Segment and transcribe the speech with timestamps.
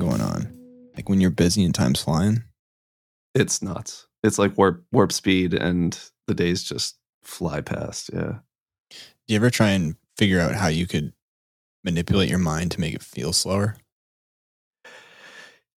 [0.00, 0.52] something going on.
[0.94, 2.42] Like when you're busy and time's flying.
[3.34, 4.06] It's nuts.
[4.22, 8.10] It's like warp warp speed, and the days just fly past.
[8.12, 8.38] Yeah.
[8.90, 8.96] Do
[9.34, 11.12] you ever try and figure out how you could
[11.84, 13.76] manipulate your mind to make it feel slower?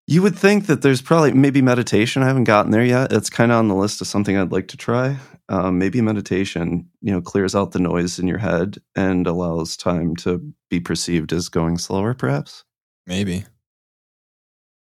[0.06, 2.22] You would think that there's probably maybe meditation.
[2.22, 3.12] I haven't gotten there yet.
[3.12, 5.18] It's kind of on the list of something I'd like to try.
[5.50, 10.16] Um, maybe meditation, you know, clears out the noise in your head and allows time
[10.16, 12.14] to be perceived as going slower.
[12.14, 12.64] Perhaps.
[13.06, 13.44] Maybe.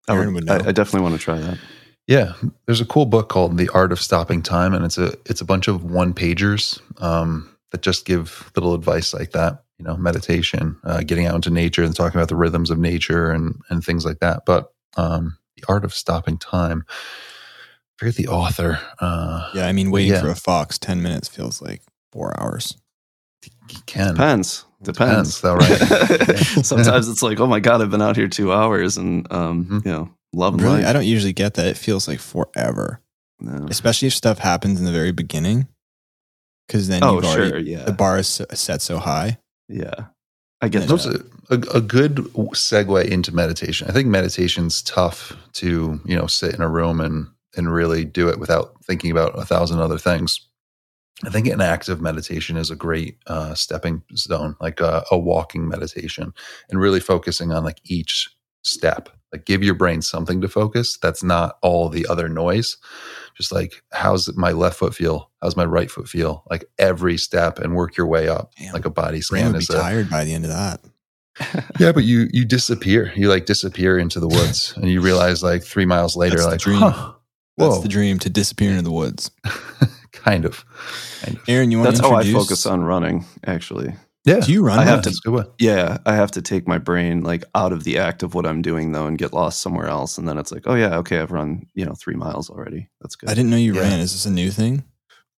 [0.08, 0.54] I, Aaron would, would know.
[0.66, 1.58] I, I definitely want to try that.
[2.06, 2.34] Yeah,
[2.66, 5.44] there's a cool book called The Art of Stopping Time, and it's a it's a
[5.44, 9.64] bunch of one pagers um, that just give little advice like that.
[9.78, 13.30] You know, meditation, uh, getting out into nature, and talking about the rhythms of nature
[13.30, 14.44] and and things like that.
[14.46, 16.84] But um, The Art of Stopping Time.
[16.88, 18.78] I forget the author.
[19.00, 20.20] Uh, Yeah, I mean, waiting Yeah.
[20.20, 21.80] for a fox, 10 minutes feels like
[22.12, 22.76] four hours.
[23.44, 24.64] you can Depends.
[24.86, 25.40] Depends, Depends.
[25.40, 26.38] though, right?
[26.64, 29.84] Sometimes it's like, oh my god, I've been out here two hours, and um, Mhm.
[29.86, 30.78] you know, loving Really?
[30.78, 30.86] life.
[30.86, 31.66] I don't usually get that.
[31.66, 33.00] It feels like forever,
[33.40, 33.66] No.
[33.68, 35.68] especially if stuff happens in the very beginning.
[36.66, 39.38] Because then Oh you've already, sure, yeah, the bar is set so high.
[39.68, 40.06] yeah.
[40.62, 40.96] I get Yeah.
[40.96, 41.22] That.
[41.50, 43.88] are a, a good segue into meditation.
[43.88, 48.28] I think meditation's tough to you know sit in a room and and really do
[48.28, 50.40] it without thinking about a thousand other things.
[51.24, 55.66] I think an active meditation is a great uh, stepping stone, like a, a walking
[55.66, 56.34] meditation,
[56.68, 58.28] and really focusing on like each
[58.62, 59.08] step.
[59.32, 60.98] Like give your brain something to focus.
[60.98, 62.76] That's not all the other noise.
[63.36, 65.30] Just like how's my left foot feel?
[65.42, 66.44] How's my right foot feel?
[66.50, 68.52] Like every step, and work your way up.
[68.58, 68.72] Damn.
[68.74, 70.80] Like a body scan would be is a tired by the end of that.
[71.80, 73.12] yeah, but you you disappear.
[73.16, 76.50] You like disappear into the woods, and you realize like three miles later, That's the
[76.52, 76.78] like, dream.
[76.78, 77.12] huh,
[77.56, 79.30] That's the dream to disappear into the woods.
[80.16, 80.64] kind of,
[81.22, 81.42] kind of.
[81.48, 83.24] Aaron, you want to introduce That's how I focus on running.
[83.46, 83.94] Actually,
[84.24, 84.78] Yeah, Do you run?
[84.80, 85.04] I have much?
[85.04, 85.46] to- That's a good one.
[85.60, 88.60] yeah, I have to take my brain like out of the act of what I'm
[88.62, 91.30] doing though, and get lost somewhere else, and then it's like, oh yeah, okay, I've
[91.32, 92.88] run you know three miles already.
[93.00, 93.30] That's good.
[93.30, 93.82] I didn't know you Yeah.
[93.82, 94.00] ran.
[94.00, 94.84] Is this a new thing?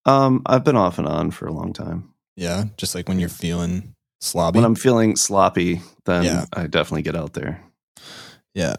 [0.06, 2.10] Um, I've been off and on for a long time.
[2.36, 4.54] Yeah, just like when you're feeling slobby.
[4.54, 6.44] When I'm feeling sloppy, then Yeah.
[6.54, 7.62] I definitely get out there.
[8.54, 8.76] yeah,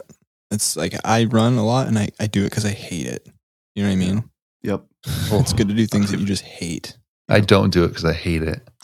[0.50, 3.28] it's like I run a lot and I, I do it because I hate it.
[3.76, 4.24] You know what I mean?
[4.64, 4.86] Yep.
[5.32, 6.98] Well it's good to do things that you just hate.
[7.30, 8.68] I don't do it because I hate it.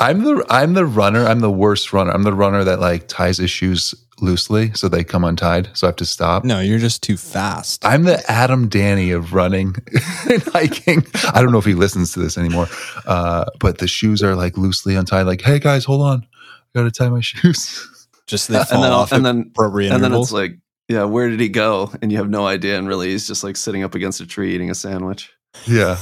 [0.00, 1.24] I'm the I'm the runner.
[1.24, 2.10] I'm the worst runner.
[2.10, 5.70] I'm the runner that like ties his shoes loosely so they come untied.
[5.74, 6.44] So I have to stop.
[6.44, 7.84] No, you're just too fast.
[7.84, 9.74] I'm the Adam Danny of running
[10.30, 11.06] and hiking.
[11.32, 12.66] I don't know if he listens to this anymore,
[13.06, 15.26] uh, but the shoes are like loosely untied.
[15.26, 16.26] Like, hey guys, hold on,
[16.74, 17.86] I gotta tie my shoes.
[18.26, 20.58] Just they and fall then off and then appropriate and then it's like,
[20.90, 21.90] yeah, where did he go?
[22.02, 24.54] And you have no idea, and really, he's just like sitting up against a tree
[24.54, 25.32] eating a sandwich,
[25.66, 25.96] yeah,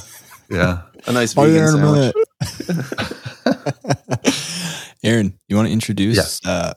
[0.50, 0.82] yeah.
[1.06, 2.12] a nice I'll vegan there
[2.72, 3.14] sandwich.
[5.04, 6.40] Aaron, you want to introduce Yes.
[6.44, 6.72] uh,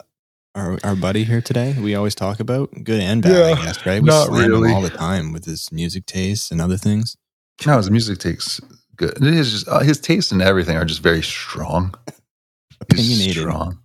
[0.55, 1.75] our our buddy here today?
[1.79, 4.01] We always talk about good and bad, I Yeah, guess, right?
[4.01, 4.73] We not slam him really.
[4.73, 7.15] all the time with his music tastes and other things.
[7.65, 8.59] No, his music takes
[8.95, 9.17] good.
[9.17, 11.95] It is just uh, his tastes and everything are just very strong.
[12.91, 13.41] He's Opinionated.
[13.43, 13.79] strong.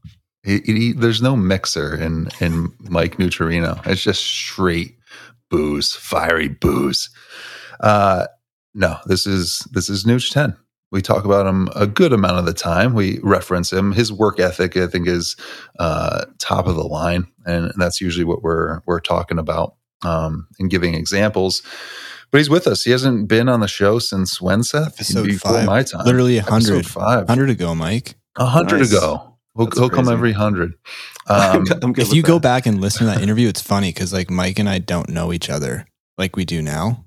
[0.46, 3.84] He, he, there's no mixer in in Mike Nuchereno.
[3.86, 4.96] It's just straight
[5.50, 7.10] booze, fiery booze.
[7.80, 8.26] Uh,
[8.74, 10.56] no, this is this is Nooch Ten.
[10.92, 12.94] We talk about him a good amount of the time.
[12.94, 13.92] We reference him.
[13.92, 15.36] His work ethic, I think, is
[15.80, 19.74] uh, top of the line, and that's usually what we're we're talking about
[20.04, 21.62] um, and giving examples.
[22.30, 22.82] But he's with us.
[22.84, 24.94] He hasn't been on the show since when, Seth?
[24.94, 25.66] Episode Before five.
[25.66, 26.04] my time.
[26.04, 26.86] Literally a Episode hundred.
[26.86, 27.28] five.
[27.28, 28.14] Hundred ago, Mike.
[28.36, 28.92] A hundred Nice.
[28.92, 29.35] ago.
[29.56, 30.74] He'll, he'll come every hundred.
[31.28, 33.88] I'm Um, I'm If with you go back and listen to that interview, it's funny
[33.90, 35.86] because like Mike and I don't know each other
[36.18, 37.04] like we do now.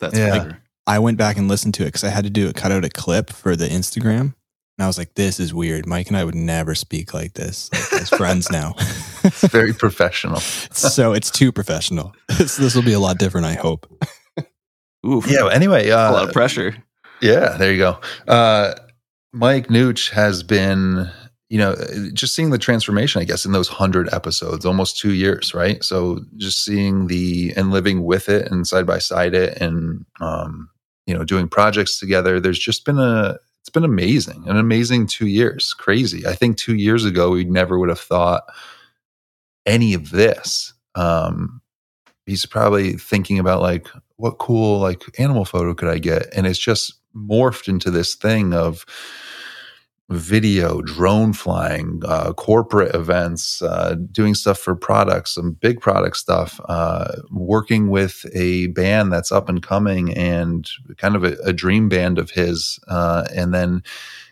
[0.00, 0.38] that's Yeah.
[0.38, 0.58] for sure.
[0.86, 2.84] I went back and listened to it because I had to do it, cut out
[2.84, 4.34] a clip for the Instagram.
[4.78, 5.86] And I was like, this is weird.
[5.86, 8.74] Mike and I would never speak like this like, as friends now.
[9.24, 10.40] it's very professional.
[10.40, 12.14] so it's too professional.
[12.36, 13.86] This, this will be a lot different, I hope.
[15.06, 15.42] Oof, Yeah.
[15.42, 16.74] but Anyway, a lot uh, of pressure.
[17.20, 17.56] yeah.
[17.58, 17.98] There you go.
[18.26, 18.74] Uh,
[19.32, 21.08] Mike Nooch has been,
[21.52, 21.76] you know,
[22.14, 23.20] just seeing the transformation.
[23.20, 25.84] I guess in those hundred episodes, almost two years, right?
[25.84, 30.70] So just seeing the and living with it and side by side it, and um,
[31.04, 32.40] you know, doing projects together.
[32.40, 33.36] There's just been a.
[33.60, 35.74] It's been amazing, an amazing two years.
[35.74, 36.26] Crazy.
[36.26, 38.44] I think two years ago we never would have thought
[39.66, 40.72] any of this.
[40.94, 41.60] Um,
[42.24, 46.58] he's probably thinking about like what cool like animal photo could I get, and it's
[46.58, 48.86] just morphed into this thing of
[50.10, 56.60] video, drone flying, uh, corporate events, uh, doing stuff for products, some big product stuff,
[56.68, 60.68] uh, working with a band that's up and coming and
[60.98, 63.82] kind of a, a dream band of his, uh, and then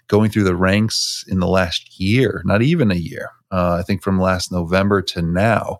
[0.08, 4.02] going through the ranks in the last year, not even a year, uh, I think
[4.02, 5.78] from last November to now,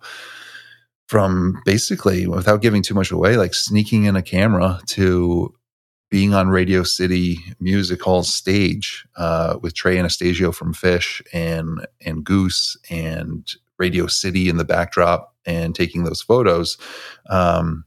[1.08, 5.52] from basically without giving too much away, like sneaking in a camera to
[6.10, 12.24] being on Radio City Music Hall stage uh, with Trey Anastasio from Phish and and
[12.24, 16.76] Goose and Radio City in the backdrop and taking those photos.
[17.28, 17.84] Um,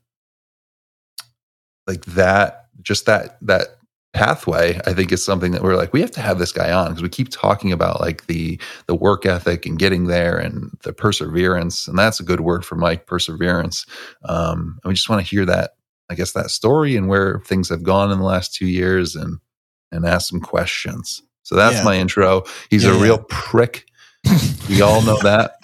[1.85, 3.77] like that, just that that
[4.13, 6.89] pathway i think is something that we're like we have to have this guy on
[6.89, 10.93] because we keep talking about like the the work ethic and getting there and the
[10.93, 13.87] perseverance and that's a good word for mike perseverance
[14.25, 15.71] um, and we just want to hear that
[16.13, 19.39] i guess that story and where things have gone in the last two years and
[19.91, 21.83] and ask some questions so that's Yeah.
[21.83, 23.03] my intro he's Yeah, a yeah.
[23.03, 23.85] real prick
[24.69, 25.55] we all know that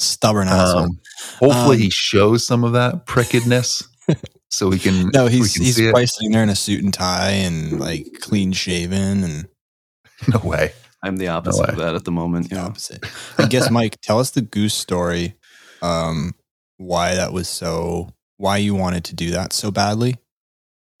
[0.00, 0.80] Stubborn asshole.
[0.84, 1.00] um,
[1.38, 3.82] hopefully Um, he shows some of that prickedness
[4.50, 6.08] so we can no, he's can he's see it.
[6.08, 9.48] sitting there in a suit and tie and like clean shaven and
[10.32, 10.72] no way
[11.02, 11.68] I'm the opposite way.
[11.72, 12.48] of that at the moment.
[12.50, 12.66] the Yeah.
[12.66, 13.04] opposite.
[13.38, 15.34] I guess Mike, tell us the goose story.
[15.80, 16.34] Um,
[16.76, 20.16] why that was so why you wanted to do that so badly.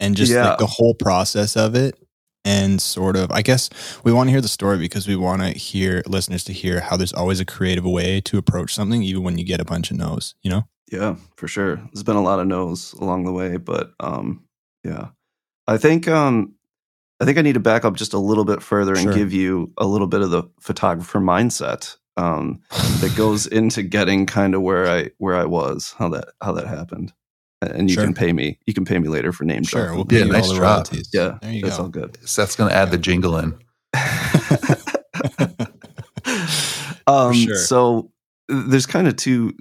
[0.00, 0.50] And just Yeah.
[0.50, 1.98] like the whole process of it.
[2.44, 3.68] And sort of I guess
[4.04, 6.96] we want to hear the story because we want to hear listeners to hear how
[6.96, 9.96] there's always a creative way to approach something, even when you get a bunch of
[9.96, 10.62] no's, you know?
[10.90, 11.76] Yeah, for sure.
[11.92, 14.44] There's been a lot of no's along the way, but um,
[14.84, 15.08] yeah,
[15.66, 16.54] I think um,
[17.20, 19.12] I think I need to back up just a little bit further and Sure.
[19.12, 22.60] give you a little bit of the photographer mindset um,
[23.00, 26.66] that goes into getting kind of where I where I was, how that how that
[26.68, 27.12] happened,
[27.62, 28.04] and you Sure.
[28.04, 28.58] can pay me.
[28.66, 29.96] You can pay me later for name Sure, dropping.
[29.96, 30.62] we'll pay Yeah, you nice all the job.
[30.64, 31.08] royalties.
[31.12, 31.84] yeah, There you that's go.
[31.84, 32.18] all good.
[32.28, 33.54] seth's gonna add the jingle in
[37.06, 37.56] um, sure.
[37.56, 38.10] So
[38.48, 39.54] there's kind of two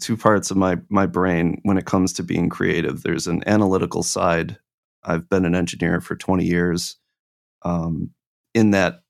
[0.00, 3.02] two parts of my my brain when it comes to being creative.
[3.02, 4.56] There's an analytical side.
[5.04, 6.96] I've been an engineer for 20 years.
[7.62, 8.10] Um,
[8.54, 9.02] in that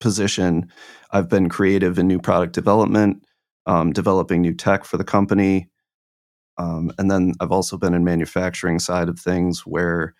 [0.00, 0.70] position,
[1.12, 3.24] I've been creative in new product development,
[3.66, 5.69] um, developing new tech for the company,
[6.60, 10.14] um, and then I've also been in manufacturing side of things where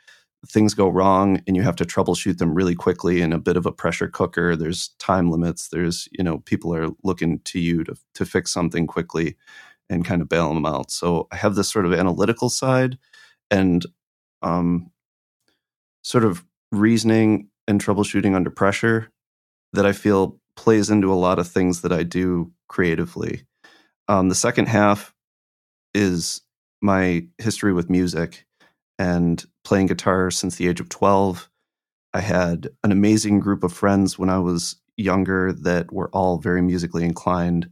[0.49, 3.67] things go wrong and you have to troubleshoot them really quickly in a bit of
[3.67, 4.57] a pressure cooker.
[4.57, 5.69] There's time limits.
[5.69, 9.37] There's you know people are looking to you to, to fix something quickly
[9.91, 10.91] and kind of bail them out.
[10.91, 12.97] So i have this sort of analytical side
[13.51, 13.85] and
[14.41, 14.91] um,
[16.03, 16.43] sort of
[16.73, 19.11] reasoning and troubleshooting under pressure
[19.75, 23.43] that i feel plays into a lot of things that i do creatively.
[24.09, 25.15] Um, the second half
[25.95, 26.43] is
[26.81, 28.47] my history with music
[28.99, 31.49] and playing guitar since the age of 12.
[32.13, 36.63] I had an amazing group of friends when I was younger that were all very
[36.63, 37.71] musically inclined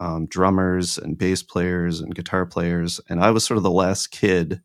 [0.00, 3.00] um, drummers and bass players and guitar players.
[3.08, 4.60] And I was sort of the last kid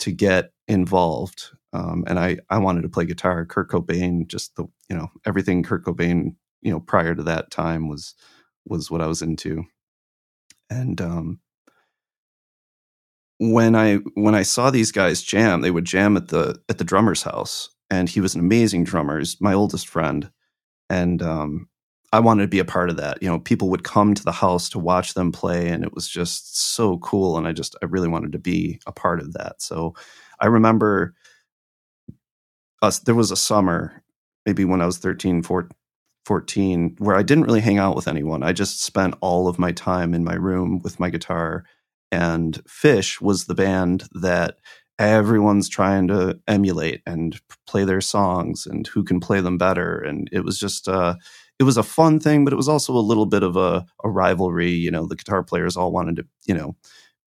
[0.00, 1.50] to get involved.
[1.72, 3.44] Um, and I, I wanted to play guitar.
[3.44, 7.88] Kurt Cobain, just the, you know, everything Kurt Cobain, you know, prior to that time
[7.88, 8.14] was,
[8.66, 9.64] was what I was into.
[10.68, 11.40] And, um,
[13.40, 16.84] when I when I saw these guys jam, they would jam at the at the
[16.84, 19.18] drummer's house, and he was an amazing drummer.
[19.18, 20.30] He's my oldest friend,
[20.90, 21.66] and um,
[22.12, 23.22] I wanted to be a part of that.
[23.22, 26.06] You know, people would come to the house to watch them play, and it was
[26.06, 27.38] just so cool.
[27.38, 29.62] And I just I really wanted to be a part of that.
[29.62, 29.94] So
[30.38, 31.14] I remember
[32.82, 32.98] us.
[32.98, 34.02] There was a summer,
[34.44, 35.70] maybe when I was 13, 14,
[36.26, 38.42] 14, where I didn't really hang out with anyone.
[38.42, 41.64] I just spent all of my time in my room with my guitar
[42.12, 44.56] and Phish was the band that
[44.98, 49.98] everyone's trying to emulate and play their songs and who can play them better.
[49.98, 51.14] And it was just uh
[51.58, 54.10] it was a fun thing but it was also a little bit of a, a
[54.10, 54.70] rivalry.
[54.70, 56.76] You know the guitar players all wanted to you know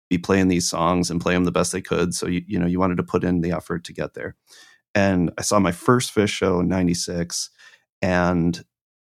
[0.09, 2.13] be playing these songs and play them the best they could.
[2.13, 4.35] So you, you know you wanted to put in the effort to get there.
[4.93, 7.49] And i saw my first phish show in 96
[8.01, 8.63] and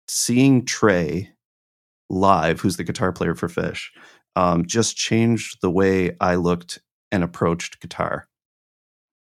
[0.08, 1.30] seeing trey
[2.08, 3.88] live who's the guitar player for phish
[4.36, 6.78] um, just changed the way I looked
[7.10, 8.28] and approached guitar.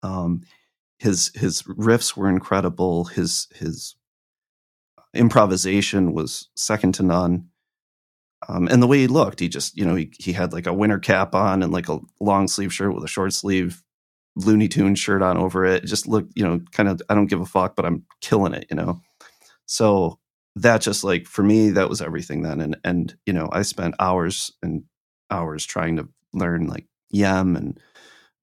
[0.03, 0.41] Um,
[0.99, 3.05] his his riffs were incredible.
[3.05, 3.95] His his
[5.13, 7.47] improvisation was second to none.
[8.47, 10.73] Um, and the way he looked, he just you know he he had like a
[10.73, 13.81] winter cap on and like a long sleeve shirt with a short sleeve
[14.35, 15.85] Looney Tune shirt on over it.
[15.85, 18.53] It just looked you know kind of I don't give a fuck, but I'm killing
[18.53, 19.01] it, you know.
[19.65, 20.19] So
[20.57, 23.95] that just like for me that was everything then and and you know I spent
[23.99, 24.83] hours and
[25.29, 27.79] hours trying to learn like YEM and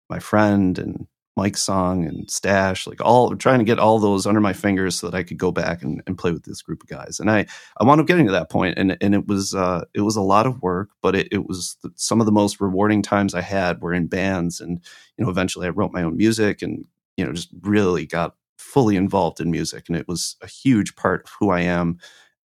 [0.09, 4.41] my friend and Mike's song and Stash, like all trying to get all those under
[4.41, 6.91] my fingers so that I could go back and, and play with this group of
[6.91, 7.19] guys.
[7.19, 7.47] And I,
[7.81, 10.21] I wound up getting to that point and, and it was, uh, it was a
[10.23, 13.41] lot of work, but it, it was the, some of the most rewarding times I
[13.41, 14.61] had were in bands.
[14.61, 14.81] And,
[15.17, 16.85] you know, eventually I wrote my own music and,
[17.17, 19.85] you know, just really got fully involved in music.
[19.89, 21.99] And it was a huge part of who I am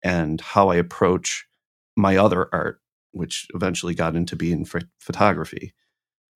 [0.02, 1.46] and how I approach
[1.96, 2.80] my other art,
[3.14, 4.66] which eventually got into being
[4.98, 5.72] photography.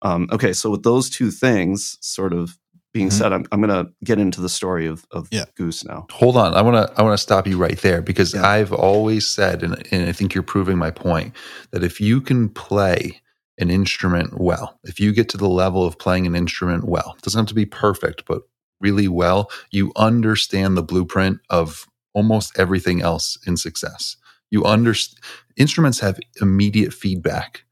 [0.02, 2.56] Um, okay, so with those two things sort of
[2.94, 3.18] being mm-hmm.
[3.18, 5.44] said, I'm, I'm going to get into the story of, of yeah.
[5.56, 6.06] Goose now.
[6.12, 8.46] Hold on, I want to I want to stop you right there because yeah.
[8.46, 11.34] I've always said, and, and I think you're proving my point,
[11.72, 13.20] that if you can play
[13.58, 17.22] an instrument well, if you get to the level of playing an instrument well, it
[17.22, 18.42] doesn't have to be perfect, but
[18.80, 24.16] really well, you understand the blueprint of almost everything else in success.
[24.50, 25.18] You understand
[25.56, 27.64] instruments have immediate feedback,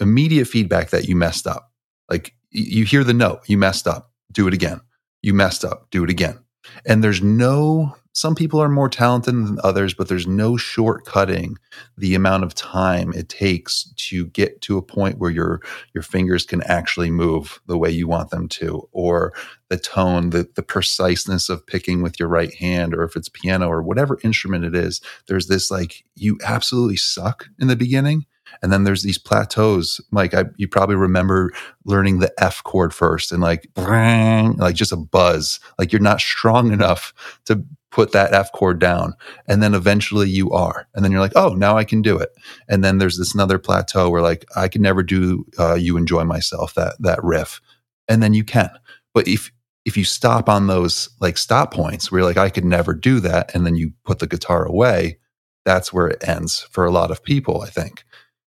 [0.00, 1.72] immediate feedback that you messed up.
[2.08, 4.80] Like you hear the note, you messed up do it again.
[5.22, 6.38] You messed up, do it again.
[6.84, 11.56] And there's no, some people are more talented than others, but there's no shortcutting
[11.98, 15.60] the amount of time it takes to get to a point where your
[15.94, 19.32] your fingers can actually move the way you want them to, or
[19.68, 23.68] the tone, the, the preciseness of picking with your right hand, or if it's piano
[23.68, 28.24] or whatever instrument it is, there's this like you absolutely suck in the beginning
[28.62, 30.00] and then there's these plateaus.
[30.10, 31.52] Mike, I, you probably remember
[31.84, 35.60] learning the F chord first and like, like just a buzz.
[35.78, 37.12] Like you're not strong enough
[37.46, 39.14] to put that F chord down.
[39.46, 40.88] And then eventually you are.
[40.94, 42.30] And then you're like, oh, now I can do it.
[42.68, 46.24] And then there's this another plateau where like, I can never do uh, You Enjoy
[46.24, 47.60] Myself, that, that riff.
[48.08, 48.70] And then you can.
[49.14, 49.52] But if,
[49.84, 53.20] if you stop on those like stop points where you're like, I could never do
[53.20, 55.18] that, and then you put the guitar away,
[55.64, 58.04] that's where it ends for a lot of people, I think.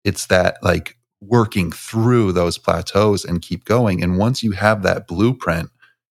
[0.03, 4.03] It's that like working through those plateaus and keep going.
[4.03, 5.69] And once you have that blueprint,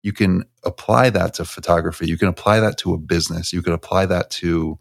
[0.05, 2.05] you can apply that to photography.
[2.05, 3.51] You can apply that to a business.
[3.51, 4.77] You can apply that to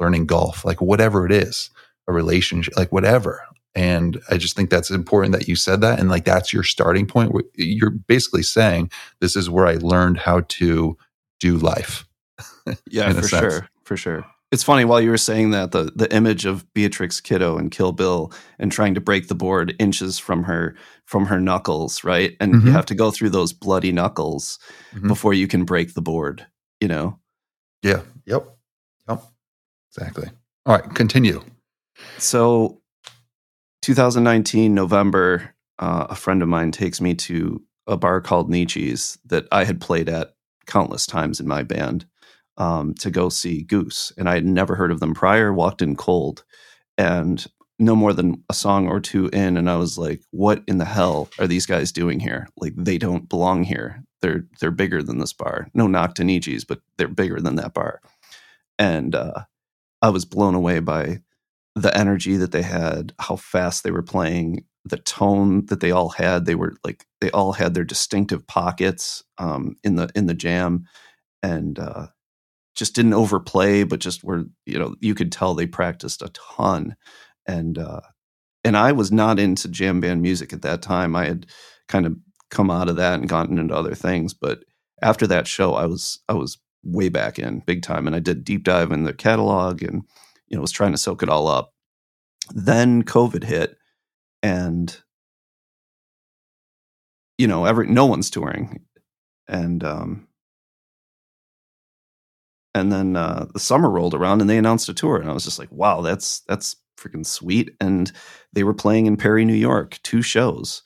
[0.00, 1.68] learning golf, like whatever it is,
[2.08, 3.44] a relationship, like whatever.
[3.74, 6.00] And I just think that's important that you said that.
[6.00, 7.30] And like that's your starting point.
[7.56, 8.90] You're basically saying,
[9.20, 10.96] this is where I learned how to
[11.40, 12.06] do life.
[12.88, 13.30] yeah, for sense.
[13.42, 13.68] sure.
[13.82, 14.24] For sure.
[14.54, 17.90] It's funny while you were saying that the the image of Beatrix Kiddo and Kill
[17.90, 22.36] Bill and trying to break the board inches from her from her knuckles, right?
[22.38, 22.68] And mm-hmm.
[22.68, 24.60] you have to go through those bloody knuckles
[24.94, 25.08] mm-hmm.
[25.08, 26.46] before you can break the board,
[26.80, 27.18] you know.
[27.82, 28.02] Yeah.
[28.26, 28.56] Yep.
[29.08, 29.24] Yep.
[29.90, 30.28] Exactly.
[30.66, 31.42] All right, continue.
[32.18, 32.80] So
[33.82, 39.48] 2019 November, uh, a friend of mine takes me to a bar called Nietzsche's that
[39.50, 42.06] I had played at countless times in my band
[42.56, 45.52] um, to go see Goose, and I had never heard of them prior.
[45.52, 46.44] Walked in cold,
[46.98, 47.44] and
[47.78, 50.84] no more than a song or two in, and I was like, "What in the
[50.84, 52.48] hell are these guys doing here?
[52.56, 54.04] Like, they don't belong here.
[54.22, 55.68] They're they're bigger than this bar.
[55.74, 58.00] No knock to Nietzsche's, but they're bigger than that bar."
[58.78, 59.44] And uh,
[60.02, 61.20] I was blown away by
[61.74, 66.10] the energy that they had, how fast they were playing, the tone that they all
[66.10, 66.46] had.
[66.46, 70.86] They were like they all had their distinctive pockets um, in the in the jam,
[71.42, 72.08] and uh,
[72.74, 76.96] just didn't overplay, but just were you know you could tell they practiced a ton,
[77.46, 78.00] and uh,
[78.64, 81.14] and I was not into jam band music at that time.
[81.14, 81.46] I had
[81.88, 82.16] kind of
[82.50, 84.64] come out of that and gotten into other things, but
[85.02, 88.44] after that show, I was I was way back in big time, and I did
[88.44, 90.02] deep dive in the catalog and
[90.48, 91.72] you know was trying to soak it all up.
[92.54, 93.76] Then COVID hit,
[94.42, 94.96] and
[97.38, 98.84] you know every no one's touring,
[99.48, 100.28] and um,
[102.74, 105.44] and then uh, the summer rolled around and they announced a tour and i was
[105.44, 107.74] just like wow that's that's freaking sweet.
[107.80, 108.12] And
[108.52, 110.82] they were playing in perry new york two shows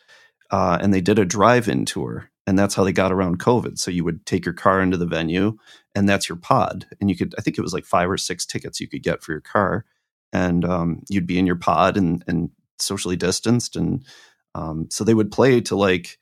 [0.50, 3.78] uh, and they did a drive-in tour and that's how they got around covid.
[3.78, 5.56] So you would take your car into the venue
[5.94, 8.46] and that's your pod and you could i think it was like five or six
[8.46, 9.84] tickets you could get for your car
[10.32, 14.04] and um, you'd be in your pod and, and socially distanced and
[14.54, 16.18] um, so they would play to like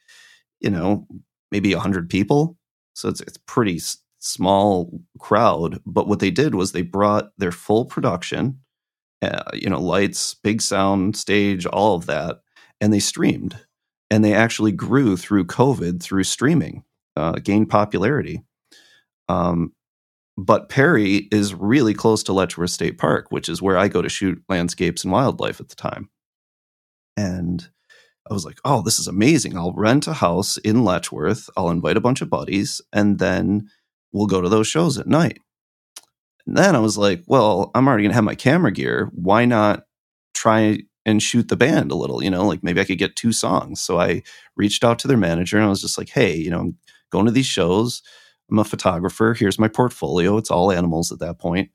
[0.61, 1.07] you know
[1.51, 2.57] maybe 100 people.
[2.95, 3.81] So it's, it's pretty
[4.27, 5.81] small crowd.
[5.87, 8.61] But what they did was they brought their full production,
[9.23, 12.41] uh, you know, lights, big sound, stage, all of that,
[12.81, 13.59] and they streamed.
[14.11, 16.85] And they actually grew through COVID through streaming,
[17.17, 18.43] uh, gained popularity.
[19.29, 19.73] Um,
[20.37, 24.09] but Perry is really close to Letchworth State Park, which is where I go to
[24.09, 26.11] shoot landscapes and wildlife at the time.
[27.17, 27.69] And
[28.31, 29.57] I was like, oh, this is amazing.
[29.57, 31.49] I'll rent a house in Letchworth.
[31.57, 33.71] I'll invite a bunch of buddies, and then
[34.13, 35.41] we'll go to those shows at night.
[36.47, 39.11] And then I was like, well, I'm already going to have my camera gear.
[39.13, 39.85] Why not
[40.35, 42.23] try and shoot the band a little?
[42.23, 43.81] You know, like maybe I could get two songs.
[43.81, 44.23] So I
[44.57, 46.79] reached out to their manager and I was just like, hey, you know, I'm
[47.11, 48.03] going to these shows.
[48.51, 49.35] I'm a photographer.
[49.35, 50.37] Here's my portfolio.
[50.37, 51.71] It's all animals at that point.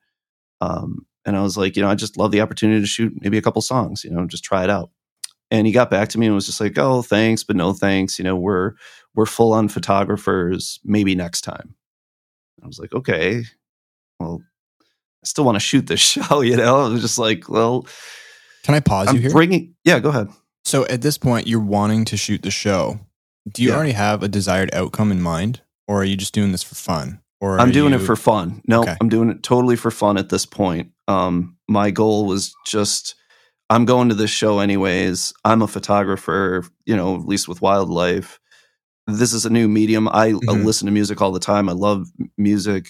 [0.62, 3.38] Um, and I was like, you know, I just love the opportunity to shoot maybe
[3.38, 4.90] a couple songs, you know, just try it out.
[5.50, 8.18] And he got back to me and was just like, oh, thanks, but no thanks.
[8.18, 8.74] You know, we're
[9.16, 10.80] we're full on photographers.
[10.86, 11.76] Maybe next time.
[12.64, 13.44] I was like, okay,
[14.20, 14.42] well,
[14.82, 16.82] I still want to shoot this show, you know?
[16.86, 17.88] I was just like, well,
[18.64, 19.32] Can I pause I'm you here?
[19.32, 19.76] bringing.
[19.84, 20.30] Yeah, go ahead.
[20.66, 23.00] So at this point, you're wanting to shoot the show.
[23.52, 23.76] Do you Yeah.
[23.76, 27.20] already have a desired outcome in mind, or are you just doing this for fun?
[27.40, 28.62] Or I'm doing it for fun.
[28.68, 28.96] No, Okay.
[29.02, 30.92] I'm doing it totally for fun at this point.
[31.08, 33.16] Um, my goal was just
[33.72, 35.34] I'm going to this show anyways.
[35.46, 38.40] I'm a photographer, you know, at least with wildlife.
[39.18, 40.08] This is a new medium.
[40.08, 40.66] I, I Mhm.
[40.66, 41.70] listen to music all the time.
[41.70, 42.88] I love music.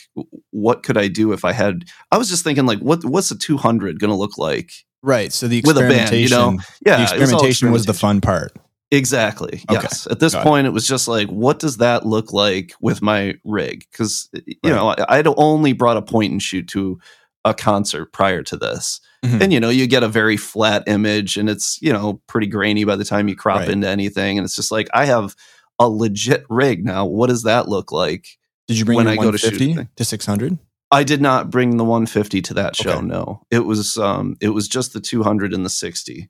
[0.51, 1.85] What could I do if I had?
[2.11, 4.71] I was just thinking, like, what what's a 200 going to look like?
[5.03, 5.33] right.
[5.33, 6.59] So the With a band, you know?
[6.85, 8.53] Yeah, the it was experimentation was the fun part.
[8.91, 9.63] Exactly.
[9.69, 9.79] Okay.
[9.81, 10.05] Yes.
[10.11, 13.35] At this Got point, it was just like, what does that look like with my
[13.45, 13.85] rig?
[13.91, 14.71] Because you Right.
[14.75, 16.99] know, I, I'd only brought a point and shoot to
[17.45, 19.41] a concert prior to this, Mhm.
[19.41, 22.83] and you know, you get a very flat image, and it's you know pretty grainy
[22.83, 23.69] by the time you crop Right.
[23.69, 25.35] into anything, and it's just like I have
[25.81, 27.05] a legit rig now.
[27.05, 28.27] What does that look like?
[28.67, 30.57] Did you bring when I go to shoot 150 to 600?
[30.91, 32.97] I did not bring the 150 to that show.
[32.97, 33.05] Okay.
[33.05, 36.29] No, it was um, it was just the 200 and the 60.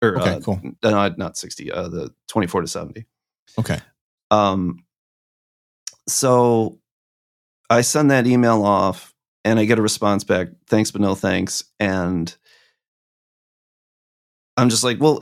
[0.00, 0.60] Or Okay, uh, cool.
[0.82, 1.70] no, not 60.
[1.70, 3.06] Uh, the 24 to 70.
[3.58, 3.78] Okay.
[4.30, 4.84] Um,
[6.08, 6.80] so
[7.70, 11.64] I send that email off and I get a response back, thanks, but no thanks.
[11.78, 12.34] And
[14.62, 15.18] I'm just like, well,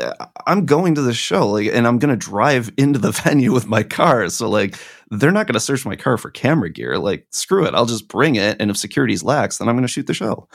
[0.46, 3.82] I'm going to the show, like, and I'm gonna drive into the venue with my
[3.82, 4.28] car.
[4.28, 4.76] So like,
[5.10, 6.98] they're not gonna search my car for camera gear.
[6.98, 8.56] Like, screw it, I'll just bring it.
[8.60, 10.48] And if security's lax, then I'm gonna shoot the show.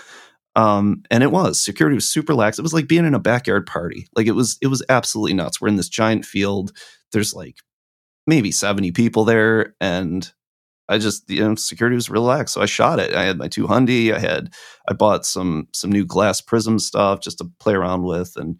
[0.55, 2.57] Um, and it was security was super lax.
[2.57, 4.07] It was like being in a backyard party.
[4.15, 5.59] Like it was, it was absolutely nuts.
[5.59, 6.71] We're in this giant field.
[7.11, 7.57] There's like
[8.25, 10.31] maybe 70 people there and
[10.87, 13.13] I just you know security was relaxed so I shot it.
[13.13, 14.53] I had my 200 I had
[14.87, 18.59] I bought some some new glass prism stuff just to play around with and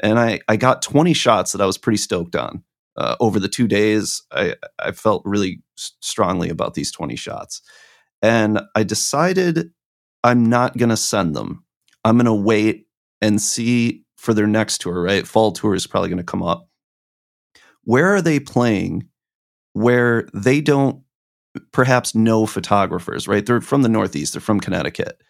[0.00, 2.62] and I I got 20 shots that I was pretty stoked on.
[2.96, 7.60] Uh, over the 2 days I I felt really strongly about these 20 shots.
[8.22, 9.70] And I decided
[10.22, 11.64] I'm not going to send them.
[12.04, 12.86] I'm going to wait
[13.20, 15.26] and see for their next tour right?
[15.26, 16.68] Fall tour is probably going to come up.
[17.82, 19.08] Where are they playing
[19.74, 21.02] where they don't
[21.72, 23.44] perhaps know photographers, right?
[23.44, 25.20] They're from the Northeast, they're from Connecticut.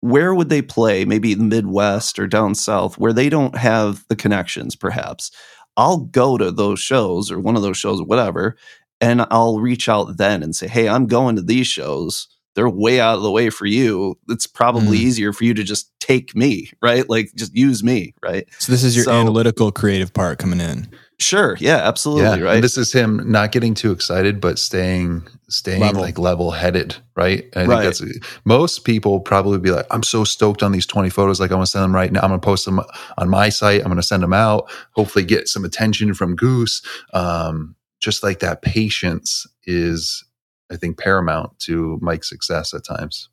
[0.00, 1.04] Where would they play?
[1.04, 5.30] Maybe the Midwest or down south where they don't have the connections, perhaps.
[5.76, 8.56] I'll go to those shows or one of those shows or whatever,
[9.00, 12.26] and I'll reach out then and say, Hey, I'm going to these shows.
[12.54, 14.18] They're way out of the way for you.
[14.28, 15.02] It's probably Mm.
[15.02, 17.08] easier for you to just take me, right?
[17.08, 18.46] Like just use me, right?
[18.58, 20.88] So this is your So- analytical creative part coming in.
[21.22, 21.56] Sure.
[21.60, 22.24] Yeah, absolutely.
[22.24, 22.54] yeah, right.
[22.56, 26.00] and this is him not getting too excited, but staying staying Level.
[26.02, 27.44] like level headed, right?
[27.54, 27.94] And I Right.
[27.96, 31.40] think that's most people probably be like, I'm so stoked on these 20 photos.
[31.40, 32.20] Like, I'm gonna send them right now.
[32.20, 32.80] I'm gonna post them
[33.18, 33.82] on my site.
[33.82, 34.70] I'm gonna send them out.
[34.92, 36.82] Hopefully, get some attention from Goose.
[37.12, 40.24] Um, just like that patience is,
[40.72, 43.28] I think, paramount to Mike's success at times.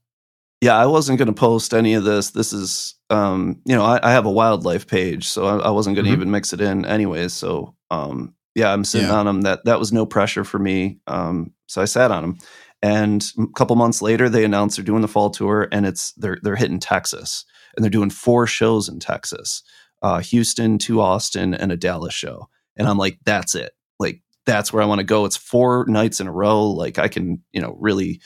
[0.61, 2.31] yeah, I wasn't going to post any of this.
[2.31, 5.95] This is, um, you know, I, I have a wildlife page, so I, I wasn't
[5.95, 6.15] going to Mhm.
[6.15, 7.31] even mix it in anyways.
[7.31, 9.15] So, um, yeah, I'm sitting Yeah.
[9.15, 9.41] on them.
[9.41, 10.99] That that was no pressure for me.
[11.07, 12.37] Um, so I sat on them,
[12.81, 16.39] and a couple months later, they announced they're doing the fall tour, and it's they're
[16.43, 19.63] they're hitting Texas, and they're doing four shows in Texas,
[20.01, 22.49] uh, Houston, two Austin, and a Dallas show.
[22.75, 23.73] And I'm like, that's it.
[23.99, 25.25] Like that's where I want to go.
[25.25, 26.65] It's four nights in a row.
[26.69, 28.21] Like I can, you know, really.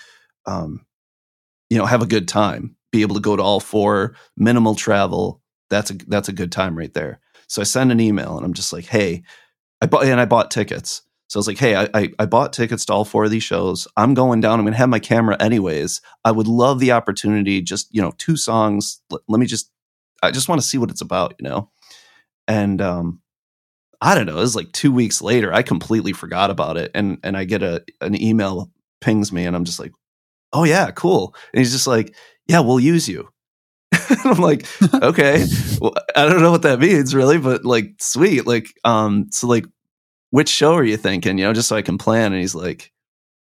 [0.46, 0.86] Um,
[1.70, 5.42] you know have a good time be able to go to all four minimal travel
[5.72, 8.54] that's a that's a good time right there so i send an email and i'm
[8.54, 9.24] just like hey
[9.84, 11.02] i bought and i bought tickets.
[11.28, 13.44] So i was like hey I, I i bought tickets to all four of these
[13.44, 13.88] shows.
[13.98, 14.60] I'm going down.
[14.60, 16.02] I'm going to have my camera anyways.
[16.24, 19.02] I would love the opportunity just you know two songs.
[19.10, 19.70] Let, let me just
[20.22, 21.70] i just want to see what it's about you know?
[22.48, 23.20] And um
[24.02, 26.92] i don't know it was like two weeks later i completely forgot about it.
[26.94, 29.92] And and i get a an email pings me and i'm just like
[30.54, 31.36] oh yeah cool.
[31.52, 32.16] And he's just like
[32.48, 33.30] yeah we'll use you.
[34.10, 35.46] And i'm like okay.
[35.82, 38.46] Well, i don't know what that means really but like sweet.
[38.46, 39.66] Like um so like
[40.34, 41.38] which show are you thinking?
[41.38, 42.92] You know just so i can plan and he's like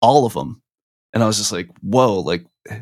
[0.02, 0.60] all of them
[1.14, 2.44] and i was just like whoa like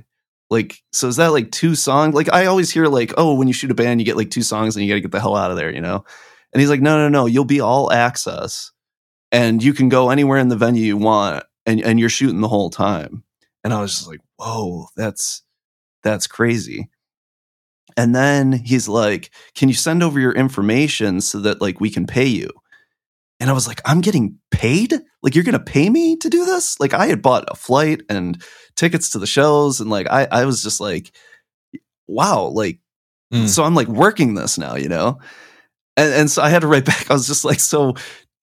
[0.49, 2.15] like so is that like two songs?
[2.15, 4.43] Like i always hear like oh when you shoot a band you get like two
[4.43, 6.05] songs and you got to get the hell out of there you know?
[6.53, 8.71] And he's like no no no you'll be all access
[9.33, 12.47] and you can go anywhere in the venue you want and and you're shooting the
[12.47, 13.23] whole time.
[13.65, 15.43] And i was just like whoa that's
[16.01, 16.89] that's crazy.
[17.97, 22.07] And then he's like can you send over your information so that like we can
[22.07, 22.49] pay you
[23.39, 26.79] and i was like i'm getting paid like you're gonna pay me to do this
[26.79, 28.41] like i had bought a flight and
[28.75, 31.11] tickets to the shows and like i i was just like
[32.07, 32.79] wow like
[33.33, 33.49] Mm.
[33.49, 35.19] so i'm like working this now you know
[35.97, 37.93] and, and so i had to write back i was just like so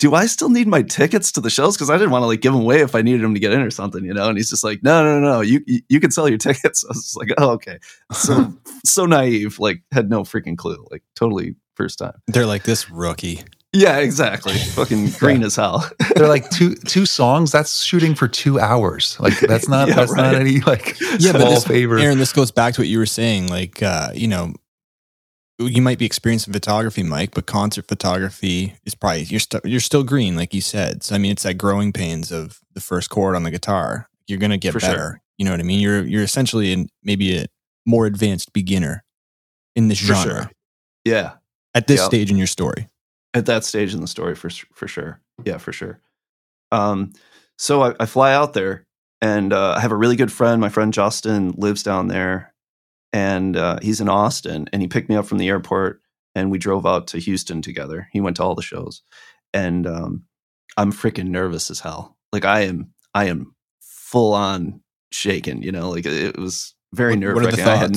[0.01, 1.77] do I still need my tickets to the shows?
[1.77, 3.53] Because I didn't want to like give them away if I needed them to get
[3.53, 4.29] in or something, you know.
[4.29, 6.85] And he's just like, no, no, no, no, you you, you can sell your tickets.
[6.85, 7.79] I was just like, oh, okay.
[8.13, 8.53] So
[8.85, 12.15] so naive, like had no freaking clue, like totally first time.
[12.27, 13.45] They're like this rookie.
[13.77, 14.55] Yeah, exactly.
[14.57, 15.85] Fucking green as hell.
[16.15, 17.51] They're like two two songs.
[17.53, 19.19] That's shooting for two hours.
[19.21, 21.99] Like that's not Yeah, that's not any like Yeah, but this, favor.
[21.99, 23.49] Aaron, this goes back to what you were saying.
[23.49, 24.55] Like, uh, you know,
[25.59, 30.05] you might be experiencing photography, Mike, but concert photography is probably you're still you're still
[30.05, 31.03] green, like you said.
[31.03, 34.09] So I mean, it's that growing pains of the first chord on the guitar.
[34.29, 34.89] You're gonna get For sure.
[34.91, 35.21] better.
[35.37, 35.81] You know what I mean?
[35.81, 37.47] You're you're essentially in maybe a
[37.87, 39.05] more advanced beginner
[39.75, 40.51] in this For genre sure.
[41.05, 41.33] Yeah.
[41.75, 42.07] at this Yep.
[42.07, 42.89] stage in your story.
[43.35, 45.21] At that stage in the story for for sure.
[45.45, 46.01] Yeah, for sure.
[46.73, 47.13] Um,
[47.59, 48.87] so I, I fly out there,
[49.21, 50.61] and uh, I have a really good friend.
[50.61, 52.55] My friend Justin lives down there,
[53.13, 54.69] and uh, he's in Austin.
[54.73, 56.01] And he picked me up from the airport,
[56.35, 58.09] and we drove out to Houston together.
[58.13, 59.03] He went to all the shows,
[59.53, 60.25] and um,
[60.77, 62.17] I'm freaking nervous as hell.
[62.33, 64.81] Like I am, I am full on
[65.13, 65.63] shaken.
[65.63, 67.73] You know, like it, was very nerve what are the wracking.
[67.73, 67.97] I had?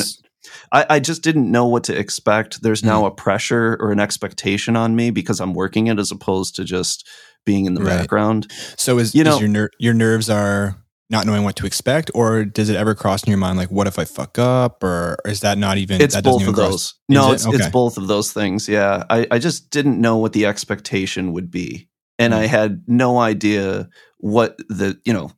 [0.71, 2.61] I, I just didn't know what to expect.
[2.61, 3.07] There's now Mm.
[3.07, 7.07] a pressure or an expectation on me because I'm working it as opposed to just
[7.45, 7.97] being in the Right.
[7.99, 8.51] background.
[8.77, 10.75] So is, You is know- your ner- your nerves are
[11.09, 13.87] not knowing what to expect, or does it ever cross in your mind like, what
[13.87, 16.01] if I fuck up, or is that not even?
[16.01, 16.93] It's that doesn't both even of cross- those.
[17.07, 17.35] No, it?
[17.35, 18.67] it's it's both of those things.
[18.67, 19.05] Yeah.
[19.09, 21.87] I, I just didn't know what the expectation would be.
[22.19, 22.37] And Mm.
[22.37, 25.31] I had no idea what the, you know,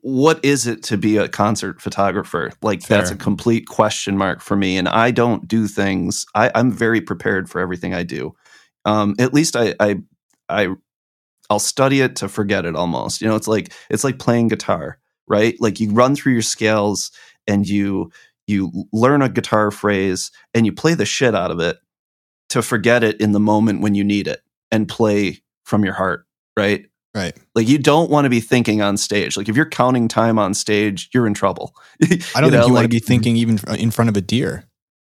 [0.00, 2.50] what is it to be a concert photographer?
[2.62, 4.76] Like that's a complete question mark for me.
[4.76, 6.24] And I don't do things.
[6.34, 8.34] I, I'm very prepared for everything I do.
[8.84, 9.96] Um, at least I, I,
[10.48, 10.74] I,
[11.50, 13.20] I'll study it to forget it almost.
[13.20, 15.54] You know, it's like it's like playing guitar, right?
[15.60, 17.10] Like you run through your scales
[17.46, 18.10] and you
[18.46, 21.78] you learn a guitar phrase and you play the shit out of it
[22.48, 26.26] to forget it in the moment when you need it and play from your heart,
[26.56, 26.86] right?
[27.14, 27.36] Right.
[27.54, 29.36] Like you don't want to be thinking on stage.
[29.36, 31.74] Like if you're counting time on stage, you're in trouble.
[32.02, 34.64] I don't think know, you want to be thinking even in front of a deer.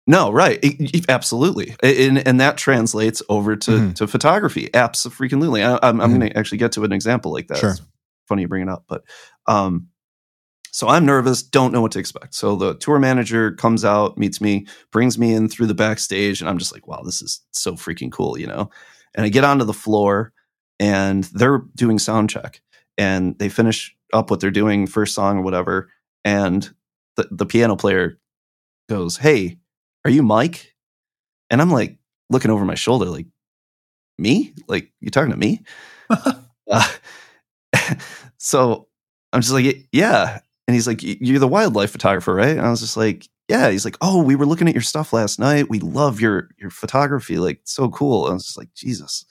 [0.05, 0.59] No, right.
[0.63, 1.75] It- it- absolutely.
[1.81, 3.95] And, and that translates over to, Mhm.
[3.95, 4.69] to photography.
[4.73, 5.63] Absolutely.
[5.63, 6.19] I, I'm, I'm Mhm.
[6.19, 7.57] going to actually get to an example like that.
[7.57, 7.71] Sure.
[7.71, 7.81] It's
[8.27, 8.85] funny you bring it up.
[8.87, 9.03] But
[9.47, 9.87] um,
[10.71, 12.35] so I'm nervous, don't know what to expect.
[12.35, 16.49] So the tour manager comes out, meets me, brings me in through the backstage, and
[16.49, 18.69] I'm just like, wow, this is so freaking cool, you know?
[19.15, 20.31] And I get onto the floor
[20.79, 22.61] and they're doing sound check
[22.97, 25.89] and they finish up what they're doing, first song or whatever.
[26.23, 26.69] And
[27.15, 28.19] the, the piano player
[28.89, 29.57] goes, Hey,
[30.05, 30.73] are you Mike?
[31.49, 31.97] And I'm like
[32.29, 33.27] looking over my shoulder, like,
[34.17, 34.53] me?
[34.67, 35.61] Like, you talking to me?
[36.09, 36.93] uh,
[38.37, 38.87] so
[39.33, 40.39] I'm just like, yeah.
[40.67, 42.57] And he's like, you're the wildlife photographer, right?
[42.57, 43.69] And I was just like, yeah.
[43.69, 45.69] He's like, oh, we were looking at your stuff last night.
[45.69, 48.25] We love your your photography, like so cool.
[48.25, 49.25] And I was just like, Jesus,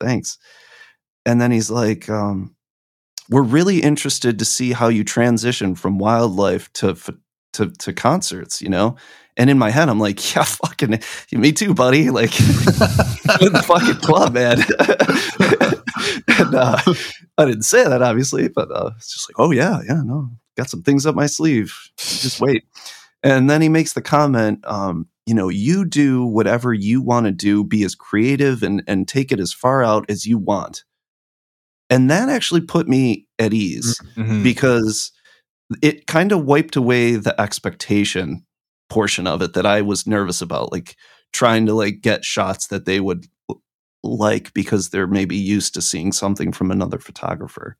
[0.00, 0.36] thanks.
[1.24, 2.54] And then he's like, um,
[3.28, 6.96] we're really interested to see how you transition from wildlife to
[7.54, 8.96] to to concerts, you know.
[9.36, 10.98] And in my head, I'm like, yeah, fucking,
[11.32, 12.10] me too, buddy.
[12.10, 14.58] Like, in the fucking club, man.
[16.38, 16.78] and uh,
[17.38, 20.68] I didn't say that, obviously, but uh, it's just like, oh yeah, yeah, no, got
[20.68, 21.74] some things up my sleeve.
[21.96, 22.64] Just wait.
[23.22, 27.32] And then he makes the comment, um, you know, you do whatever you want to
[27.32, 30.84] do, be as creative and and take it as far out as you want.
[31.92, 34.42] And that actually put me at ease Mhm.
[34.42, 35.12] because
[35.82, 38.44] it kind of wiped away the expectation
[38.90, 40.96] portion of it that I was nervous about, like
[41.32, 43.26] trying to like get shots that they would
[44.02, 47.76] like because they're maybe used to seeing something from another photographer.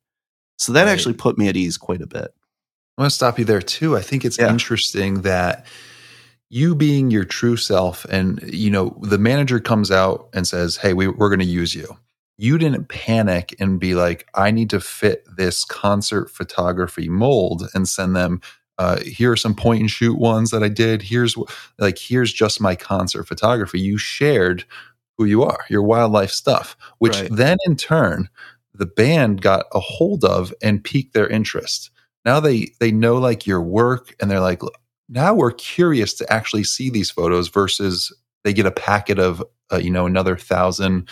[0.59, 0.93] So that Right.
[0.93, 2.33] actually put me at ease quite a bit.
[2.97, 3.97] I want to stop you there too.
[3.97, 4.51] I think it's Yeah.
[4.51, 5.67] interesting that
[6.51, 10.93] you being your true self and you know the manager comes out and says, "Hey,
[10.93, 11.97] we, we're going to use you."
[12.39, 17.89] You didn't panic and be like, "I need to fit this concert photography mold and
[17.89, 18.41] send them."
[18.79, 21.03] Uh, here are some point and shoot ones that I did.
[21.03, 21.37] Here's
[21.79, 23.81] like here's just my concert photography.
[23.81, 24.65] You shared
[25.19, 27.31] who you are, your wildlife stuff, which Right.
[27.31, 28.29] then in turn
[28.75, 31.91] the band got a hold of and piqued their interest
[32.25, 34.63] now they they know like your work and they're like
[35.09, 38.13] now we're curious to actually see these photos versus
[38.45, 39.43] they get a packet of
[39.73, 41.07] uh, you know another thousand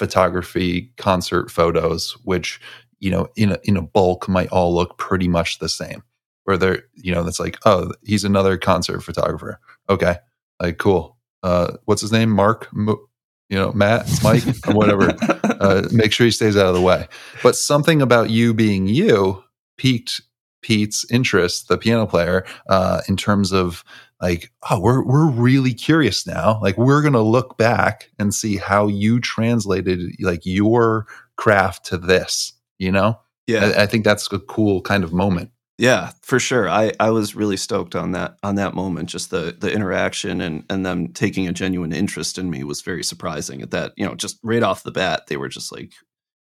[0.00, 2.58] photography concert photos which
[3.00, 6.02] you know in a, in a bulk might all look pretty much the same.
[6.44, 9.60] Where they're you know that's like oh he's another concert photographer.
[9.90, 10.16] Okay
[10.58, 11.18] like cool.
[11.42, 12.30] Uh what's his name?
[12.30, 13.06] Mark Mo-
[13.50, 15.14] you know matt mike or whatever.
[15.60, 17.06] Uh, make sure he stays out of the way.
[17.42, 19.44] But something about you being you
[19.76, 20.22] piqued
[20.62, 23.84] Pete's interest, the piano player, uh, in terms of
[24.20, 26.60] like, oh, we're we're really curious now.
[26.62, 31.06] Like we're gonna look back and see how you translated like your
[31.36, 33.18] craft to this, you know?
[33.46, 33.72] Yeah.
[33.76, 35.50] I, I think that's a cool kind of moment.
[35.78, 36.68] Yeah, for sure.
[36.68, 39.08] I, I was really stoked on that on that moment.
[39.08, 43.02] Just the the interaction and and them taking a genuine interest in me was very
[43.02, 43.62] surprising.
[43.62, 45.92] At that, you know, just right off the bat, they were just like,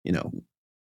[0.04, 0.30] you know,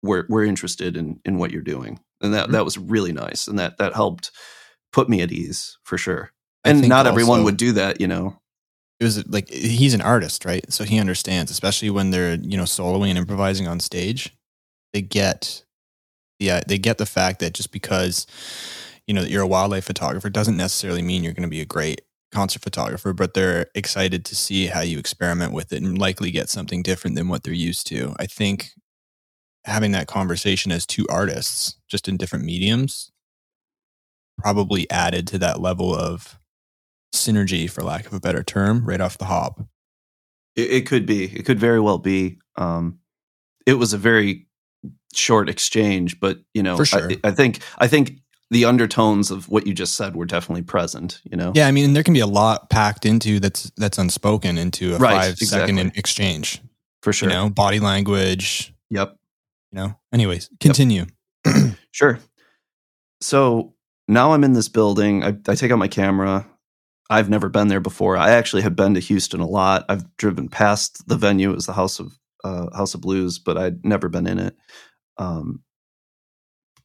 [0.05, 2.53] we're we're interested in in what you're doing, and that Mhm.
[2.53, 4.31] that was really nice, and that that helped
[4.93, 6.31] put me at ease for sure.
[6.65, 8.39] And not everyone would do that, you know.
[9.01, 10.71] it was like he's an artist, right?
[10.73, 14.35] So he understands, especially when they're you know soloing and improvising on stage.
[14.93, 15.65] They get,
[16.39, 18.27] yeah, uh, they get the fact that just because
[19.07, 21.67] you know that you're a wildlife photographer doesn't necessarily mean you're going to be a
[21.67, 26.31] great concert photographer, but they're excited to see how you experiment with it and likely
[26.31, 28.15] get something different than what they're used to.
[28.19, 28.71] I think
[29.65, 33.11] having that conversation as two artists, just in different mediums,
[34.39, 36.39] probably added to that level of
[37.15, 39.61] synergy, for lack of a better term, right off the hop.
[40.57, 41.25] It, it could be.
[41.25, 42.39] It could very well be.
[42.57, 42.99] Um,
[43.67, 44.47] it was a very
[45.15, 47.11] short exchange, but you know, For sure.
[47.11, 51.21] I, I think I think the undertones of what you just said were definitely present.
[51.31, 54.57] You know, Yeah, I mean, there can be a lot packed into that's that's unspoken
[54.59, 55.99] into a Right, five second exactly.
[55.99, 56.63] exchange.
[57.03, 57.29] for sure.
[57.29, 58.73] You know, body language.
[58.91, 59.17] Yep.
[59.73, 59.95] You know.
[60.13, 61.07] Anyways, continue.
[61.91, 62.21] Sure.
[63.21, 63.75] So
[64.07, 65.25] now I'm in this building.
[65.25, 66.47] I, I take out my camera.
[67.11, 68.17] I've never been there before.
[68.17, 69.85] I actually have been to Houston a lot.
[69.89, 71.51] I've driven past the venue.
[71.51, 72.13] It was the House of
[72.45, 74.57] uh, House of Blues, but I'd never been in it.
[75.17, 75.63] Um,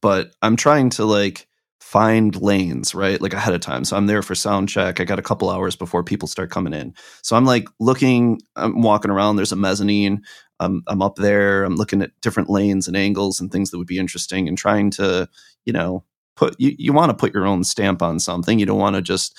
[0.01, 1.47] but I'm trying to like
[1.83, 5.19] find lanes right like ahead of time so i'm there for sound check i got
[5.19, 9.35] a couple hours before people start coming in so i'm like looking i'm walking around
[9.35, 10.21] there's a mezzanine
[10.61, 13.85] I'm, I'm up there i'm looking at different lanes and angles and things that would
[13.85, 15.27] be interesting and trying to
[15.65, 16.05] you know
[16.37, 19.01] put you, you want to put your own stamp on something you don't want to
[19.01, 19.37] just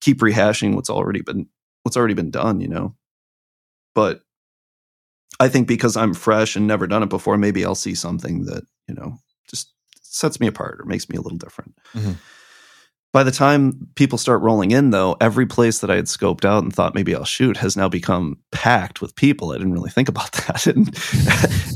[0.00, 1.46] keep rehashing what's already been
[1.82, 2.94] what's already been done you know?
[3.94, 4.20] But
[5.40, 8.62] i think because i'm fresh and never done it before maybe i'll see something that
[8.88, 11.74] you know just sets me apart or makes me a little different.
[11.92, 12.16] Mhm.
[13.12, 16.62] by the time people start rolling in though every place that i had scoped out
[16.62, 19.50] and thought maybe i'll shoot has now become packed with people.
[19.50, 20.66] I didn't really think about that.
[20.68, 20.96] And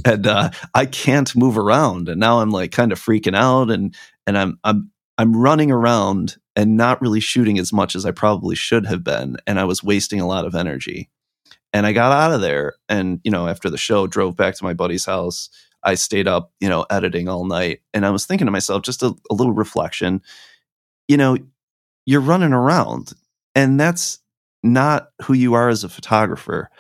[0.05, 2.09] and uh, i can't move around.
[2.09, 3.95] And now i'm like kind of freaking out and
[4.27, 8.55] and i'm i'm i'm running around and not really shooting as much as i probably
[8.55, 11.09] should have been and i was wasting a lot of energy.
[11.73, 14.65] And i got out of there and you know after the show drove back to
[14.65, 15.49] my buddy's house.
[15.83, 19.03] I stayed up you know editing all night and i was thinking to myself just
[19.03, 20.21] a, a little reflection
[21.07, 21.39] you know
[22.05, 23.13] you're running around
[23.55, 24.19] and that's
[24.63, 26.71] not who you are as a photographer.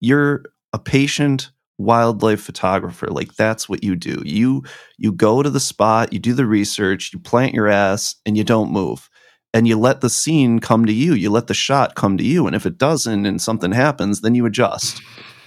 [0.00, 4.22] You're a patient wildlife photographer like that's what you do.
[4.24, 4.62] You
[4.96, 8.44] you go to the spot you do the research you plant your ass and you
[8.44, 9.10] don't move
[9.54, 12.46] and you let the scene come to you you let the shot come to you
[12.46, 15.00] and if it doesn't and something happens then you adjust.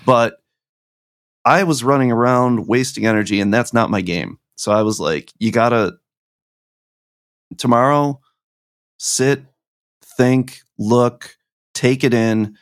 [0.05, 0.37] But
[1.45, 4.39] i was running around wasting energy and that's not my game.
[4.55, 5.97] So i was like you gotta
[7.57, 8.19] tomorrow
[8.97, 9.43] sit
[10.17, 11.35] think look
[11.73, 12.57] take it in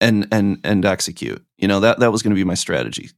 [0.00, 1.44] and and and execute.
[1.56, 3.10] You know that that was going to be my strategy.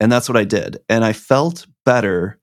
[0.00, 0.78] And that's what i did.
[0.88, 2.38] And i felt better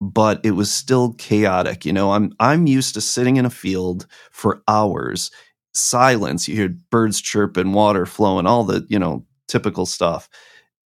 [0.00, 2.12] but it was still chaotic you know?
[2.12, 5.30] I'm i'm used to sitting in a field for hours
[5.74, 10.28] silence you hear birds chirping water flowing all the you know typical stuff.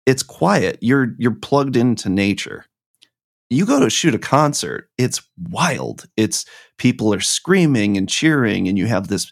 [0.06, 2.64] It's quiet you're you're plugged into nature.
[3.50, 6.06] You go to shoot a concert it's wild.
[6.16, 6.44] It's
[6.78, 9.30] people are screaming and cheering and you have this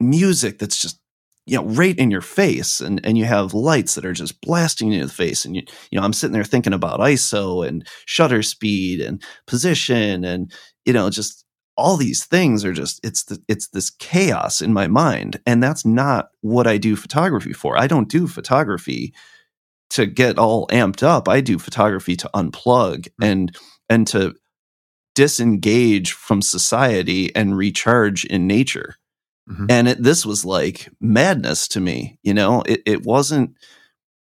[0.00, 0.99] music that's just
[1.46, 4.92] you know right in your face and and you have lights that are just blasting
[4.92, 7.86] you in the face and you you know I'm sitting there thinking about ISO and
[8.06, 10.52] shutter speed and position and
[10.84, 11.44] you know just
[11.76, 15.84] all these things are just it's the, it's this chaos in my mind and that's
[15.84, 17.78] not what I do photography for.
[17.78, 19.14] I don't do photography
[19.90, 21.28] to get all amped up.
[21.28, 23.56] I do photography to unplug and
[23.88, 24.34] and to
[25.14, 28.96] disengage from society and recharge in nature
[29.48, 29.66] Mhm.
[29.70, 33.54] and it, this was like madness to me you know it, it wasn't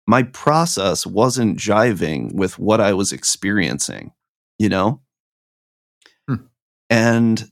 [0.06, 4.12] my process wasn't jiving with what i was experiencing
[4.58, 5.00] you know
[6.28, 6.46] Hmm.
[6.90, 7.50] and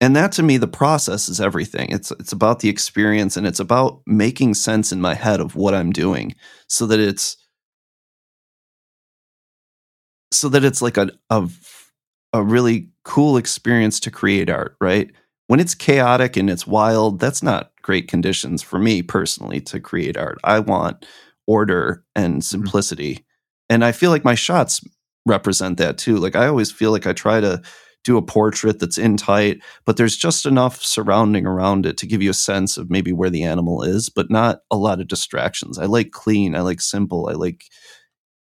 [0.00, 3.60] and that to me the process is everything it's it's about the experience and it's
[3.60, 6.34] about making sense in my head of what i'm doing
[6.68, 7.36] so that it's
[10.32, 11.48] so that it's like a a,
[12.32, 15.10] a really cool experience to create art right
[15.50, 20.16] when it's chaotic and it's wild, that's not great conditions for me personally to create
[20.16, 20.38] art.
[20.44, 21.04] I want
[21.44, 23.26] order and simplicity.
[23.68, 24.80] And I feel like my shots
[25.26, 26.18] represent that too.
[26.18, 27.60] Like I always feel like I try to
[28.04, 32.22] do a portrait that's in tight, but there's just enough surrounding around it to give
[32.22, 35.80] you a sense of maybe where the animal is, but not a lot of distractions.
[35.80, 37.64] I like clean, I like simple, I like,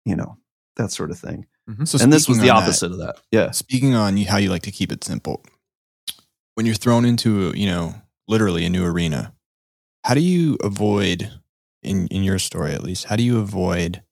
[0.06, 0.38] you know,
[0.76, 1.48] that sort of thing.
[1.68, 1.86] Mm-hmm.
[1.86, 3.16] So and this was the opposite that, of that.
[3.32, 3.50] Yeah.
[3.50, 5.44] Speaking on how you like to keep it simple,
[6.60, 7.96] when you're thrown into, you know,
[8.28, 9.34] literally a new arena,
[10.04, 11.32] how do you avoid,
[11.82, 14.04] in in your story at least, how do you avoid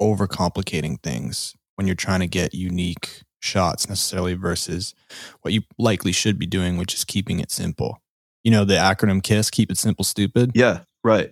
[0.00, 4.94] overcomplicating things when you're trying to get unique shots necessarily versus
[5.42, 8.00] what you likely should be doing, which is keeping it simple?
[8.42, 10.52] You know, the acronym KISS, keep it simple, stupid.
[10.54, 10.84] Yeah.
[11.04, 11.30] Right.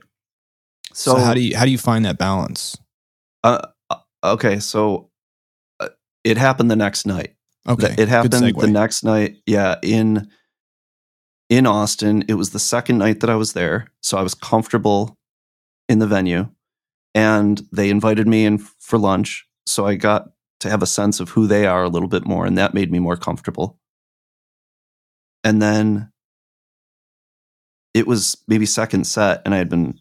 [0.92, 2.76] So, so how do you how do you find that balance?
[3.42, 5.08] Uh, uh okay, so
[5.80, 5.88] uh,
[6.22, 7.33] it happened the next night.
[7.66, 9.36] Okay, it happened the next night.
[9.46, 10.28] Yeah, in
[11.48, 12.24] in Austin.
[12.28, 15.16] It was the second night that I was there, so I was comfortable
[15.88, 16.48] in the venue,
[17.14, 19.46] and they invited me in for lunch.
[19.66, 22.44] So I got to have a sense of who they are a little bit more,
[22.46, 23.78] and that made me more comfortable.
[25.42, 26.10] And then
[27.94, 30.00] it was maybe second set, and I had been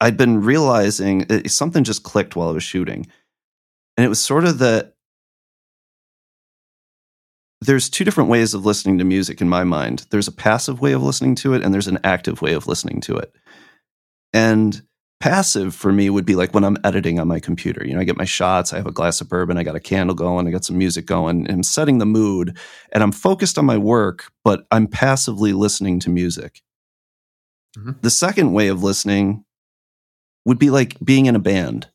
[0.00, 3.06] I'd been realizing it, something just clicked while I was shooting.
[3.96, 4.94] And it was sort of that
[7.60, 10.06] there's two different ways of listening to music in my mind.
[10.10, 13.00] There's a passive way of listening to it, and there's an active way of listening
[13.02, 13.34] to it.
[14.32, 14.82] And
[15.20, 17.86] passive for me would be like when I'm editing on my computer.
[17.86, 19.80] You know, I get my shots, I have a glass of bourbon, I got a
[19.80, 22.58] candle going, I got some music going, and I'm setting the mood,
[22.92, 26.60] and I'm focused on my work, but I'm passively listening to music.
[27.78, 27.92] Mm-hmm.
[28.02, 29.44] The second way of listening
[30.44, 31.88] would be like being in a band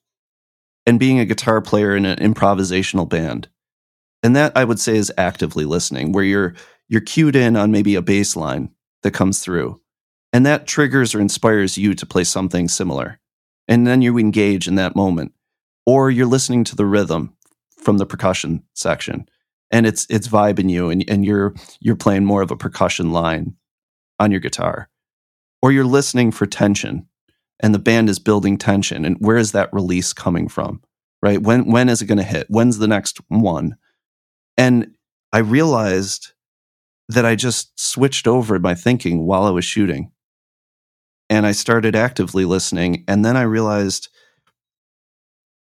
[0.85, 3.47] and being a guitar player in an improvisational band.
[4.23, 6.55] And that I would say is actively listening, where you're
[6.87, 8.69] you're cued in on maybe a bass line
[9.03, 9.79] that comes through,
[10.33, 13.19] and that triggers or inspires you to play something similar,
[13.67, 15.33] and then you engage in that moment,
[15.85, 17.33] or you're listening to the rhythm
[17.77, 19.29] from the percussion section,
[19.71, 23.55] and it's it's vibing you, and and you're you're playing more of a percussion line
[24.19, 24.89] on your guitar,
[25.61, 27.07] or you're listening for tension,
[27.59, 30.81] and the band is building tension, and where is that release coming from?
[31.21, 31.41] Right?
[31.41, 32.47] When when is it going to hit?
[32.49, 33.75] When's the next one?
[34.57, 34.95] And
[35.31, 36.33] I realized
[37.09, 40.11] that I just switched over my thinking while I was shooting.
[41.29, 43.03] And I started actively listening.
[43.07, 44.09] And then I realized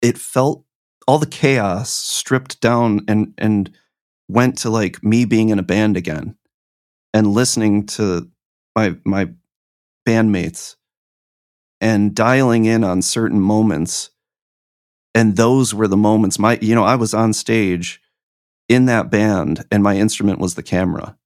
[0.02, 0.64] it felt
[1.06, 3.70] all the chaos stripped down and, and
[4.28, 6.36] went to like me being in a band again
[7.14, 8.28] and listening to
[8.76, 9.28] my, my
[10.06, 10.76] bandmates
[11.80, 14.10] and dialing in on certain moments.
[15.14, 18.00] And those were the moments my, you know, I was on stage
[18.68, 21.16] in that band and my instrument was the camera.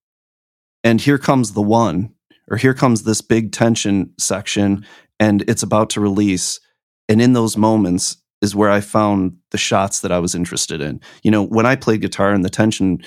[0.84, 2.12] And here comes the one,
[2.50, 4.84] or here comes this big tension section,
[5.20, 6.60] and it's about to release.
[7.08, 11.00] And in those moments is where I found the shots that I was interested in.
[11.22, 13.02] You know, when I played guitar and the tension,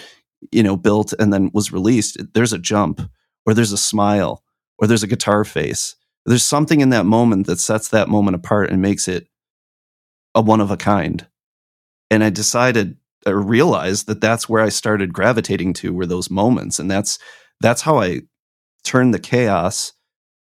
[0.52, 3.02] you know, built and then was released, there's a jump,
[3.46, 4.44] or there's a smile,
[4.78, 5.96] or there's a guitar face.
[6.26, 9.28] There's something in that moment that sets that moment apart and makes it
[10.34, 11.28] a one of a kind.
[12.10, 16.80] And I decided or realized that that's where I started gravitating to were those moments,
[16.80, 17.18] and that's
[17.60, 18.22] that's how I
[18.84, 19.94] turned the chaos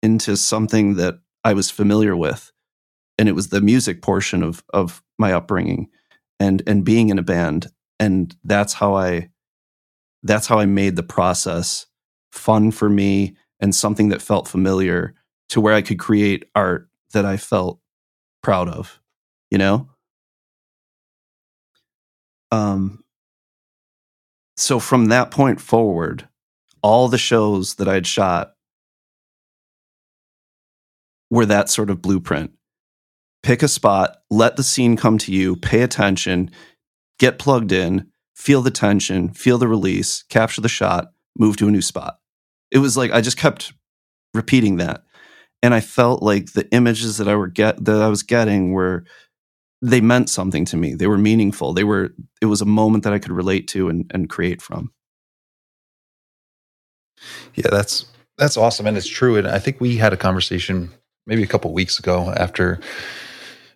[0.03, 2.51] into something that I was familiar with,
[3.17, 5.87] and it was the music portion of of my upbringing,
[6.39, 7.67] and and being in a band,
[7.99, 9.29] and that's how I
[10.23, 11.85] that's how I made the process
[12.31, 15.15] fun for me and something that felt familiar
[15.49, 17.79] to where I could create art that I felt
[18.41, 18.99] proud of,
[19.49, 19.89] you know?
[22.51, 23.03] Um,
[24.55, 26.27] so from that point forward,
[26.81, 28.53] all the shows that I'd shot
[31.29, 32.51] were that sort of blueprint.
[33.43, 36.49] Pick a spot, let the scene come to you, pay attention,
[37.19, 41.71] get plugged in, feel the tension, feel the release, capture the shot, move to a
[41.71, 42.19] new spot.
[42.71, 43.73] It was like I just kept
[44.33, 45.03] repeating that.
[45.63, 49.05] And I felt like the images that I were get that I was getting were
[49.81, 50.95] they meant something to me.
[50.95, 51.73] They were meaningful.
[51.73, 54.91] They were it was a moment that I could relate to and, and create from.
[57.55, 58.05] Yeah, that's
[58.37, 59.35] that's awesome and it's true.
[59.37, 60.91] And I think we had a conversation
[61.25, 62.79] maybe a couple weeks ago after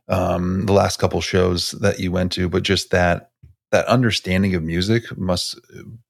[0.07, 3.31] um, the last couple shows that you went to, but just that
[3.71, 5.59] that understanding of music must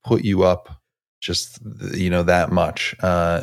[0.04, 0.82] put you up
[1.20, 1.60] just
[1.94, 3.42] you know that much uh,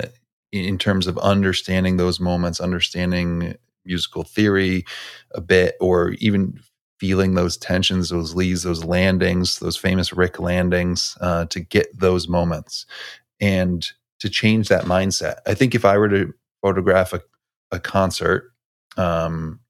[0.52, 4.86] in terms of understanding those moments, understanding musical theory
[5.32, 6.60] a bit, or even
[7.00, 12.28] feeling those tensions, those leads, those landings, those famous Rick landings, uh, to get those
[12.28, 12.86] moments
[13.40, 13.88] and
[14.20, 15.38] to change that mindset.
[15.48, 17.22] I think if I were to photograph a,
[17.72, 18.52] a concert,
[18.98, 19.62] um,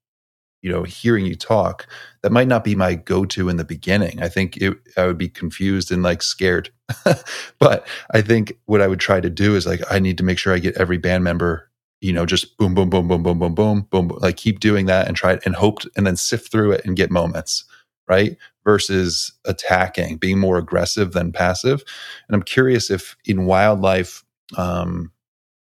[0.62, 1.86] you know, hearing you talk,
[2.22, 4.22] that might not be my go-to in the beginning.
[4.22, 6.70] I think it, I would be confused and like scared.
[7.58, 10.38] but I think what I would try to do is like I need to make
[10.38, 13.54] sure I get every band member, you know, just boom, boom, boom, boom, boom, boom,
[13.54, 16.72] boom, boom, like keep doing that and try it and hope and then sift through
[16.72, 17.64] it and get moments,
[18.06, 18.36] right?
[18.64, 21.82] Versus attacking, being more aggressive than passive.
[22.28, 24.24] And I'm curious if in wildlife,
[24.58, 25.10] um,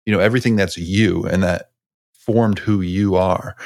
[0.05, 1.71] you know, everything that's you and that
[2.13, 3.57] formed who you are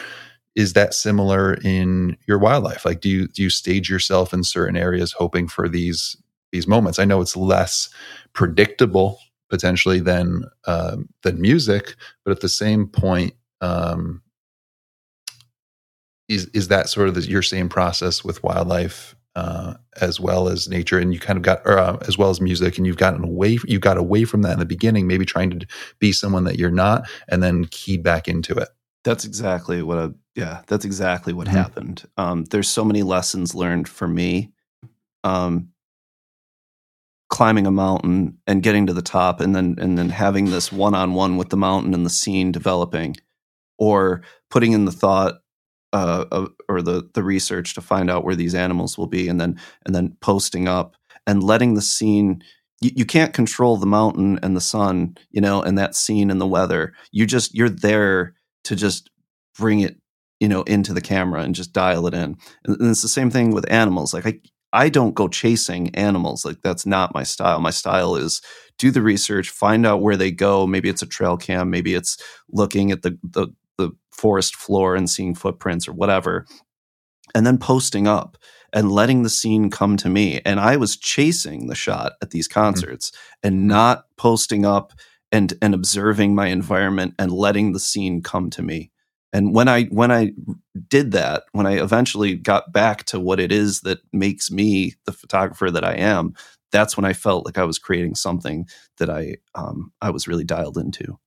[0.57, 2.85] is that similar in your wildlife?
[2.85, 6.17] Like do you do you stage yourself in certain areas hoping for these
[6.53, 6.99] these moments?
[6.99, 7.89] I know it's less
[8.33, 9.19] predictable
[9.51, 14.23] potentially than uh, than music but at the same point um,
[16.29, 20.69] is is that sort of the, your same process with wildlife uh, as well as
[20.69, 20.99] nature?
[20.99, 23.59] And you kind of got or, uh, as well as music and you've gotten away
[23.67, 25.67] you got away from that in the beginning maybe trying to
[25.99, 28.69] be someone that you're not and then keyed back into it
[29.05, 31.57] that's exactly what I, yeah, that's exactly what mm-hmm.
[31.57, 32.05] happened.
[32.17, 34.51] Um, there's so many lessons learned for me.
[35.23, 35.69] Um,
[37.31, 41.37] climbing a mountain and getting to the top and then and then having this one-on-one
[41.37, 43.17] with the mountain and the scene developing
[43.79, 45.37] or putting in the thought
[45.93, 49.41] uh, of, or the the research to find out where these animals will be and
[49.41, 50.97] then and then posting up
[51.27, 52.43] and letting the scene
[52.81, 56.41] you, you can't control the mountain and the sun you know and that scene and
[56.41, 58.35] the weather you just you're there
[58.65, 59.11] to just
[59.57, 59.97] bring it
[60.41, 63.31] you know into the camera and just dial it in and, and it's the same
[63.31, 64.39] thing with animals like i
[64.73, 68.43] i don't go chasing animals like that's not my style my style is
[68.79, 72.19] do the research find out where they go maybe it's a trail cam maybe it's
[72.51, 73.49] looking at the the,
[73.79, 76.47] the forest floor and seeing footprints or whatever
[77.35, 78.37] and then posting up
[78.73, 82.49] and letting the scene come to me and i was chasing the shot at these
[82.49, 82.61] mm-hmm.
[82.61, 83.49] concerts mm-hmm.
[83.49, 84.93] and not posting up
[85.35, 88.93] and and observing my environment and letting the scene come to me.
[89.33, 90.31] And when i when i
[90.89, 95.13] did that when i eventually got back to what it is that makes me the
[95.13, 96.35] photographer that i am
[96.71, 98.69] that's when i felt like i was creating something
[98.99, 101.19] that i um, i was really dialed into.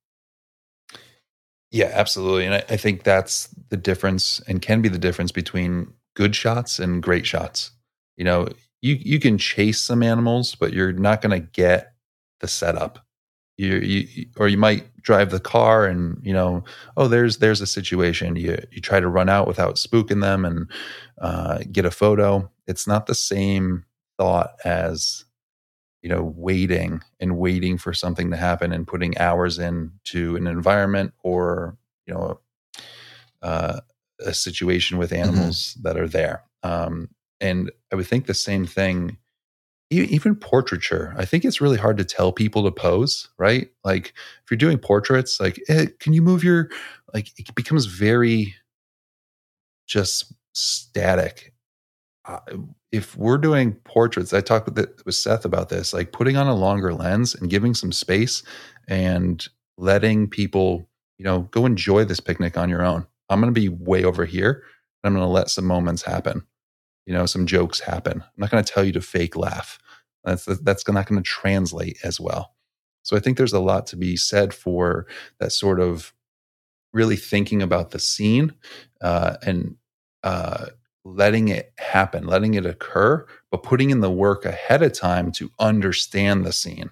[1.69, 2.45] Yeah absolutely.
[2.45, 6.79] And I, I think that's the difference and can be the difference between good shots
[6.79, 7.71] and great shots.
[8.15, 8.47] You know
[8.81, 11.91] you you can chase some animals but you're not going to get
[12.39, 13.06] the setup
[13.57, 16.63] you, you or you might drive the car and you know
[16.95, 20.69] oh there's there's a situation you you try to run out without spooking them and
[21.21, 23.83] uh, get a photo it's not the same
[24.17, 25.25] thought as
[26.01, 31.13] you know waiting and waiting for something to happen and putting hours into an environment
[31.23, 32.39] or you know
[33.41, 33.79] uh,
[34.19, 35.29] a situation with mm-hmm.
[35.29, 35.87] animals mm-hmm.
[35.87, 37.09] that are there um,
[37.41, 39.17] and i would think the same thing
[39.89, 41.13] even portraiture.
[41.17, 43.69] I think it's really hard to tell people to pose right?
[43.83, 44.13] Like
[44.43, 46.69] if you're doing portraits like eh, can you move your
[47.13, 48.55] like it becomes very
[49.87, 51.53] just static.
[52.25, 52.39] Uh,
[52.91, 56.55] if we're doing portraits i talked with, with seth about this like putting on a
[56.55, 58.43] longer lens and giving some space
[58.89, 63.05] and letting people you know go enjoy this picnic on your own.
[63.29, 64.63] I'm going to be way over here
[65.03, 66.45] i'm going to let some moments happen
[67.07, 68.21] you know some jokes happen.
[68.21, 69.79] I'm not going to tell you to fake laugh.
[70.25, 72.53] That's that's not going to translate as well.
[73.03, 75.07] So i think there's a lot to be said for
[75.39, 76.13] that sort of
[76.93, 78.53] really thinking about the scene
[79.01, 79.75] uh, and
[80.23, 80.67] uh,
[81.05, 85.49] letting it happen letting it occur but putting in the work ahead of time to
[85.59, 86.89] understand the scene.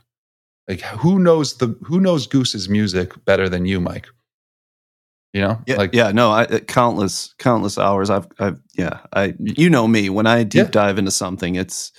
[0.70, 4.08] Like who knows the who knows goose's music better than you mike
[5.36, 9.70] you know yeah, like yeah no i countless countless hours i've i've yeah i you
[9.70, 10.72] know me when i deep yeah.
[10.72, 11.92] dive into something it's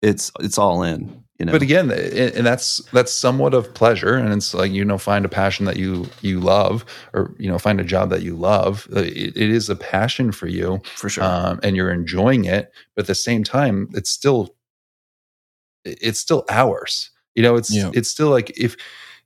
[0.00, 4.32] it's it's all in you know but again and that's that's somewhat of pleasure and
[4.32, 7.80] it's like you know find a passion that you you love or you know find
[7.80, 11.24] a job that you love uh, it, it is a passion for you for sure
[11.24, 14.54] um, and you're enjoying it but at the same time it's still
[15.84, 17.90] it's still ours you know it's yeah.
[17.92, 18.76] it's still like if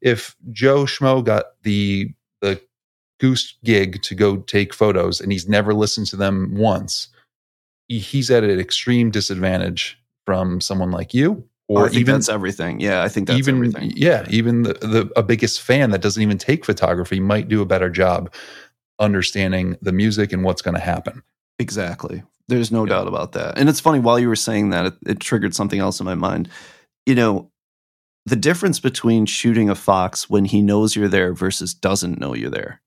[0.01, 2.11] if joe schmo got the
[3.19, 7.09] goose gig to go take photos and he's never listened to them once
[7.89, 12.81] he's at an extreme disadvantage from someone like you or oh, even that's everything.
[12.81, 13.93] Yeah i think that's even everything.
[13.97, 17.66] yeah even the, the a biggest fan that doesn't even take photography might do a
[17.66, 18.33] better job
[18.99, 21.23] understanding the music and what's going to happen.
[21.59, 22.23] Exactly.
[22.49, 22.91] There's no yeah.
[22.91, 23.59] doubt about that.
[23.59, 26.14] And it's funny while you were saying that it, it triggered something else in my
[26.14, 26.49] mind.
[27.07, 27.51] You know
[28.27, 32.51] the difference between shooting a fox when he knows you're there versus doesn't know you're
[32.51, 32.83] there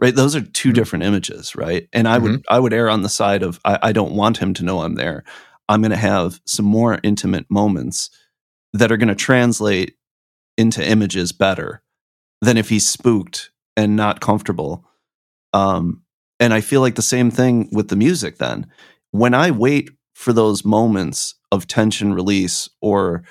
[0.00, 0.74] right those are 2 mm-hmm.
[0.74, 2.32] different images right and i mm-hmm.
[2.32, 4.80] would i would err on the side of I, I, don't want him to know
[4.80, 5.24] i'm there
[5.68, 8.10] i'm going to have some more intimate moments
[8.72, 9.96] that are going to translate
[10.56, 11.82] into images better
[12.40, 14.84] than if he's spooked and not comfortable
[15.52, 16.02] um
[16.40, 18.66] and I feel like the same thing with the music then.
[19.12, 23.22] When I wait for those moments of tension release or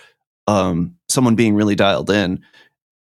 [0.48, 2.42] um, someone being really dialed in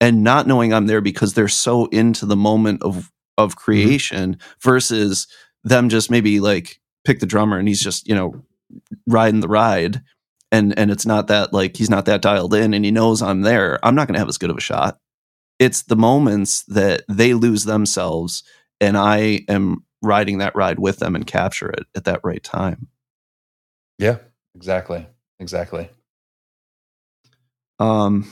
[0.01, 3.91] and not knowing I'm there because they're so into the moment of of Mm-hmm.
[3.91, 5.29] creation versus
[5.65, 8.45] them just maybe like pick the drummer and he's just, you know,
[9.09, 10.03] riding the ride
[10.53, 13.43] and and it's not that like he's not that dialed in and he knows I'm
[13.43, 13.81] there.
[13.85, 14.99] I'm not going to have as good of a shot.
[15.59, 18.45] It's the moments that they lose themselves
[18.81, 22.89] and I am riding that ride with them and capture it at that right time.
[23.99, 24.19] Yeah,
[24.55, 25.07] exactly.
[25.41, 25.91] Exactly.
[27.81, 28.31] Um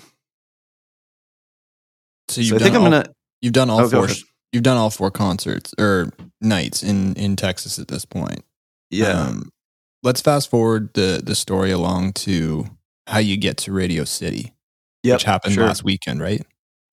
[2.28, 4.04] So you've so I done think I'm going to you've done all Oh, go four
[4.04, 4.18] ahead.
[4.52, 8.44] You've done all four concerts or nights in in Texas at this point.
[8.90, 9.26] yeah.
[9.26, 9.52] Um,
[10.02, 12.66] let's fast forward the the story along to
[13.06, 14.52] how you get to Radio City,
[15.02, 15.66] yep, which happened sure.
[15.66, 16.44] last weekend, right?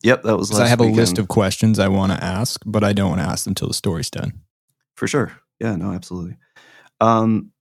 [0.03, 2.83] Yep, that was last I have a list of questions I want to ask, but
[2.83, 4.33] I don't want to ask them until the story's done.
[4.97, 5.31] for sure.
[5.59, 6.35] Yeah, no, absolutely.
[6.99, 7.51] Um,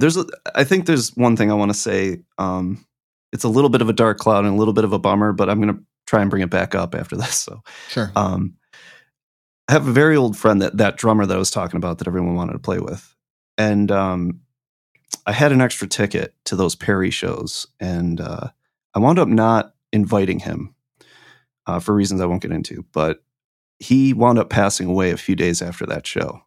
[0.00, 2.22] there's, a, I think there's one thing I want to say.
[2.38, 2.84] Um,
[3.32, 5.32] it's a little bit of a dark cloud and a little bit of a bummer,
[5.32, 7.36] but I'm going to try and bring it back up after this.
[7.38, 8.10] So, Sure.
[8.16, 8.54] um,
[9.68, 12.06] I have a very old friend that that drummer that I was talking about that
[12.08, 13.14] everyone wanted to play with,
[13.58, 14.40] and um,
[15.26, 18.48] I had an extra ticket to those Perry shows, and uh,
[18.94, 20.74] I wound up not inviting him
[21.66, 23.24] uh, for reasons I won't get into, but
[23.78, 26.42] he wound up passing away a few days after that show.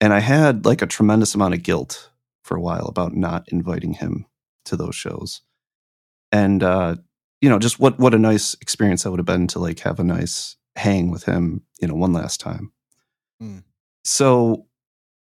[0.00, 2.10] And I had like a tremendous amount of guilt
[2.44, 4.26] for a while about not inviting him
[4.66, 5.40] to those shows.
[6.30, 6.96] And uh,
[7.40, 10.00] you know, just what what a nice experience that would have been to like have
[10.00, 12.72] a nice hang with him, you know, one last time.
[13.40, 13.58] Hmm.
[14.04, 14.66] So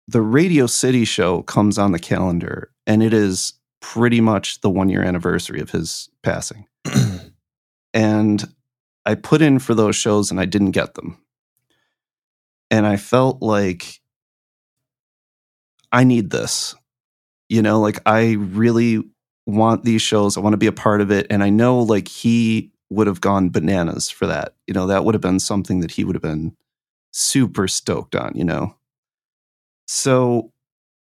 [0.07, 4.89] the Radio City show comes on the calendar and it is pretty much the one
[4.89, 6.67] year anniversary of his passing
[7.93, 8.43] and
[9.05, 11.17] I put in for those shows and I didn't get them.
[12.71, 14.01] And I felt like
[15.91, 16.75] I need this.
[17.47, 19.03] You know, like I really
[19.45, 20.37] want these shows.
[20.37, 21.27] I want to be a part of it.
[21.29, 24.55] And I know like he would have gone bananas for that.
[24.67, 26.55] You know, that would have been something that he would have been
[27.11, 28.75] super stoked on, you know.
[29.87, 30.51] So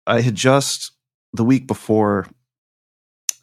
[0.07, 0.93] I had just
[1.33, 2.27] the week before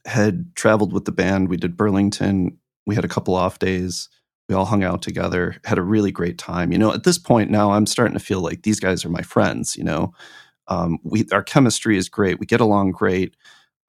[0.06, 1.49] had traveled with the band.
[1.49, 2.58] We did Burlington.
[2.86, 4.10] We had a couple off days.
[4.49, 6.72] We all hung out together, had a really great time.
[6.72, 9.22] You know, at this point now, I'm starting to feel like these guys are my
[9.22, 9.78] friends.
[9.78, 10.14] You know,
[10.68, 12.39] um, we our chemistry is great.
[12.39, 13.36] We get along great.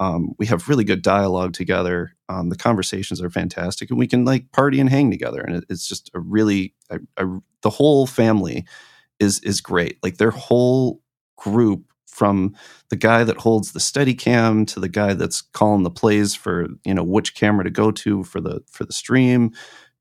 [0.01, 2.12] Um, we have really good dialogue together.
[2.28, 5.40] Um, the conversations are fantastic, and we can like party and hang together.
[5.40, 8.66] And it, it's just a really, I, I, the whole family
[9.20, 9.99] is is great.
[10.03, 11.01] Like their whole
[11.36, 12.55] group from
[12.90, 16.68] the guy that holds the steady cam to the guy that's calling the plays for
[16.84, 19.51] you know which camera to go to for the for the stream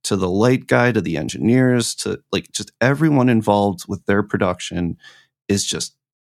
[0.03, 4.97] to the light guy to the engineers to like just everyone involved with their production
[5.47, 5.95] is just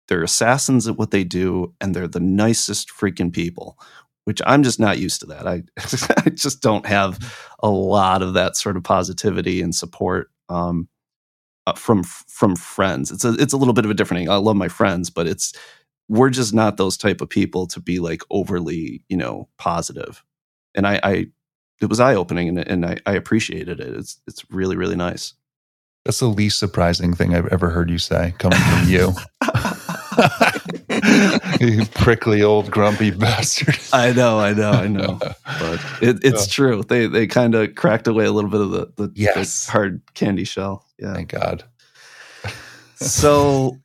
[0.08, 3.78] they're assassins at what they do and they're the nicest freaking people
[4.26, 5.48] which i'm just not used to that.
[5.48, 5.64] I
[6.26, 7.20] i just don't have
[7.60, 10.88] a lot of that sort of positivity and support um
[11.68, 13.12] uh, from from friends.
[13.12, 15.28] It's a it's a little bit of a different thing i love my friends but
[15.28, 15.54] it's
[16.10, 20.24] we're just not those type of people to be like overly you know positive.
[20.76, 21.28] And i i
[21.82, 23.96] it was eye opening and, and I, I appreciated it.
[23.96, 25.34] It's it's really really nice.
[26.06, 29.14] That's the least surprising thing I've ever heard you say coming from you.
[31.60, 33.78] you prickly old grumpy bastard.
[33.94, 35.20] i know i know i know.
[35.60, 36.84] But it, it's true.
[36.84, 40.44] They they kind of cracked away a little bit of the the, the hard candy
[40.44, 40.86] shell.
[40.98, 41.14] Yeah.
[41.14, 41.64] Thank God.
[42.96, 43.78] so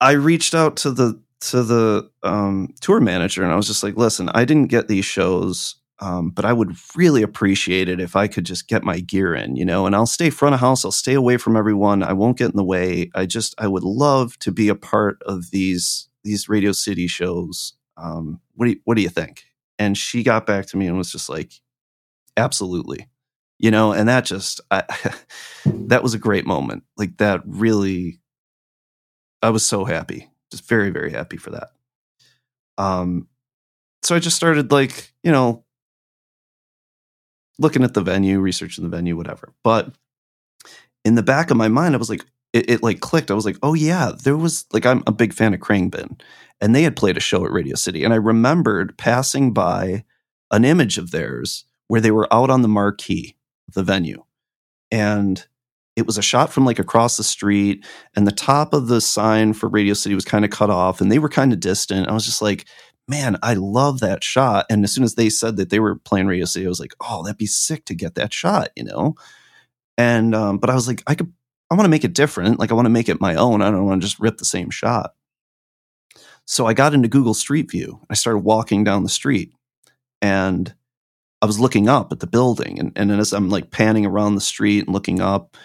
[0.00, 3.96] I reached out to the to the um, tour manager and I was just like,
[3.96, 8.28] listen, I didn't get these shows, um, but I would really appreciate it if I
[8.28, 9.86] could just get my gear in, you know.
[9.86, 10.84] And I'll stay front of house.
[10.84, 12.02] I'll stay away from everyone.
[12.02, 13.10] I won't get in the way.
[13.14, 17.74] I just I would love to be a part of these these Radio City shows.
[17.96, 19.44] Um, what do you, what do you think?
[19.78, 21.52] And she got back to me and was just like,
[22.36, 23.08] absolutely
[23.58, 24.84] you know and that just I,
[25.66, 28.20] that was a great moment like that really
[29.42, 31.68] i was so happy just very very happy for that
[32.78, 33.28] um
[34.02, 35.64] so i just started like you know
[37.58, 39.94] looking at the venue researching the venue whatever but
[41.04, 43.46] in the back of my mind i was like it, it like clicked i was
[43.46, 46.20] like oh yeah there was like i'm a big fan of Khruangbin,
[46.60, 50.04] and they had played a show at radio city and i remembered passing by
[50.50, 53.36] an image of theirs where they were out on the marquee
[53.68, 54.24] of the venue.
[54.90, 55.44] And
[55.96, 57.84] it was a shot from like across the street,
[58.14, 61.10] and the top of the sign for Radio City was kind of cut off, and
[61.10, 62.08] they were kind of distant.
[62.08, 62.66] I was just like,
[63.08, 64.66] man, I love that shot.
[64.70, 66.94] And as soon as they said that they were playing Radio City, I was like,
[67.00, 69.14] oh, that'd be sick to get that shot, you know?
[69.96, 71.32] And, um, but I was like, I could
[71.70, 72.58] I want to make it different.
[72.58, 73.62] Like I want to make it my own.
[73.62, 75.14] I don't want to just rip the same shot.
[76.46, 78.00] So I got into Google Street View.
[78.08, 79.52] I started walking down the street
[80.22, 80.72] and
[81.42, 82.78] I was looking up at the building.
[82.78, 85.56] And, and as I'm like panning around the street and looking up,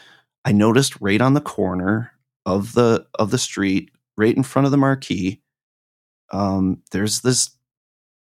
[0.44, 2.14] I noticed right on the corner
[2.48, 5.40] of the of the street, right in front of the marquee,
[6.32, 7.52] um, there's this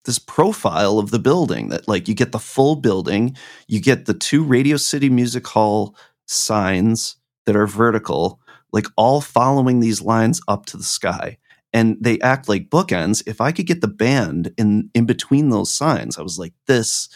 [0.06, 3.36] this profile of the building that like you get the full building,
[3.68, 5.96] you get the two Radio City Music Hall
[6.26, 8.40] signs that are vertical,
[8.72, 11.38] like all following these lines up to the sky.
[11.74, 13.24] And they act like bookends.
[13.28, 17.08] If I could get the band in in between those signs, I was like, this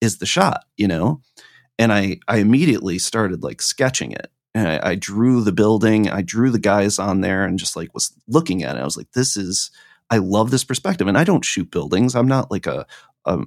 [0.00, 1.20] is the shot, you know?
[1.78, 4.30] And I I immediately started like sketching it.
[4.54, 7.92] And I, I drew the building, I drew the guys on there and just like
[7.92, 8.80] was looking at it.
[8.80, 9.70] I was like, this is
[10.10, 11.06] I love this perspective.
[11.06, 12.14] And I don't shoot buildings.
[12.14, 12.86] I'm not like a,
[13.24, 13.38] a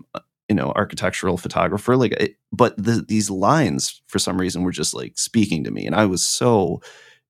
[0.52, 4.94] you know architectural photographer like it, but the, these lines for some reason were just
[4.94, 6.82] like speaking to me and i was so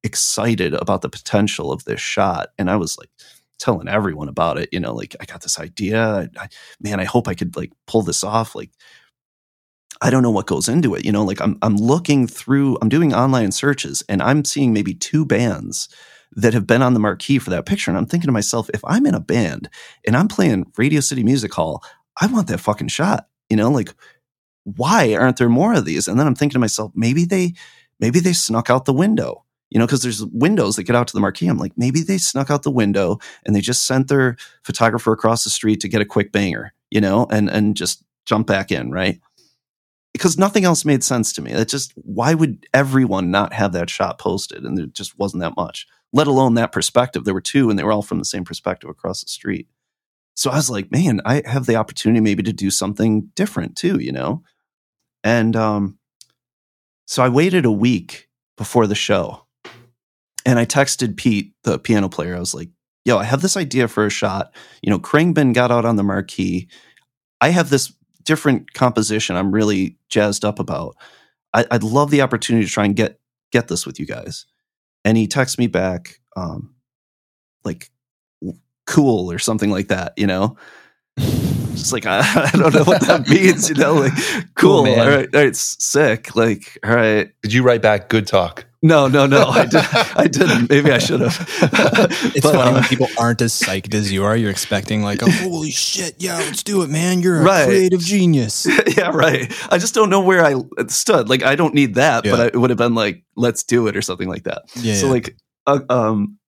[0.04, 3.12] excited about the potential of this shot and i was like
[3.60, 6.48] telling everyone about it you know like i got this idea I,
[6.80, 8.72] man i hope i could like pull this off like
[10.02, 12.90] i don't know what goes into it you know like i'm i'm looking through i'm
[12.90, 15.90] doing online searches and i'm seeing maybe two bands
[16.34, 18.82] that have been on the marquee for that picture and i'm thinking to myself if
[18.86, 19.70] i'm in a band
[20.08, 21.84] and i'm playing radio city music hall
[22.20, 23.28] I want that fucking shot.
[23.50, 23.94] You know, like
[24.64, 26.08] why aren't there more of these?
[26.08, 27.54] And then I'm thinking to myself, maybe they
[28.00, 29.46] maybe they snuck out the window.
[29.70, 31.48] You know, because there's windows that get out to the marquee.
[31.48, 35.46] I'm like, maybe they snuck out the window and they just sent their photographer across
[35.46, 38.92] the street to get a quick banger, you know, and and just jump back in,
[38.92, 39.20] right?
[40.12, 41.52] Because nothing else made sense to me.
[41.52, 44.64] It just why would everyone not have that shot posted?
[44.64, 47.24] And there just wasn't that much, let alone that perspective.
[47.24, 49.68] There were two and they were all from the same perspective across the street.
[50.36, 54.00] So I was like, man, I have the opportunity maybe to do something different too,
[54.00, 54.44] you know?
[55.24, 56.00] And um,
[57.06, 59.46] so I waited a week before the show
[60.46, 62.36] and I texted Pete, the piano player.
[62.36, 62.70] I was like,
[63.06, 64.54] yo, I have this idea for a shot.
[64.82, 66.68] You know, Khruangbin got out on the marquee.
[67.40, 67.94] I have this
[68.24, 70.96] different composition I'm really jazzed up about.
[71.54, 73.20] I, would love the opportunity to try and get
[73.52, 74.46] get this with you guys.
[75.04, 76.76] And he texts me back, um,
[77.64, 77.90] like
[78.88, 80.58] cool or something like that, you know?
[81.18, 82.20] Just like, I,
[82.54, 83.96] I don't know what that means, you know?
[83.96, 84.14] Like,
[84.56, 86.36] cool, cool all right, all right, sick.
[86.36, 87.32] Like, all right.
[87.42, 88.66] Did you write back good talk?
[88.84, 89.46] No, no, no.
[89.46, 89.76] I, did,
[90.16, 90.70] I didn't.
[90.70, 91.48] Maybe I should have.
[91.62, 94.36] it's but, funny uh, when people aren't as psyched as you are.
[94.36, 97.22] You're expecting like, oh, holy shit, yeah, let's do it, man.
[97.22, 97.66] You're a right.
[97.66, 98.66] creative genius.
[98.98, 99.54] yeah, right.
[99.72, 100.56] I just don't know where I
[100.88, 101.30] stood.
[101.30, 102.32] Like, I don't need that, yeah.
[102.32, 104.64] but I, it would have been like, let's do it or something like that.
[104.76, 104.96] Yeah.
[104.96, 105.12] So yeah.
[105.12, 105.36] like,
[105.68, 106.40] uh, um,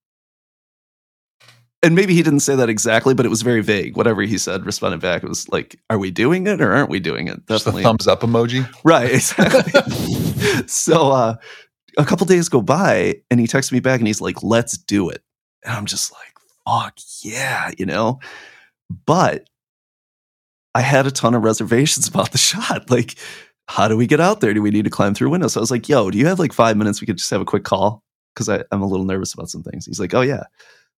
[1.83, 3.97] and maybe he didn't say that exactly, but it was very vague.
[3.97, 5.21] Whatever he said, responded back.
[5.21, 7.83] It was like, "Are we doing it or aren't we doing it?" Definitely.
[7.83, 8.65] Thumbs up emoji.
[8.85, 9.11] Right.
[9.11, 9.81] Exactly.
[10.67, 11.35] so uh,
[11.97, 15.09] a couple days go by, and he texts me back, and he's like, "Let's do
[15.09, 15.21] it."
[15.65, 16.33] And I'm just like,
[16.65, 18.19] "Fuck yeah," you know.
[19.05, 19.49] But
[20.73, 22.89] I had a ton of reservations about the shot.
[22.89, 23.15] Like,
[23.67, 24.53] how do we get out there?
[24.53, 25.53] Do we need to climb through windows?
[25.53, 27.01] So I was like, "Yo, do you have like five minutes?
[27.01, 28.01] We could just have a quick call."
[28.33, 29.85] Because I'm a little nervous about some things.
[29.85, 30.43] He's like, "Oh yeah."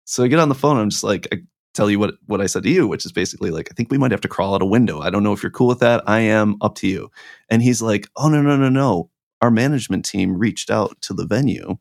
[0.05, 0.77] So I get on the phone.
[0.79, 1.39] I'm just like, I
[1.75, 3.99] tell you what what I said to you, which is basically like, I think we
[3.99, 5.01] might have to crawl out a window.
[5.01, 6.03] I don't know if you're cool with that.
[6.07, 7.11] I am up to you.
[7.49, 9.11] And he's like, Oh no no no no.
[9.41, 11.77] Our management team reached out to the venue,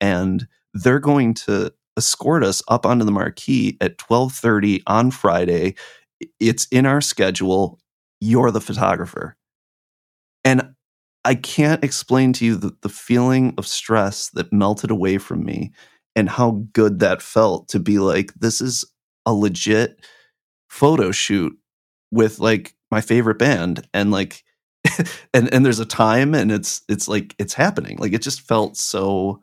[0.00, 5.74] and they're going to escort us up onto the marquee at 12:30 on Friday.
[6.40, 7.78] It's in our schedule.
[8.20, 9.36] You're the photographer.
[10.44, 10.74] And
[11.24, 15.72] I can't explain to you the, the feeling of stress that melted away from me
[16.16, 18.84] and how good that felt to be like this is
[19.26, 20.04] a legit
[20.68, 21.56] photo shoot
[22.10, 24.42] with like my favorite band and like
[25.34, 27.96] and and there's a time and it's it's like it's happening.
[27.98, 29.42] Like it just felt so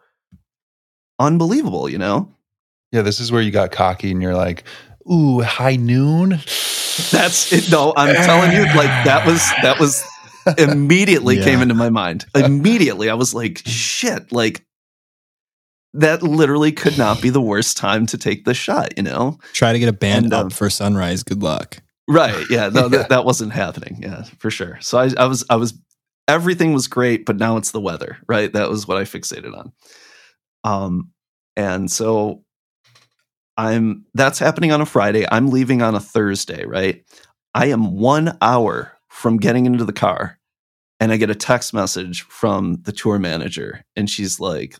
[1.20, 2.34] unbelievable you know?
[2.92, 4.64] Yeah this is where you got cocky and you're like
[5.12, 6.30] ooh high noon?
[7.12, 10.04] That's it no i'm telling you like that was that was
[10.58, 11.44] immediately yeah.
[11.44, 12.26] came into my mind.
[12.36, 14.65] Immediately i was like shit like
[15.96, 19.40] that literally could not be the worst time to take the shot, you know?
[19.54, 21.24] Try to get a band and, up um, for sunrise.
[21.24, 21.78] Good luck.
[22.08, 22.46] Right.
[22.50, 22.70] Yeah.
[22.70, 22.88] No, yeah.
[22.90, 24.00] That, that wasn't happening.
[24.02, 24.78] Yeah, for sure.
[24.82, 25.74] So I, I was, I was,
[26.28, 28.52] everything was great, but now it's the weather, right?
[28.52, 29.72] That was what I fixated on.
[30.64, 31.12] Um,
[31.56, 32.44] and so
[33.58, 35.26] I'm, that's happening on a Friday.
[35.32, 37.04] I'm leaving on a Thursday, right?
[37.54, 40.40] I am one hour from getting into the car
[41.00, 44.76] and I get a text message from the tour manager and she's like,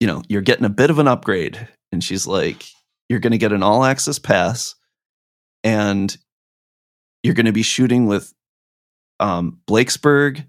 [0.00, 1.68] you know, you're getting a bit of an upgrade.
[1.92, 2.66] And she's like,
[3.08, 4.74] you're going to get an all access pass
[5.64, 6.16] and
[7.22, 8.32] you're going to be shooting with
[9.20, 10.44] um, Blakesberg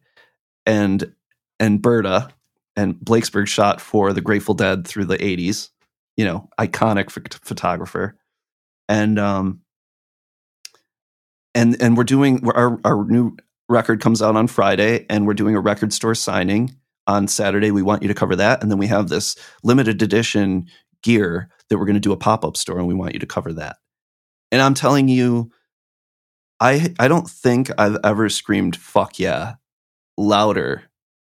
[0.66, 1.14] and
[1.60, 2.30] and Berta
[2.76, 5.70] and Blakesberg shot for the Grateful Dead through the 80s,
[6.16, 8.16] you know, iconic ph- photographer.
[8.88, 9.62] And um
[11.54, 13.36] and and we're doing our our new
[13.68, 16.76] record comes out on Friday and we're doing a record store signing
[17.10, 17.72] on Saturday.
[17.72, 20.68] We want you to cover that and then we have this limited edition
[21.04, 23.54] gear that we're going to do a pop-up store and we want you to cover
[23.54, 23.78] that.
[24.52, 25.52] And I'm telling you
[26.60, 29.56] I I don't think I've ever screamed fuck yeah
[30.18, 30.84] louder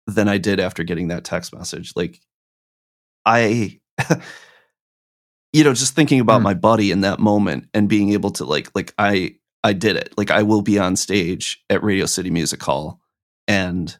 [0.06, 1.92] than I did after getting that text message.
[1.96, 2.20] Like
[3.26, 3.80] I
[5.52, 6.44] you know, just thinking about Mm.
[6.44, 10.12] my buddy in that moment and being able to like like I I did it.
[10.18, 13.00] Like I will be on stage at Radio City Music Hall
[13.48, 13.96] and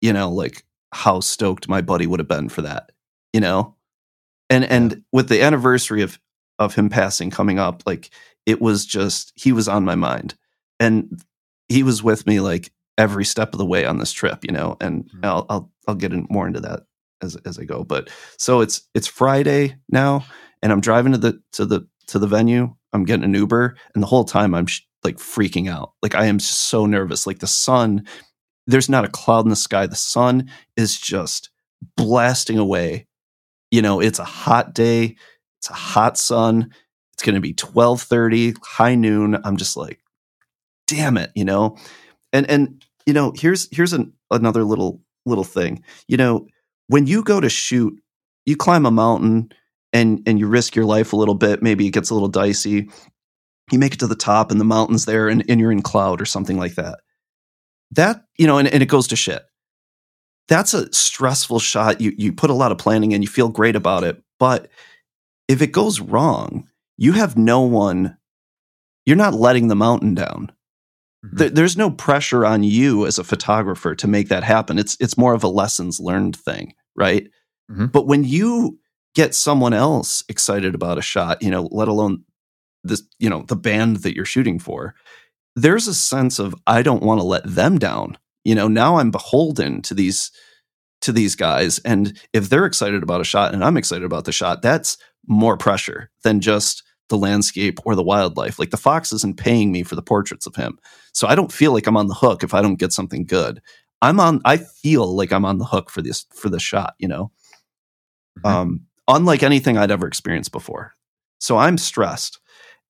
[0.00, 2.92] you know, like how stoked my buddy would have been for that,
[3.32, 3.76] you know?
[4.48, 6.18] And and with the anniversary of
[6.58, 8.10] of him passing coming up, like
[8.46, 10.34] it was just he was on my mind.
[10.80, 11.22] And
[11.68, 14.76] he was with me like every step of the way on this trip, you know,
[14.80, 15.24] and Mhm.
[15.24, 16.84] I'll I'll I'll get in more into that
[17.22, 17.84] as as I go.
[17.84, 20.24] But so it's it's Friday now,
[20.62, 22.74] and I'm driving to the to the to the venue.
[22.92, 25.92] I'm getting an Uber, and the whole time I'm sh- like freaking out.
[26.02, 27.26] Like I am so nervous.
[27.26, 28.04] Like the sun,
[28.70, 29.86] there's not a cloud in the sky.
[29.86, 31.50] The sun is just
[31.96, 33.06] blasting away.
[33.70, 35.16] You know, it's a hot day.
[35.58, 36.72] It's a hot sun.
[37.14, 39.38] It's going to be 12:30, high noon.
[39.44, 40.00] I'm just like,
[40.86, 41.76] damn it, you know.
[42.32, 45.84] And and you know, here's here's an, another little little thing.
[46.08, 46.46] You know,
[46.88, 48.00] when you go to shoot,
[48.46, 49.52] you climb a mountain
[49.92, 51.62] and and you risk your life a little bit.
[51.62, 52.88] Maybe it gets a little dicey.
[53.70, 56.20] You make it to the top and the mountain's there and, and you're in cloud
[56.20, 56.98] or something like that.
[57.92, 59.42] That, you know, and, and it goes to shit.
[60.48, 62.00] That's a stressful shot.
[62.00, 64.22] You you put a lot of planning in, you feel great about it.
[64.38, 64.68] But
[65.48, 68.16] if it goes wrong, you have no one,
[69.06, 70.52] you're not letting the mountain down
[71.24, 71.38] Mhm.
[71.38, 74.78] there, there's no pressure on you as a photographer to make that happen.
[74.78, 77.28] It's it's more of a lessons learned thing, right?
[77.70, 77.92] Mhm.
[77.92, 78.78] But when you
[79.14, 82.24] get someone else excited about a shot, you know, let alone
[82.84, 84.94] this, you know, the band that you're shooting for,
[85.56, 88.18] there's a sense of I don't want to let them down.
[88.44, 90.30] You know, now I'm beholden to these
[91.02, 94.32] to these guys and if they're excited about a shot and I'm excited about the
[94.32, 98.58] shot, that's more pressure than just the landscape or the wildlife.
[98.58, 100.78] Like the fox isn't paying me for the portraits of him.
[101.12, 103.60] So I don't feel like I'm on the hook if I don't get something good.
[104.02, 107.08] I'm on I feel like I'm on the hook for this for the shot, you
[107.08, 107.30] know.
[108.44, 108.50] Mhm.
[108.50, 110.94] Um unlike anything I'd ever experienced before.
[111.40, 112.39] So I'm stressed.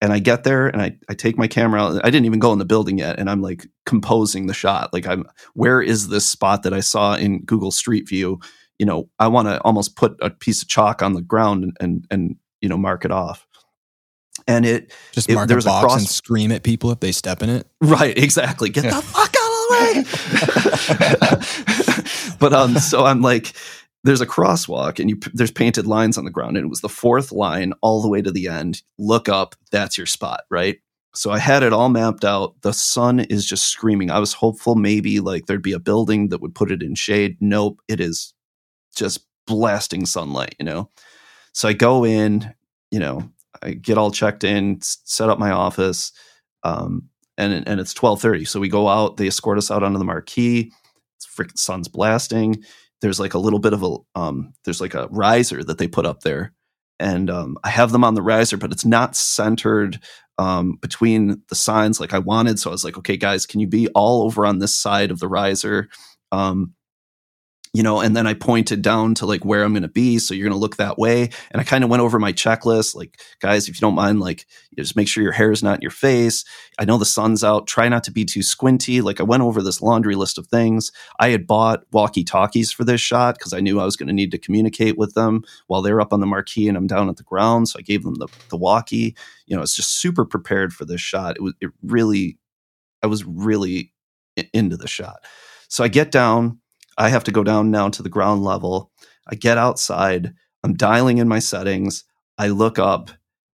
[0.03, 2.01] And I get there and I, I take my camera out.
[2.05, 3.19] I didn't even go in the building yet.
[3.19, 4.93] And I'm like composing the shot.
[4.93, 8.41] Like I'm where is this spot that I saw in Google Street View?
[8.79, 11.77] You know, I want to almost put a piece of chalk on the ground and
[11.81, 13.47] and, and you know mark it off.
[14.47, 16.91] And it Just If mark there a was a box cross- and scream at people
[16.93, 17.67] if they step in it.
[17.83, 18.71] Right, exactly.
[18.71, 20.05] Get the fuck out of the way.
[22.41, 23.53] but um, so I'm like,
[24.05, 26.89] there's a crosswalk, and you there's painted lines on the ground, and it was the
[26.89, 28.83] fourth line all the way to the end.
[28.99, 30.79] Look up, that's your spot, right?
[31.15, 32.55] So I had it all mapped out.
[32.63, 34.11] The sun is just screaming.
[34.11, 37.37] I was hopeful maybe like there'd be a building that would put it in shade.
[37.41, 38.33] Nope, it is
[38.95, 40.89] just blasting sunlight, you know.
[41.53, 42.55] So I go in,
[42.93, 43.29] you know,
[43.63, 46.13] I get all checked in, set up my office.
[46.63, 48.45] Um, and and it's twelve thirty.
[48.45, 49.17] So we go out.
[49.17, 50.73] They escort us out onto the marquee.
[51.17, 52.63] It's freaking sun's blasting.
[53.01, 56.07] There's like a little bit of a um, there's like a riser that they put
[56.07, 56.53] up there,
[56.99, 60.01] and um, I have them on the riser, but it's not centered
[60.39, 62.59] um, between the signs like I wanted.
[62.59, 65.19] So I was like, okay, guys, can you be all over on this side of
[65.19, 65.89] the riser?
[66.33, 66.75] Um,
[67.73, 70.19] you know, and then I pointed down to like where I'm going to be.
[70.19, 71.31] So you're going to look that way.
[71.53, 74.47] And I kind of went over my checklist, like, guys, if you don't mind, like,
[74.77, 76.45] just make sure your hair is not in your face.
[76.81, 77.69] I know the sun's out.
[77.69, 79.01] Try not to be too squinty.
[79.01, 80.91] Like, I went over this laundry list of things.
[81.21, 84.13] I had bought walkie talkies for this shot because I knew I was going to
[84.13, 87.19] need to communicate with them while they're up on the marquee and I'm down at
[87.19, 87.69] the ground.
[87.69, 89.15] So I gave them the, the walkie.
[89.47, 91.37] You know, it's just super prepared for this shot.
[91.37, 92.37] It was, it really,
[93.01, 93.93] I was really
[94.53, 95.25] into the shot.
[95.69, 96.59] So I get down.
[97.01, 98.93] I have to go down now to the ground level.
[99.29, 100.35] I get outside.
[100.65, 102.05] I'm dialing in my settings.
[102.39, 103.11] I look up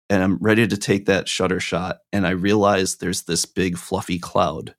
[0.10, 2.00] and I'm ready to take that shutter shot.
[2.14, 4.76] And I realize there's this big fluffy cloud.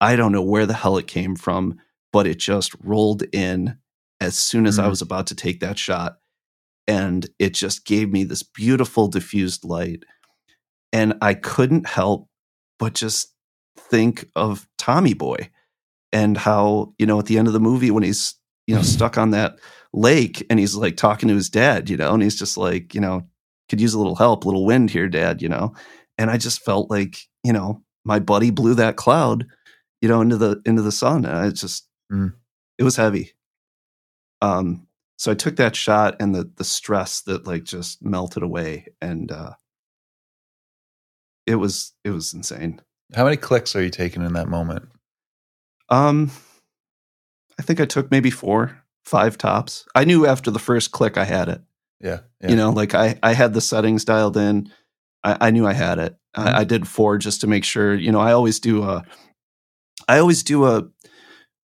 [0.00, 1.78] I don't know where the hell it came from,
[2.12, 3.78] but it just rolled in
[4.20, 4.90] as soon as I Mm.
[4.90, 6.18] was about to take that shot.
[6.88, 10.04] And it just gave me this beautiful diffused light.
[10.92, 12.28] And I couldn't help
[12.78, 13.34] but just
[13.78, 15.50] think of Tommy Boy
[16.14, 18.36] and how, you know, at the end of the movie when he's,
[18.66, 19.58] you know, stuck on that
[19.92, 23.00] lake and he's like talking to his dad, you know, and he's just like, you
[23.00, 23.28] know,
[23.68, 25.74] could use a little help, a little wind here, dad, you know.
[26.16, 29.46] And I just felt like, you know, my buddy blew that cloud,
[30.00, 31.24] you know, into the into the sun.
[31.24, 32.34] And I just Mm.
[32.78, 33.32] it was heavy.
[34.42, 34.86] Um,
[35.16, 39.32] so I took that shot and the the stress that like just melted away and
[39.32, 39.54] uh
[41.46, 42.80] it was it was insane.
[43.14, 44.88] How many clicks are you taking in that moment?
[45.88, 46.30] Um
[47.58, 49.86] I think I took maybe 4, 5 tops.
[49.94, 51.60] I knew after the first click I had it.
[52.00, 52.20] Yeah.
[52.40, 52.50] yeah.
[52.50, 54.70] You know, like I I had the settings dialed in.
[55.22, 56.16] I, I knew I had it.
[56.36, 56.46] Mhm.
[56.46, 59.04] I, I did 4 just to make sure, you know, I always do a
[60.08, 60.84] I always do a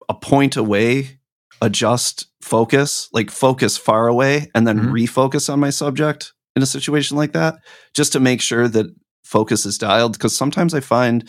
[0.09, 1.19] a point away
[1.61, 4.91] adjust focus, like focus far away and then Mhm.
[4.93, 7.55] refocus on my subject in a situation like that,
[7.95, 8.87] just to make sure that
[9.25, 10.13] focus is dialed.
[10.15, 11.29] Because sometimes I find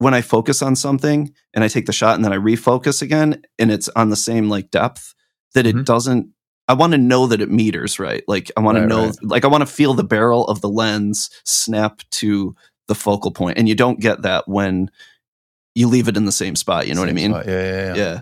[0.00, 3.42] when I focus on something and I take the shot and then I refocus again
[3.58, 5.14] and it's on the same like depth,
[5.54, 5.84] that it Mhm.
[5.84, 6.28] doesn't.
[6.68, 8.22] I want to know that it meters right.
[8.28, 9.16] Like I want to know, right.
[9.22, 12.54] like I want to feel the barrel of the lens snap to
[12.88, 14.90] the focal point, and you don't get that when
[15.74, 16.86] you leave it in the same spot.
[16.88, 17.30] You know what I mean?
[17.32, 17.94] Yeah, yeah, yeah.
[17.94, 18.20] yeah.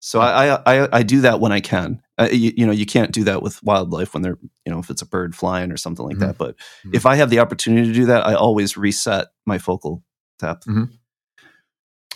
[0.00, 2.00] So I, I I I do that when I can.
[2.18, 4.88] Uh, you, you know, you can't do that with wildlife when they're you know if
[4.90, 6.20] it's a bird flying or something like Mhm.
[6.20, 6.38] that.
[6.38, 6.56] But
[6.86, 6.94] Mhm.
[6.94, 10.02] if I have the opportunity to do that, I always reset my focal
[10.38, 10.66] depth.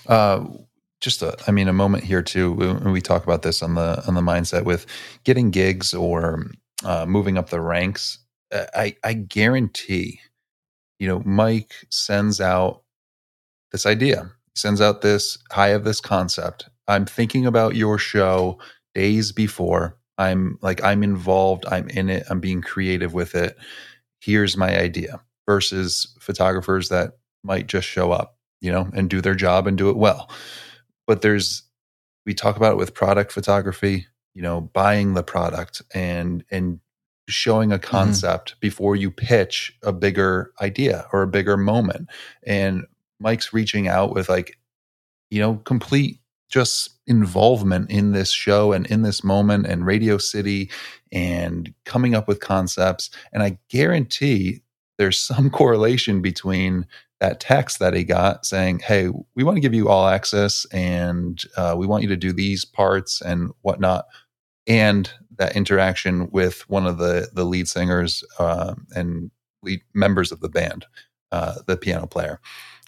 [0.06, 0.46] Uh,
[1.00, 2.52] just a, I mean, a moment here too.
[2.52, 4.86] When we talk about this on the on the mindset with
[5.24, 6.46] getting gigs or
[6.84, 8.18] uh, moving up the ranks.
[8.52, 10.20] uh, I I guarantee,
[10.98, 12.82] you know, Mike sends out
[13.72, 14.30] this idea.
[14.54, 15.38] Sends out this.
[15.56, 16.68] I have this concept.
[16.88, 18.58] I'm thinking about your show
[18.94, 19.98] days before.
[20.18, 21.66] I'm like I'm involved.
[21.70, 22.26] I'm in it.
[22.30, 23.56] I'm being creative with it.
[24.20, 25.20] Here's my idea.
[25.46, 29.90] Versus photographers that might just show up, you know, and do their job and do
[29.90, 30.30] it well.
[31.06, 31.62] But there's
[32.26, 36.80] we talk about it with product photography, you know, buying the product and and
[37.28, 37.90] showing a mm-hmm.
[37.90, 42.08] concept before you pitch a bigger idea or a bigger moment.
[42.46, 42.86] And
[43.20, 44.58] Mike's reaching out with like,
[45.30, 50.70] you know, complete just involvement in this show and in this moment and Radio City
[51.10, 53.10] and coming up with concepts.
[53.32, 54.62] And I guarantee
[54.98, 56.86] there's some correlation between
[57.24, 61.42] that text that he got saying, Hey, we want to give you all access and
[61.56, 64.06] uh, we want you to do these parts and whatnot.
[64.66, 69.30] And that interaction with one of the, the lead singers uh, and
[69.62, 70.84] lead members of the band,
[71.32, 72.40] uh, the piano player.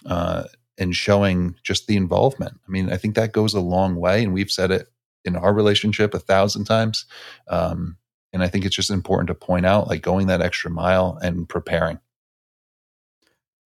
[0.04, 0.44] Uh,
[0.78, 2.60] and showing just the involvement.
[2.68, 4.88] I mean, I think that goes a long way, and we've said it
[5.24, 7.06] in our relationship a thousand times.
[7.48, 7.96] Um,
[8.34, 11.48] and I think it's just important to point out, like going that extra mile and
[11.48, 11.98] preparing.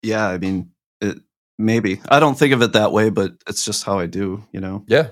[0.02, 0.70] Yeah, I mean,
[1.00, 1.18] it,
[1.58, 4.44] maybe I don't think of it that way, but it's just how I do.
[4.52, 4.84] You know.
[4.88, 5.08] Yeah,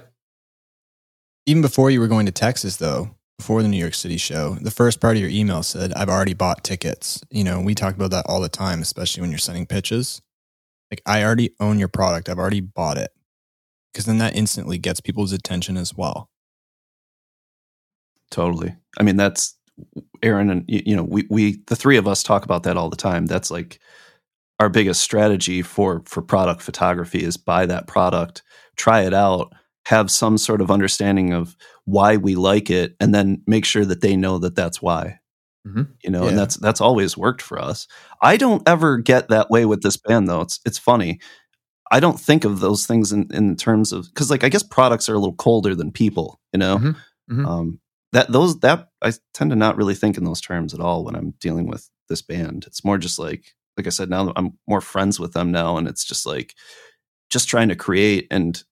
[1.46, 4.70] Even before you were going to Texas, though, before the New York City show, the
[4.70, 7.22] first part of your email said, I've already bought tickets.
[7.30, 10.22] You know, we talk about that all the time, especially when you're sending pitches.
[10.90, 13.10] Like, I already own your product, I've already bought it.
[13.92, 16.30] Because then that instantly gets people's attention as well.
[18.30, 18.76] Totally.
[18.98, 19.56] I mean, that's
[20.22, 22.90] Aaron and you, you know, we we the three of us talk about that all
[22.90, 23.26] the time.
[23.26, 23.80] That's like
[24.60, 28.42] our biggest strategy for for product photography is buy that product,
[28.76, 29.52] try it out,
[29.86, 34.00] have some sort of understanding of why we like it, and then make sure that
[34.00, 35.18] they know that that's why.
[35.66, 35.88] Mhm.
[36.04, 36.28] You know, Yeah.
[36.30, 37.86] and that's that's always worked for us.
[38.22, 40.40] I don't ever get that way with this band though.
[40.42, 41.20] It's it's funny.
[41.90, 45.08] I don't think of those things in, in terms of because like I guess products
[45.08, 46.78] are a little colder than people, you know.
[46.78, 46.96] Mhm.
[47.30, 47.46] Mhm.
[47.48, 47.80] Um,
[48.12, 51.14] that those that I tend to not really think in those terms at all when
[51.16, 52.64] I'm dealing with this band.
[52.66, 55.88] It's more just like like I said, now I'm more friends with them now, and
[55.88, 56.54] it's just like
[57.30, 58.62] just trying to create and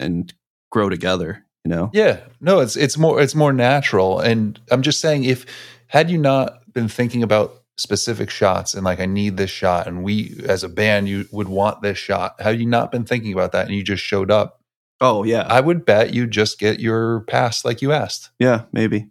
[0.00, 0.32] and
[0.70, 1.44] grow together.
[1.64, 1.90] You know.
[1.92, 2.20] yeah.
[2.40, 4.20] No, it's it's more it's more natural.
[4.20, 5.44] And I'm just saying, if
[5.88, 10.02] had you not been thinking about specific shots and like I need this shot, and
[10.02, 13.52] we as a band you would want this shot, had you not been thinking about
[13.52, 14.60] that and you just showed up,
[15.00, 18.30] Oh yeah, I would bet you just get your pass like you asked.
[18.38, 19.08] yeah, maybe,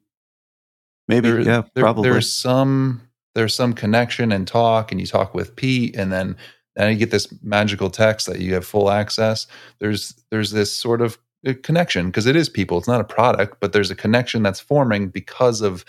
[1.08, 2.10] maybe, There- yeah, there- probably.
[2.10, 3.07] There's some
[3.38, 6.36] there's some connection and talk, and you talk with Pete, and then
[6.76, 9.48] then you get this magical text that you have full access.
[9.80, 11.18] There's there's this sort of
[11.48, 12.78] uh, connection because it is people.
[12.78, 15.86] It's not a product, but there's a connection that's forming because of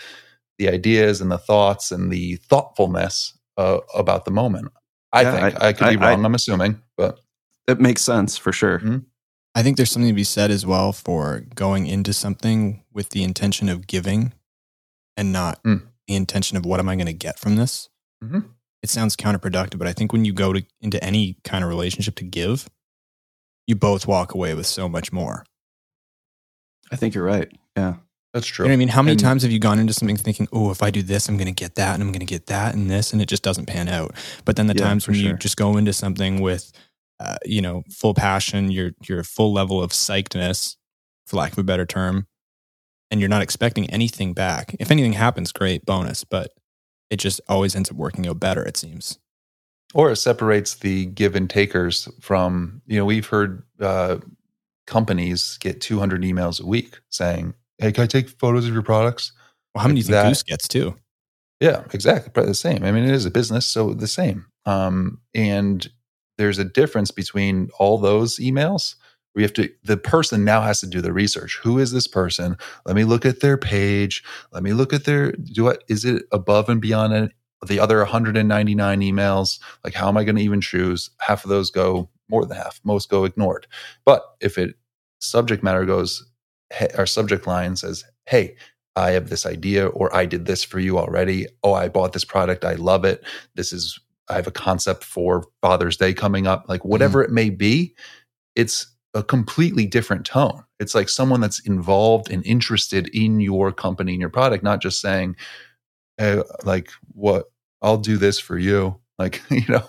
[0.59, 4.67] the ideas and the thoughts and the thoughtfulness uh, about the moment.
[5.11, 6.23] I Yeah, think I, could be I- I- wrong.
[6.23, 7.19] I, am assuming, but
[7.67, 8.79] it makes sense for sure.
[8.79, 9.05] Mhm.
[9.55, 13.23] I think there's something to be said as well for going into something with the
[13.23, 14.33] intention of giving
[15.17, 15.81] and not Mm.
[16.09, 17.87] The intention of what am I going to get from this.
[18.23, 18.49] Mhm.
[18.81, 22.15] It sounds counterproductive, but I think when you go to, into any kind of relationship
[22.15, 22.67] to give,
[23.67, 25.45] you both walk away with so much more.
[26.91, 27.51] I think you're right.
[27.77, 27.95] Yeah,
[28.33, 28.65] that's true.
[28.65, 28.87] You know what I mean?
[28.87, 31.29] How many And- times have you gone into something thinking, oh, if I do this,
[31.29, 33.27] I'm going to get that and I'm going to get that and this, and it
[33.29, 34.15] just doesn't pan out.
[34.45, 36.71] But then the Yeah, times for when you just go into something with,
[37.19, 40.77] uh, you know, full passion, your your full level of psychedness,
[41.27, 42.25] for lack of a better term,
[43.11, 44.75] and you're not expecting anything back.
[44.79, 46.51] If anything happens, great bonus, but
[47.09, 49.17] it just always ends up working out better, it seems.
[49.93, 54.17] Or it separates the give and takers from, you know, we've heard uh,
[54.85, 59.31] companies get 200 emails a week saying, Hey, can I take photos of your products?
[59.73, 60.95] Well, how many Like do you think that- Goose gets too?
[61.59, 62.31] Yeah, exactly.
[62.31, 62.83] Probably the same.
[62.85, 64.45] I mean, it is a business, so the same.
[64.65, 65.89] Um, and
[66.37, 68.95] there's a difference between all those emails.
[69.35, 69.69] We have to.
[69.83, 71.59] The person now has to do the research.
[71.63, 72.57] Who is this person?
[72.85, 74.23] Let me look at their page.
[74.51, 75.31] Let me look at their.
[75.31, 77.31] Do what is it above and beyond
[77.65, 79.59] the other 199 emails?
[79.83, 81.09] Like, how am I going to even choose?
[81.19, 82.79] Half of those go more than half.
[82.83, 83.67] Most go ignored.
[84.05, 84.75] But if it
[85.19, 86.25] subject matter goes,
[86.71, 88.55] hey, our subject line says, "Hey,
[88.95, 91.47] I have this idea, or I did this for you already.
[91.63, 92.65] Oh, I bought this product.
[92.65, 93.23] I love it.
[93.55, 93.99] This is,
[94.29, 96.65] I have a concept for Father's Day coming up.
[96.67, 96.89] Like, mm-hmm.
[96.89, 97.95] whatever it may be,
[98.55, 100.63] it's a completely different tone.
[100.79, 105.01] It's like someone that's involved and interested in your company and your product, not just
[105.01, 105.35] saying,
[106.17, 107.45] hey, like, what,
[107.81, 108.99] I'll do this for you.
[109.19, 109.83] Like, you know,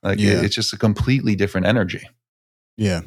[0.00, 2.02] like it- it's just a completely different energy.
[2.76, 3.00] Yeah.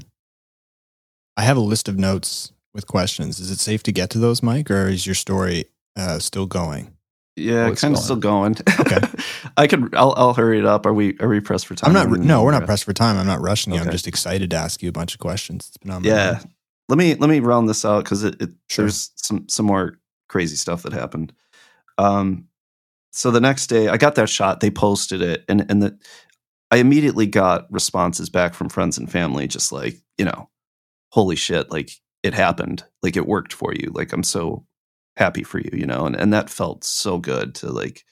[1.38, 3.40] I have a list of notes with questions.
[3.40, 6.98] Is it safe to get to those, Mike, or is your story uh, still going?
[7.36, 8.56] Yeah, Oh, kind of still going.
[8.80, 9.00] Okay.
[9.58, 9.96] I could.
[9.96, 10.86] I'll, I'll hurry it up.
[10.86, 11.18] Are we?
[11.20, 11.96] Are we pressed for time?
[11.96, 12.20] I'm not.
[12.20, 13.18] No, we're not pressed for time.
[13.18, 13.80] I'm not rushing you.
[13.80, 15.68] I'm just excited to ask you a bunch of questions.
[15.70, 16.32] It's been on my Yeah.
[16.34, 16.52] mind.
[16.90, 18.84] Let me let me round this out because it, it Sure.
[18.86, 19.98] there's some some more
[20.30, 21.34] crazy stuff that happened.
[21.98, 22.48] Um,
[23.12, 24.60] so the next day I got that shot.
[24.60, 25.98] They posted it, and and the
[26.70, 30.50] I immediately got responses back from friends and family, just like you know,
[31.10, 31.90] holy shit, like
[32.22, 33.92] it happened, like it worked for you.
[33.94, 34.66] Like I'm so
[35.18, 38.04] happy for you, you know, and and that felt so good to like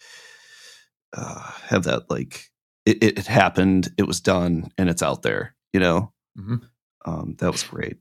[1.17, 2.49] uh, have that like
[2.85, 6.11] it, it, it happened, it was done, and it's out there, you know.
[6.39, 6.61] Mhm.
[7.05, 7.97] Um, that was great.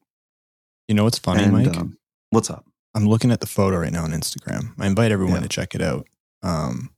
[0.89, 1.77] You know what's funny, And, Mike?
[1.77, 1.99] um,
[2.31, 2.65] what's up?
[2.95, 4.73] I'm looking at the photo right now on Instagram.
[4.79, 5.43] I invite everyone Yeah.
[5.43, 6.07] to check it out.
[6.43, 6.91] Um,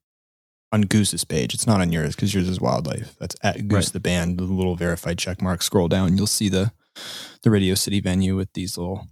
[0.73, 3.15] on Goose's page, it's not on yours because yours is wildlife.
[3.19, 3.93] That's at Goose Right.
[3.93, 5.61] the band, the little verified check mark.
[5.63, 6.73] Scroll down, you'll see the
[7.43, 9.09] the Radio City venue with these little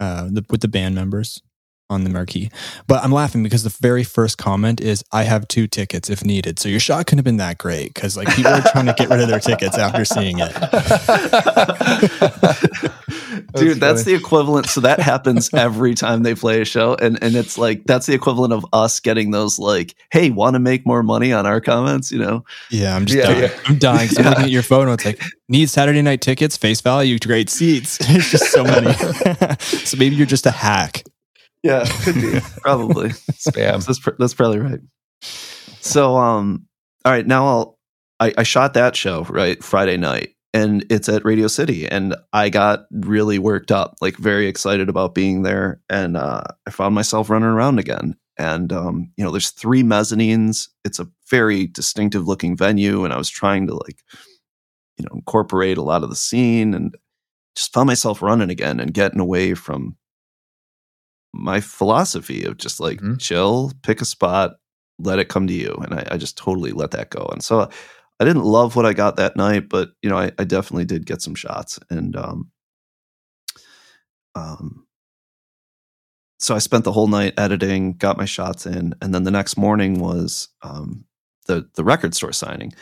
[0.00, 1.42] uh the, with the band members
[1.88, 2.50] on the marquee.
[2.86, 6.58] But I'm laughing because the very first comment is I have two tickets if needed.
[6.58, 9.08] So your shot couldn't have been that great because like people are trying to get
[9.08, 10.52] rid of their tickets after seeing it.
[13.54, 14.16] Dude, that's funny.
[14.16, 14.66] the equivalent.
[14.66, 16.94] So that happens every time they play a show.
[17.00, 20.58] And and it's like that's the equivalent of us getting those like, hey, want to
[20.60, 22.44] make more money on our comments, you know?
[22.70, 23.42] Yeah, I'm just Yeah, dying.
[23.42, 23.60] yeah.
[23.66, 24.08] I'm dying.
[24.08, 24.92] 'cause I'm looking at your photo.
[24.92, 27.98] It's like need Saturday night tickets, face value, great seats.
[28.08, 28.92] There's just so many.
[29.64, 31.04] so maybe you're just a hack.
[31.66, 32.40] Yeah, could be.
[32.62, 33.08] Probably.
[33.10, 33.84] Spam.
[33.84, 34.80] that's pr- that's probably right.
[35.80, 36.66] So um
[37.04, 37.78] all right, now I'll
[38.20, 40.30] I, I shot that show, right, Friday night.
[40.54, 41.86] And it's at Radio City.
[41.86, 45.82] And I got really worked up, like very excited about being there.
[45.90, 48.16] And uh, I found myself running around again.
[48.38, 50.68] And um, you know, there's three mezzanines.
[50.84, 53.04] It's a very distinctive looking venue.
[53.04, 54.02] And I was trying to like,
[54.96, 56.96] you know, incorporate a lot of the scene and
[57.54, 59.96] just found myself running again and getting away from
[61.36, 63.20] my philosophy of just like Mhm.
[63.20, 64.56] chill, pick a spot,
[64.98, 65.74] let it come to you.
[65.82, 67.26] And I, I just totally let that go.
[67.32, 67.68] And so
[68.20, 71.06] I didn't love what I got that night, but you know, I, I definitely did
[71.06, 71.78] get some shots.
[71.90, 72.50] And um,
[74.34, 74.86] um,
[76.38, 79.56] so I spent the whole night editing, got my shots in, and then the next
[79.56, 81.04] morning was um,
[81.46, 82.72] the the record store signing.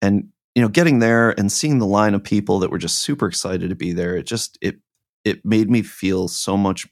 [0.00, 3.26] And you know, getting there and seeing the line of people that were just super
[3.26, 4.76] excited to be there, it just it
[5.24, 6.86] it made me feel so much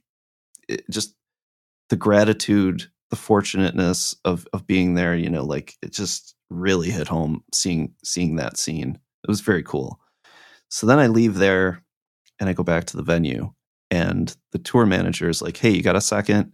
[0.70, 1.14] it, just
[1.88, 7.08] the gratitude the fortunateness of of being there you know like it just really hit
[7.08, 8.98] home seeing seeing that scene.
[9.24, 10.00] It was very cool.
[10.68, 11.82] So then i leave there
[12.38, 13.52] and i go back to the venue
[13.90, 16.52] and the tour manager is like hey you got a second?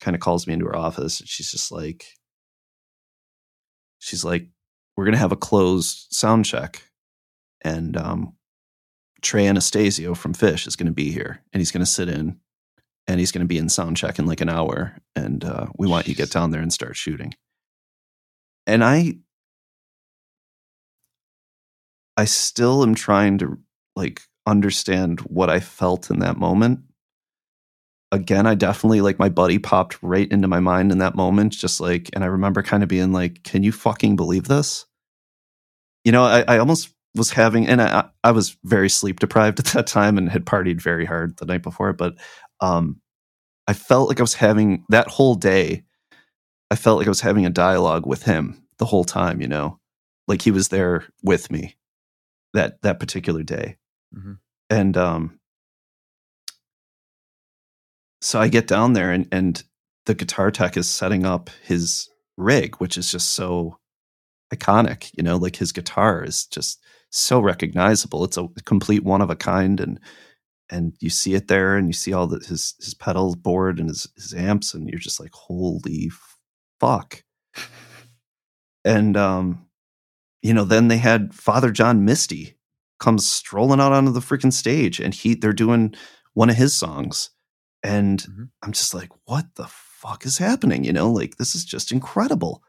[0.00, 2.06] Kind of calls me into her office and she's just like
[3.98, 4.48] she's like
[4.96, 6.82] we're gonna have a closed sound check
[7.62, 8.34] and um
[9.22, 12.38] trey anastasio from phish is gonna be here and he's gonna sit in
[13.10, 15.88] and he's going to be in sound check in like an hour and uh, we
[15.88, 17.34] want you to get down there and start shooting.
[18.66, 19.14] And i
[22.16, 23.58] i still am trying to
[23.96, 26.80] like understand what i felt in that moment.
[28.12, 31.80] Again i definitely like my buddy popped right into my mind in that moment just
[31.80, 34.86] like and i remember kind of being like can you fucking believe this?
[36.04, 39.66] You know i, I almost was having and I, I was very sleep deprived at
[39.66, 42.14] that time and had partied very hard the night before but
[42.60, 42.99] um,
[43.70, 45.84] I felt like I was having that whole day.
[46.72, 49.78] I felt like I was having a dialogue with him the whole time, you know,
[50.26, 51.76] like he was there with me
[52.52, 53.76] that that particular day.
[54.12, 54.38] Mhm.
[54.70, 55.38] And um,
[58.20, 59.62] so I get down there and and
[60.06, 63.78] the guitar tech is setting up his rig, which is just so
[64.52, 65.12] iconic.
[65.16, 68.24] You know, like his guitar is just so recognizable.
[68.24, 70.00] It's a complete one of a kind, and
[70.70, 73.88] and you see it there, and you see all the his his pedal board and
[73.88, 76.10] his his amps, and you're just like, holy
[76.78, 77.22] fuck.
[78.84, 79.66] And um,
[80.42, 82.56] you know, then they had Father John Misty
[82.98, 85.94] comes strolling out onto the freaking stage, and he they're doing
[86.34, 87.30] one of his songs,
[87.82, 88.44] and mm-hmm.
[88.62, 90.84] I'm just like, what the fuck is happening?
[90.84, 92.62] You know, like this is just incredible.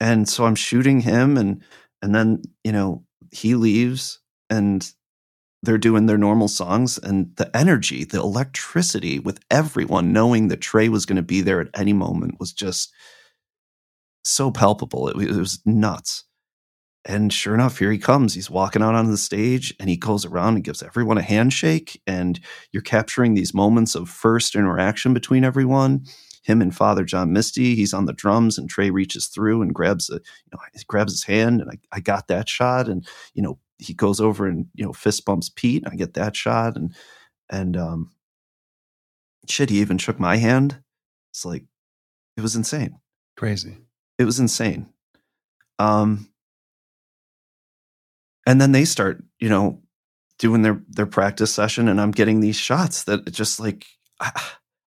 [0.00, 1.62] And so I'm shooting him, and
[2.02, 4.20] and then you know he leaves,
[4.50, 4.90] and
[5.62, 10.88] they're doing their normal songs and the energy the electricity with everyone knowing that trey
[10.88, 12.92] was going to be there at any moment was just
[14.24, 15.08] so palpable.
[15.08, 16.24] It, it, was nuts.
[17.04, 18.34] And sure enough here he comes.
[18.34, 22.00] He's walking out on the stage and he goes around and gives everyone a handshake
[22.06, 22.38] and
[22.72, 26.04] you're capturing these moments of first interaction between everyone
[26.42, 30.08] him and father john misty he's on the drums and trey reaches through and grabs
[30.10, 30.20] a you
[30.52, 34.20] know grabs his hand and I, I got that shot and you know he goes
[34.20, 35.82] over and you know fist bumps Pete.
[35.84, 36.94] And I get that shot and
[37.48, 38.10] and um
[39.48, 39.70] shit.
[39.70, 40.82] He even shook my hand.
[41.30, 41.64] It's like
[42.36, 42.98] it was insane,
[43.36, 43.78] crazy.
[44.18, 44.92] It was insane.
[45.78, 46.28] Um,
[48.46, 49.82] and then they start, you know,
[50.38, 53.86] doing their their practice session, and I'm getting these shots that just like.
[54.20, 54.30] I,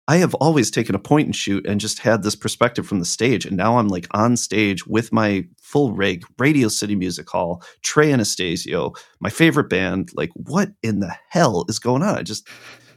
[0.08, 3.06] I have always taken a point and shoot and just had this perspective from the
[3.06, 3.46] stage.
[3.46, 8.12] And now I'm like on stage with my full rig, Radio City Music Hall, Trey
[8.12, 8.92] Anastasio,
[9.22, 10.10] my favorite band.
[10.14, 12.18] Like, what in the hell is going on?
[12.18, 12.48] I just,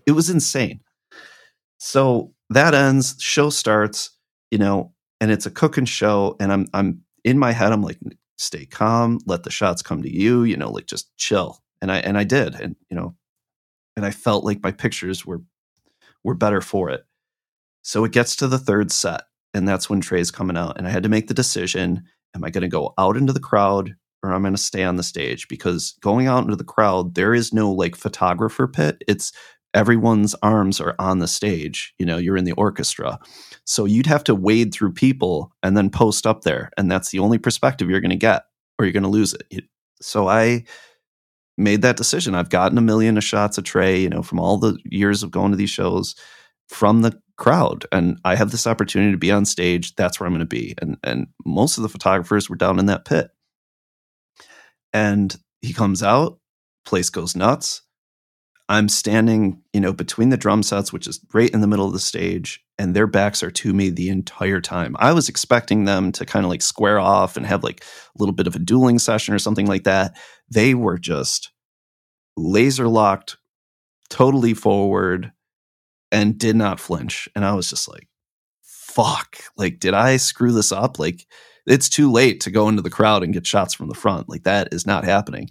[0.04, 0.80] it was insane.
[1.78, 4.10] So that ends, show starts,
[4.50, 6.34] you know, and it's a cooking show.
[6.40, 8.00] And I'm, I'm in my head, I'm like,
[8.36, 11.62] stay calm, let the shots come to you, you know, like just chill.
[11.80, 12.56] And I, and I did.
[12.56, 13.14] And, you know,
[13.96, 15.42] and I felt like my pictures were
[16.26, 17.06] were better for it.
[17.82, 19.22] So it gets to the third set,
[19.54, 20.76] and that's when Trey's coming out.
[20.76, 22.02] And I had to make the decision
[22.34, 24.96] am I going to go out into the crowd or I'm going to stay on
[24.96, 25.48] the stage?
[25.48, 29.02] Because going out into the crowd, there is no like photographer pit.
[29.08, 29.32] It's
[29.72, 31.94] everyone's arms are on the stage.
[31.98, 33.18] You know, you're in the orchestra.
[33.64, 36.70] So you'd have to wade through people and then post up there.
[36.76, 38.42] And that's the only perspective you're going to get,
[38.78, 39.64] or you're going to lose it.
[40.02, 40.64] So I
[41.56, 42.34] made that decision.
[42.34, 45.30] I've gotten a million of shots of Trey, you know, from all the years of
[45.30, 46.14] going to these shows
[46.68, 47.84] from the crowd.
[47.92, 49.94] And I have this opportunity to be on stage.
[49.94, 50.74] That's where I'm going to be.
[50.80, 53.30] And and most of the photographers were down in that pit.
[54.92, 56.38] And he comes out,
[56.84, 57.82] place goes nuts.
[58.68, 61.92] I'm standing, you know, between the drum sets, which is right in the middle of
[61.92, 64.96] the stage, and their backs are to me the entire time.
[64.98, 68.34] I was expecting them to kind of like square off and have like a little
[68.34, 70.16] bit of a dueling session or something like that.
[70.50, 71.52] They were just
[72.36, 73.36] laser locked,
[74.10, 75.32] totally forward,
[76.10, 77.28] and did not flinch.
[77.36, 78.08] And I was just like,
[78.62, 80.98] fuck, like, did I screw this up?
[80.98, 81.26] Like,
[81.66, 84.28] it's too late to go into the crowd and get shots from the front.
[84.28, 85.50] Like, that is not happening.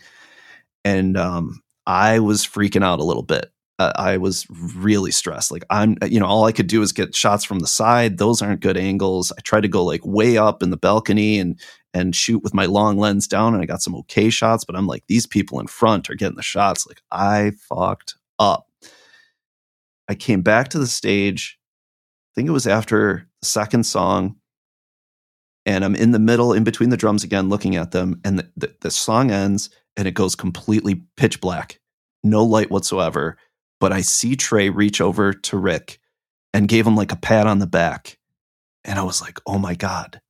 [0.83, 3.51] And um, I was freaking out a little bit.
[3.77, 5.51] Uh, I was really stressed.
[5.51, 8.17] Like I'm, you know, all I could do is get shots from the side.
[8.17, 9.33] Those aren't good angles.
[9.37, 11.59] I tried to go like way up in the balcony and
[11.93, 14.63] and shoot with my long lens down, and I got some okay shots.
[14.63, 16.87] But I'm like, these people in front are getting the shots.
[16.87, 18.67] Like I fucked up.
[20.07, 21.59] I came back to the stage.
[22.31, 24.37] I think it was after the second song,
[25.65, 28.49] and I'm in the middle, in between the drums again, looking at them, and the,
[28.55, 31.79] the, the song ends, and it goes completely pitch black,
[32.23, 33.37] no light whatsoever.
[33.79, 35.99] But I see Trey reach over to Rick
[36.53, 38.17] and gave him like a pat on the back.
[38.83, 40.21] And I was like, oh my God,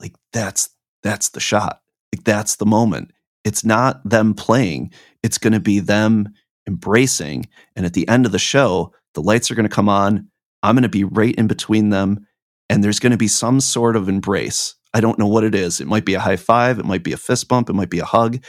[0.00, 0.70] like that's
[1.02, 1.80] that's the shot.
[2.14, 3.10] Like that's the moment.
[3.44, 4.92] It's not them playing,
[5.22, 6.28] it's gonna be them
[6.66, 7.48] embracing.
[7.76, 10.28] And at the end of the show, the lights are gonna come on.
[10.62, 12.26] I'm gonna be right in between them,
[12.70, 14.74] and there's gonna be some sort of embrace.
[14.94, 15.80] I don't know what it is.
[15.80, 17.98] It might be a high five, it might be a fist bump, it might be
[17.98, 18.42] a hug.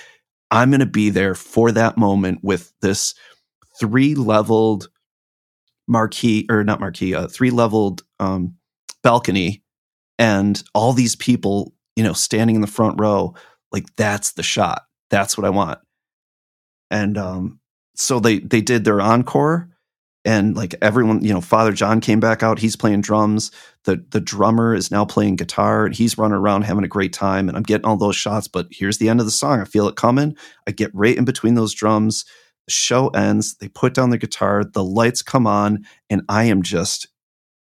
[0.55, 3.13] I'm going to be there for that moment with this
[3.77, 4.87] three leveled
[5.85, 8.55] marquee or not marquee, uh, three leveled um,
[9.03, 9.63] balcony,
[10.17, 13.35] and all these people, you know, standing in the front row.
[13.73, 14.83] Like that's the shot.
[15.09, 15.79] That's what I want.
[16.89, 17.59] And um,
[17.95, 19.69] so they they did their encore
[20.25, 22.59] and like everyone you know father john came back out.
[22.59, 23.51] He's playing drums.
[23.83, 25.85] The the drummer is now playing guitar.
[25.85, 28.67] And he's running around having a great time and i'm getting all those shots but
[28.71, 29.61] here's the end of the song.
[29.61, 30.35] I feel it coming.
[30.67, 32.25] I get right in between those drums.
[32.67, 33.55] The show ends.
[33.57, 34.63] They put down the guitar.
[34.63, 37.07] The lights come on and i am just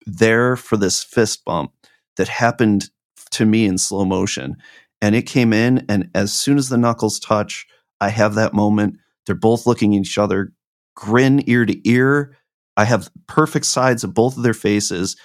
[0.06, 1.72] there for this fist bump
[2.16, 2.90] that happened
[3.32, 4.56] to me in slow motion.
[5.02, 7.66] And it came in and as soon as the knuckles touch
[8.00, 8.98] i have that moment.
[9.26, 10.52] They're both looking at each other
[10.94, 12.36] grin ear to ear
[12.76, 15.16] I have perfect sides of both of their faces.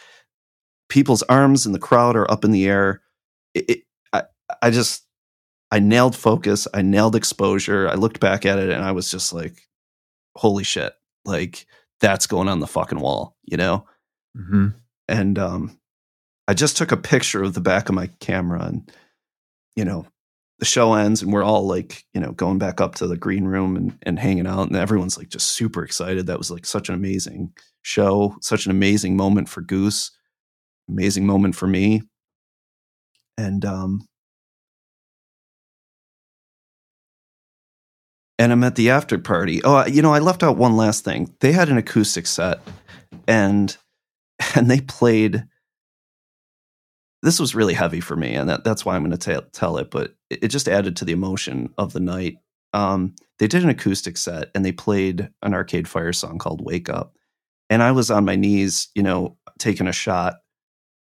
[0.88, 3.02] People's arms in the crowd are up in the air.
[3.54, 3.80] It, it,
[4.14, 4.24] I,
[4.62, 5.06] I just,
[5.72, 6.68] I nailed focus.
[6.74, 7.88] I nailed exposure.
[7.88, 9.68] I looked back at it and I was just like,
[10.36, 10.94] holy shit.
[11.26, 11.66] Like,
[12.02, 13.86] that's going on the fucking wall, you know?
[14.38, 14.70] Mm-hmm.
[15.08, 15.80] And um,
[16.48, 18.92] I just took a picture of the back of my camera and,
[19.76, 20.06] you know,
[20.60, 23.46] the show ends and we're all like, you know, going back up to the green
[23.46, 24.68] room and, and hanging out.
[24.68, 26.28] And everyone's like just super excited.
[26.28, 30.12] That was like such an amazing show, such an amazing moment for Goose,
[30.90, 32.04] amazing moment for me.
[33.38, 34.02] And, um,
[38.38, 39.62] and I'm at the after party.
[39.64, 41.34] Oh, you know, I left out one last thing.
[41.40, 42.60] They had an acoustic set
[43.28, 43.76] and,
[44.56, 45.46] and they played
[47.22, 49.92] this was really heavy for me, and that, that's why I'm going to tell it.
[49.92, 52.38] But it, it, just added to the emotion of the night.
[52.74, 56.90] Um, they did an acoustic set, and they played an Arcade Fire song called "Wake
[56.90, 57.16] Up,"
[57.70, 60.36] and I was on my knees, you know, taking a shot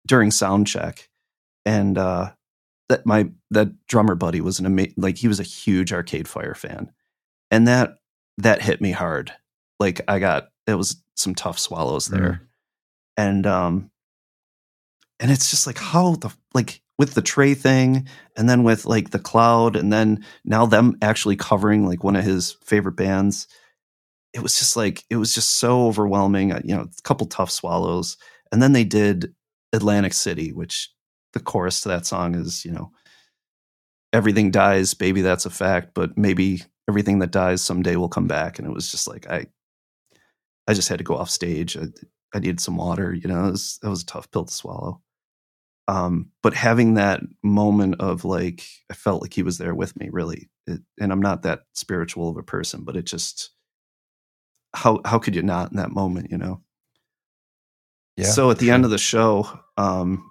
[0.06, 1.10] during sound check,
[1.66, 2.32] and uh,
[2.90, 6.56] that my that drummer buddy was an amazing, like he was a huge Arcade Fire
[6.56, 6.92] fan,
[7.50, 7.96] and that
[8.38, 9.32] that hit me hard.
[9.80, 12.48] Like I got it was some tough swallows there, mm.
[13.18, 13.92] and um,
[15.24, 19.10] and it's just like how the like with the Trey thing and then with like
[19.10, 23.48] the cloud and then now them actually covering like one of his favorite bands
[24.34, 27.52] it was just like it was just so overwhelming uh, you know a couple tough
[27.52, 28.18] swallows.
[28.52, 29.34] And then they did
[29.72, 30.92] atlantic city which
[31.32, 32.92] the chorus to that song is you know
[34.12, 38.60] everything dies baby that's a fact but maybe everything that dies someday will come back.
[38.60, 39.46] And it was just like i
[40.68, 41.78] i just had to go off stage.
[41.78, 41.86] I,
[42.36, 45.03] I needed some water you know it was, it was a tough pill to swallow
[45.88, 50.10] um, but having that moment of like i felt like he was there with me
[50.12, 53.52] really it, and i'm not that spiritual of a person but it just
[54.74, 56.62] how how could you not in that moment you know?
[58.18, 58.76] Yeah so at the sure.
[58.76, 60.30] end of the show um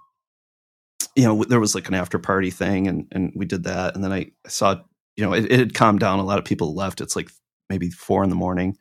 [1.15, 4.03] you know there was like an after party thing and and we did that and
[4.03, 4.81] then i saw
[5.17, 6.19] you know it, it had calmed down.
[6.19, 7.01] A lot of people left.
[7.01, 7.31] It's like
[7.69, 8.77] maybe four in the morning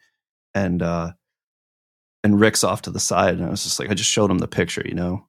[0.53, 1.11] and uh
[2.23, 4.39] and rick's off to the side and i was just like i just showed him
[4.39, 5.25] the picture you know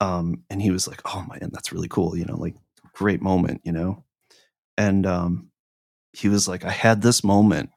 [0.00, 2.56] um, and he was like, "Oh man, that's really cool," you know, like
[2.94, 4.04] great moment, you know.
[4.76, 5.50] And um,
[6.12, 7.70] he was like, "I had this moment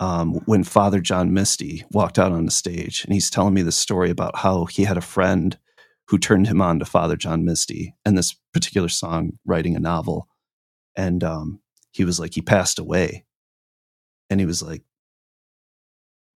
[0.00, 3.76] um, when Father John Misty walked out on the stage, and he's telling me this
[3.76, 5.58] story about how he had a friend
[6.08, 10.28] who turned him on to Father John Misty and this particular song, writing a novel,
[10.96, 11.60] and um,
[11.90, 13.24] he was like, he passed away,
[14.30, 14.82] and he was like,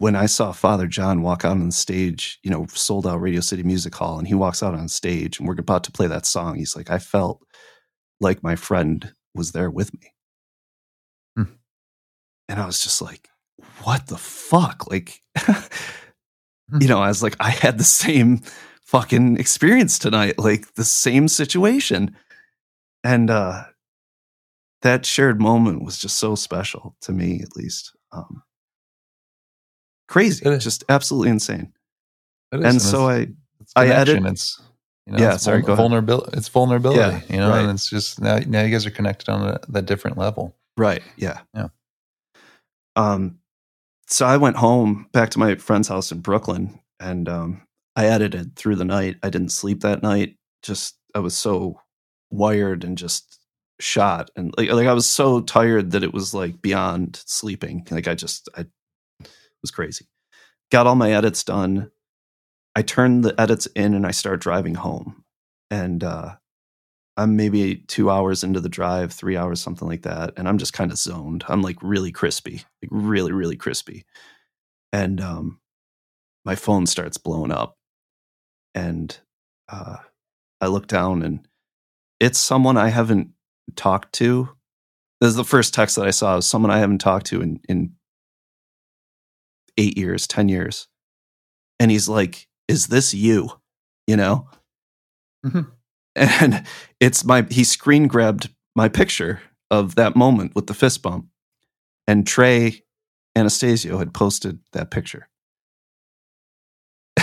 [0.01, 3.39] when I saw Father John walk out on the stage, you know, sold out Radio
[3.39, 6.25] City Music Hall, and he walks out on stage and we're about to play that
[6.25, 7.39] song, he's like, I felt
[8.19, 10.11] like my friend was there with me.
[11.35, 11.53] Hmm.
[12.49, 13.29] And I was just like,
[13.83, 14.89] what the fuck?
[14.89, 16.81] Like, hmm.
[16.81, 18.41] you know, I was like, I had the same
[18.87, 22.17] fucking experience tonight, like the same situation.
[23.03, 23.65] And uh
[24.81, 27.95] that shared moment was just so special to me, at least.
[28.11, 28.41] Um,
[30.11, 30.43] crazy.
[30.57, 31.71] Just absolutely insane.
[32.51, 33.27] and, and so I,
[33.75, 34.25] I added.
[34.25, 34.61] It's
[35.07, 36.37] you know, yeah, it's sorry, vulnerability.
[36.37, 36.99] It's vulnerability.
[36.99, 37.61] Yeah, you know, right.
[37.61, 38.39] and it's just now.
[38.39, 40.55] Now you guys are connected on a, that different level.
[40.77, 41.01] Right.
[41.15, 41.39] Yeah.
[41.55, 41.69] Yeah.
[42.95, 43.39] Um.
[44.07, 47.61] So I went home back to my friend's house in Brooklyn, and um,
[47.95, 49.15] I edited through the night.
[49.23, 50.35] I didn't sleep that night.
[50.61, 51.79] Just I was so
[52.29, 53.39] wired and just
[53.79, 57.87] shot and like like I was so tired that it was like beyond sleeping.
[57.89, 58.65] Like I just I
[59.61, 60.07] was crazy.
[60.71, 61.91] Got all my edits done.
[62.75, 65.23] I turned the edits in and I start driving home.
[65.69, 66.35] And uh,
[67.17, 70.33] I'm maybe two hours into the drive, three hours, something like that.
[70.37, 71.43] And I'm just kind of zoned.
[71.47, 74.05] I'm like really crispy, like really, really crispy.
[74.93, 75.59] And um,
[76.45, 77.77] my phone starts blowing up.
[78.73, 79.17] And
[79.67, 79.97] uh,
[80.61, 81.45] I look down and
[82.19, 83.31] it's someone I haven't
[83.75, 84.49] talked to.
[85.19, 86.33] This is the first text that I saw.
[86.33, 87.93] It was someone I haven't talked to in, in
[89.81, 90.87] eight years, 10 years.
[91.79, 93.49] And he's like, Is this you?
[94.07, 94.47] You know?
[95.45, 95.61] Mm-hmm.
[96.13, 96.65] And
[96.99, 99.41] it's my, he screen grabbed my picture
[99.71, 101.27] of that moment with the fist bump.
[102.05, 102.83] And Trey
[103.35, 105.29] Anastasio had posted that picture.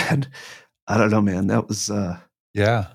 [0.09, 0.27] And
[0.87, 1.47] I don't know, man.
[1.47, 2.17] That was, uh,
[2.55, 2.87] yeah.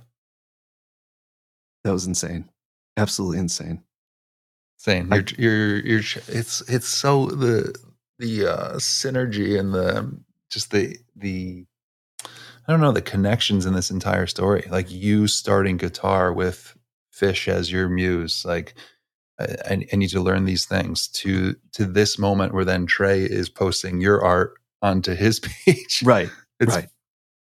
[1.85, 2.51] That was insane.
[2.97, 3.85] Absolutely insane.
[4.81, 5.09] Insane.
[5.12, 7.73] You're, you're, you're, it's, it's so the,
[8.19, 10.19] the uh, synergy and the
[10.51, 11.66] just the the
[12.66, 14.66] I don't know the connections in this entire story.
[14.70, 16.77] Like you starting guitar with
[17.15, 18.74] Phish as your muse, like
[19.39, 21.09] I, I need to learn these things.
[21.09, 26.03] To to this moment where then Trey is posting your art onto his page.
[26.05, 26.31] Right.
[26.61, 26.89] It's, right.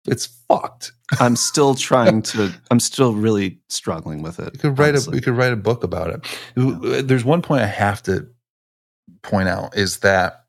[0.06, 0.92] It's fucked.
[1.18, 2.52] I'm still trying to.
[2.70, 4.52] I'm still really struggling with it.
[4.52, 5.12] We could write honestly.
[5.12, 7.08] a we could write a book about it.
[7.08, 8.28] There's one point I have to
[9.22, 10.44] point out is that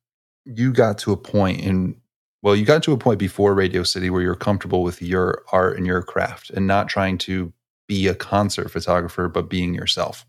[0.55, 1.95] you got to a point in
[2.41, 5.75] well, you got to a point before Radio City where you're comfortable with your art
[5.75, 7.51] and your craft and not trying to
[7.87, 10.25] be a concert photographer, but being yourself.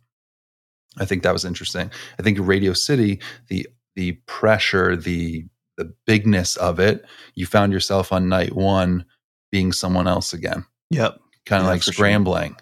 [0.99, 1.89] I think that was interesting.
[2.19, 3.67] I think Radio City, the
[3.97, 5.45] the pressure, the
[5.77, 9.05] the bigness of it, you found yourself on night one
[9.53, 11.19] being someone else again Yep.
[11.47, 11.93] kind of Yeah, like for sure.
[11.95, 12.57] scrambling.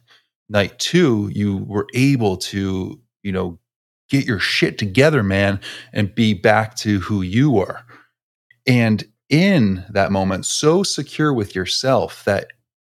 [0.51, 3.59] Night two, you were able to, you know,
[4.09, 5.61] get your shit together, man,
[5.93, 7.83] and be back to who you were.
[8.67, 12.49] And in that moment, so secure with yourself that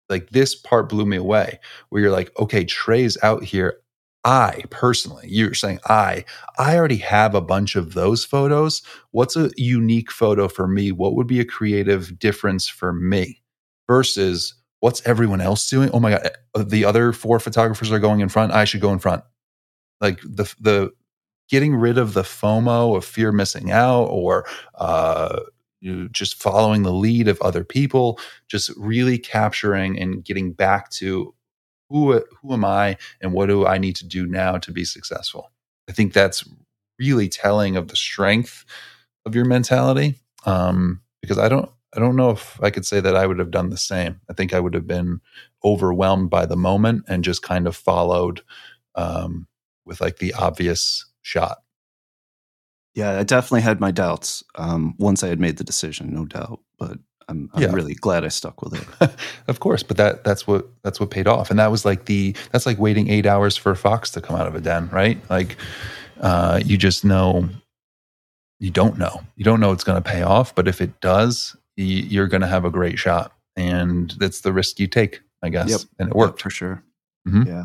[0.09, 1.59] like this part blew me away,
[1.89, 3.79] where you're like, okay, Trey's out here.
[4.25, 6.25] I personally, you're saying I,
[6.57, 8.83] I already have a bunch of those photos.
[9.11, 10.93] What's a unique photo for me?
[10.93, 13.43] What would be a creative difference for me
[13.89, 15.91] versus what's everyone else doing?
[15.93, 18.53] Oh my god, uh, the other four photographers are going in front.
[18.53, 19.25] I should go in front.
[20.01, 20.93] Like the the
[21.53, 24.47] getting rid of the FOMO of fear missing out or
[24.77, 25.39] uh,
[26.11, 28.19] just following the lead of other people,
[28.49, 31.35] just really capturing and getting back to
[31.91, 35.53] who who am I and what do I need to do now to be successful.
[35.91, 36.43] I think that's
[36.99, 38.65] really telling of the strength
[39.27, 40.21] of your mentality.
[40.47, 43.51] Um, because I don't I don't know if I could say that I would have
[43.51, 44.23] done the same.
[44.31, 45.21] I think I would have been
[45.63, 48.41] overwhelmed by the moment and just kind of followed
[48.95, 49.47] um,
[49.85, 51.59] with like the obvious shot.
[52.95, 56.61] Yeah, I definitely had my doubts um, once I had made the decision, no doubt.
[56.79, 57.73] But I'm, I'm Yeah.
[57.73, 59.11] really glad I stuck with it.
[59.49, 62.37] of course, but that that's what that's what paid off, and that was like the
[62.51, 65.19] that's like waiting eight hours for a fox to come out of a den, right?
[65.31, 65.57] Like
[66.21, 67.49] uh, you just know
[68.61, 71.57] you don't know you don't know it's going to pay off, but if it does,
[71.79, 75.49] y- you're going to have a great shot, and that's the risk you take, I
[75.49, 75.81] guess, Yep.
[75.99, 76.43] and it Yep, worked.
[76.43, 76.83] for sure.
[77.27, 77.47] Mhm.
[77.47, 77.65] Yeah.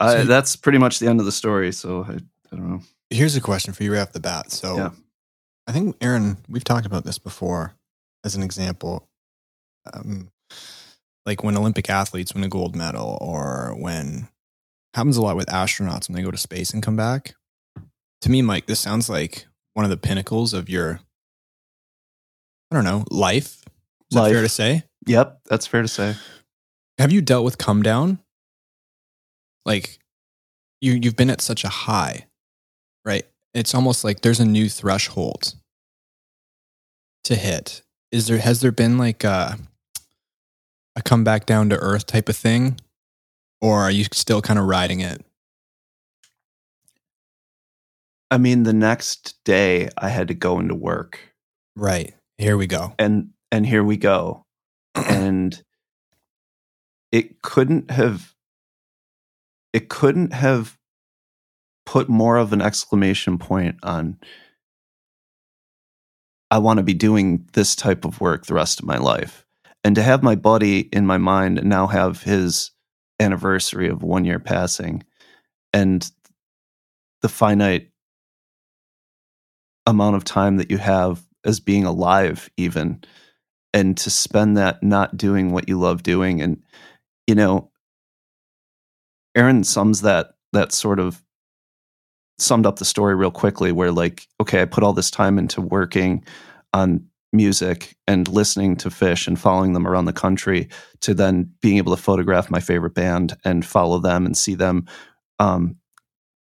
[0.00, 1.70] Uh, So- that's pretty much the end of the story.
[1.72, 2.18] So I,
[2.52, 2.80] I don't know.
[3.10, 4.50] Here's a question for you right off the bat.
[4.52, 4.90] So, Yeah.
[5.66, 7.74] I think Aaron, we've talked about this before
[8.24, 9.06] as an example.
[9.92, 10.30] Um,
[11.26, 14.28] like when Olympic athletes win a gold medal, or when
[14.94, 17.34] happens a lot with astronauts when they go to space and come back.
[18.22, 21.00] To me, Mike, this sounds like one of the pinnacles of your,
[22.70, 23.62] I don't know, life.
[24.10, 24.84] Is that fair to say?
[25.06, 26.16] Yep, that's fair to say.
[26.98, 28.18] Have you dealt with come down?
[29.66, 29.98] Like
[30.80, 32.26] you you've been at such a high,
[33.08, 33.26] right?
[33.54, 35.54] It's almost like there's a new threshold
[37.24, 37.82] to hit.
[38.12, 39.58] Is there has there been like a
[40.94, 42.78] a come back down to earth type of thing?
[43.60, 45.24] Or are you still kind of riding it?
[48.30, 51.18] I mean, the next day I had to go into work,
[51.74, 52.14] Right.
[52.36, 52.94] Here we go.
[52.98, 54.44] and and here we go,
[54.94, 55.60] and
[57.10, 58.34] it couldn't have
[59.72, 60.77] it couldn't have
[61.88, 64.18] put more of an exclamation point on
[66.50, 69.46] I want to be doing this type of work the rest of my life.
[69.84, 72.72] And to have my buddy in my mind now have his
[73.18, 75.02] anniversary of one year passing
[75.72, 76.10] and
[77.22, 77.88] the finite
[79.86, 83.02] amount of time that you have as being alive, even,
[83.72, 86.42] and to spend that not doing what you love doing.
[86.42, 86.62] And,
[87.26, 87.70] you know,
[89.34, 91.24] Aaron sums that, that sort of
[92.38, 95.60] summed up the story real quickly where like okay i put all this time into
[95.60, 96.24] working
[96.72, 100.68] on music and listening to phish and following them around the country
[101.00, 104.86] to then being able to photograph my favorite band and follow them and see them
[105.38, 105.76] um,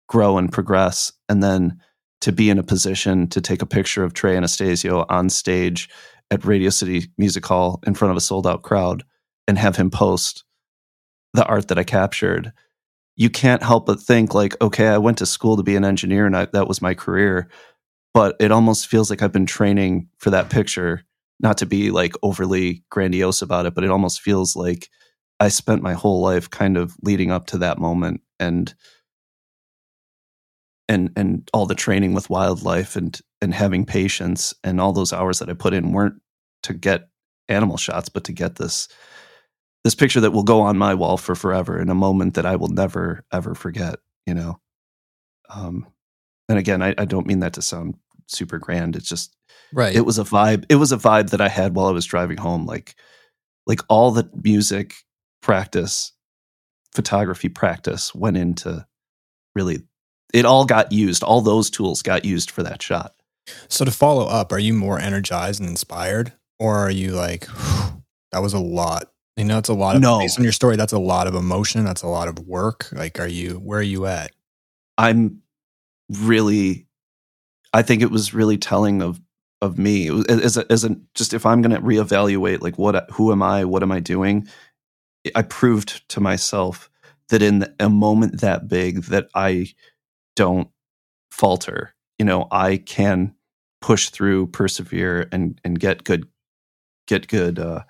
[0.09, 1.13] grow and progress.
[1.29, 1.81] And then
[2.21, 5.89] to be in a position to take a picture of trey anastasio on stage
[6.31, 9.05] at radio city music hall in front of a sold out crowd
[9.49, 10.45] and have him post
[11.35, 12.53] the art that i captured
[13.17, 16.27] you can't help but think like okay i went to school to be an engineer
[16.27, 17.49] and I, that was my career.
[18.15, 21.03] But it almost feels like i've been training for that picture
[21.41, 24.89] not to be like overly grandiose about it but it almost feels like
[25.39, 28.75] i spent my whole life kind of leading up to that moment and
[30.89, 35.39] and and all the training with wildlife and and having patience and all those hours
[35.39, 36.21] that i put in weren't
[36.63, 37.09] to get
[37.49, 38.89] animal shots but to get this
[39.87, 42.57] this picture that will go on my wall for forever in a moment that I
[42.57, 44.59] will never ever forget, you know.
[45.49, 45.87] Um
[46.49, 47.95] and again, I, I don't mean that to sound
[48.27, 48.97] super grand.
[48.97, 49.37] It's just
[49.73, 49.95] Right.
[49.95, 50.65] it was a vibe.
[50.69, 52.67] It was a vibe that I had while I was driving home.
[52.67, 52.97] Like
[53.65, 54.93] like all the music
[55.41, 56.11] practice,
[56.93, 58.85] photography practice went into
[59.55, 59.85] really
[60.35, 61.23] it all got used.
[61.23, 63.15] All those tools got used for that shot.
[63.69, 67.47] So to follow up, are you more energized and inspired, or are you like,
[68.33, 69.13] that was a lot?
[69.37, 70.19] You know, it's a lot of No.
[70.21, 70.77] based on your story.
[70.77, 71.85] That's a lot of emotion.
[71.85, 72.89] That's a lot of work.
[72.93, 74.33] Like, are you where are you at?
[74.99, 75.43] I'm
[76.11, 76.87] really,
[77.73, 79.21] I think it was really telling of
[79.63, 83.11] of me was- as a, as a just if I'm going to reevaluate like what
[83.11, 84.49] who am I, what am I doing?
[85.35, 86.89] I proved to myself
[87.31, 89.69] that in a moment that big that I
[90.37, 90.69] don't
[91.31, 91.95] falter.
[92.19, 93.35] You know, I can
[93.83, 96.27] push through, persevere, and and get good
[97.07, 97.83] get good uh,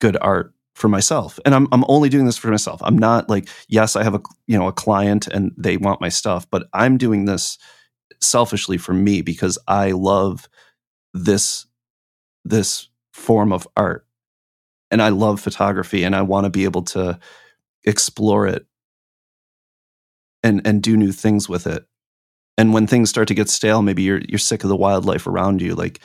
[0.00, 1.38] good art for myself.
[1.44, 2.80] And I'm I'm only doing this for myself.
[2.82, 6.08] I'm not like yes, I have a you know a client and they want my
[6.08, 7.58] stuff, but I'm doing this
[8.20, 10.48] selfishly for me because I love
[11.12, 11.66] this
[12.44, 14.06] this form of art.
[14.90, 17.18] And I love photography and I want to be able to
[17.84, 18.66] explore it
[20.42, 21.86] and and do new things with it.
[22.56, 25.62] And when things start to get stale, maybe you're you're sick of the wildlife around
[25.62, 25.74] you.
[25.74, 26.00] Like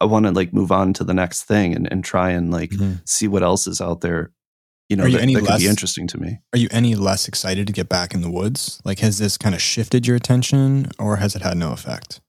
[0.00, 2.72] I want to like move on to the next thing and, and try and like
[3.04, 4.32] see what else is out there.
[4.88, 6.40] You know, Are you that, any that could be interesting to me.
[6.52, 8.82] Are you any less excited to get back in the woods?
[8.84, 12.20] Like, has this kind of shifted your attention, or has it had no effect?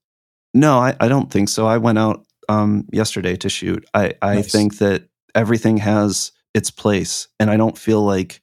[0.54, 1.68] No, I, I don't think so.
[1.68, 3.86] I went out um, yesterday to shoot.
[3.94, 4.52] I, I Nice.
[4.54, 5.04] think that
[5.36, 8.40] everything has its place, and I don't feel like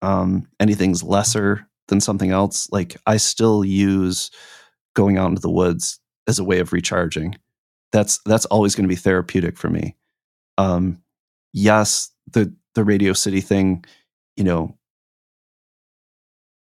[0.00, 2.66] um, anything's lesser than something else.
[2.72, 4.30] Like I still use
[4.96, 7.36] going out into the woods as a way of recharging.
[7.92, 9.96] That's that's always going to be therapeutic for me.
[10.58, 11.02] Um,
[11.52, 13.84] yes, the the Radio City thing,
[14.36, 14.76] you know,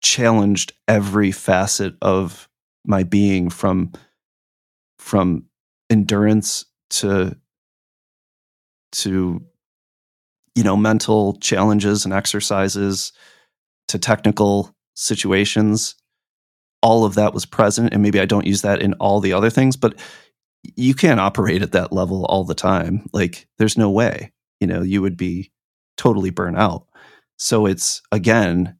[0.02, 2.48] challenged every facet of
[2.84, 3.92] my being from
[4.98, 5.46] from
[5.90, 7.36] endurance to
[8.92, 9.42] to
[10.54, 13.12] you know mental challenges and exercises
[13.88, 15.96] to technical situations
[16.82, 19.50] all of that was present and maybe i don't use that in all the other
[19.50, 19.94] things but
[20.76, 23.08] you can't operate at that level all the time.
[23.12, 25.52] Like there's no way you know you would be
[25.96, 26.86] totally burnt out.
[27.36, 28.76] So it's again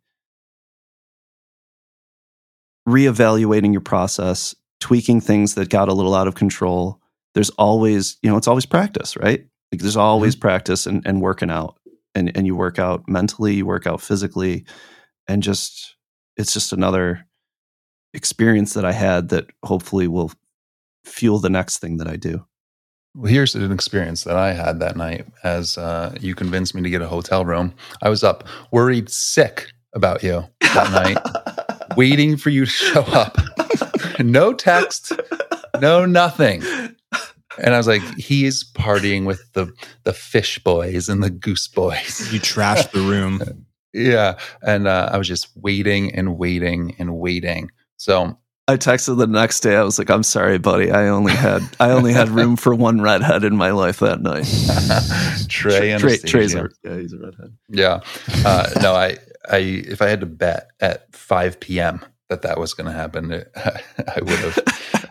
[2.89, 7.01] reevaluating your process tweaking things that got a little out of control.
[7.35, 9.45] There's always you know it's always practice right?
[9.73, 10.01] Like there's mm-hmm.
[10.01, 11.79] always practice and, and working out.
[12.15, 14.65] And and you work out mentally you work out physically
[15.27, 15.97] and just
[16.37, 17.27] it's just another
[18.13, 20.31] experience that i had that hopefully will
[21.05, 22.45] fuel the next thing that i do
[23.15, 26.91] Well, here's an experience that I had that night as uh, you convinced me to
[26.91, 27.73] get a hotel room.
[28.03, 30.45] I was up worried sick about you
[30.75, 33.39] that night, waiting for you to show up.
[34.19, 35.13] no text,
[35.81, 36.63] no nothing.
[37.63, 39.73] And I was like, he is partying with the
[40.03, 42.33] the phish boys and the goose boys.
[42.33, 43.41] You trashed the room.
[43.97, 44.39] Yeah.
[44.61, 47.71] And uh, I was just waiting and waiting and waiting.
[47.97, 48.37] So
[48.69, 51.91] i texted the next day i was like i'm sorry buddy i only had i
[51.91, 54.47] only had room for one redhead in my life that night
[55.49, 58.01] Trey, Trey- Trey's a, yeah he's a redhead Yeah.
[58.45, 59.19] Uh, no, I,
[59.51, 62.05] I, if I had to bet at 5 p.m.
[62.29, 64.59] that that was going to happen, it, I would have.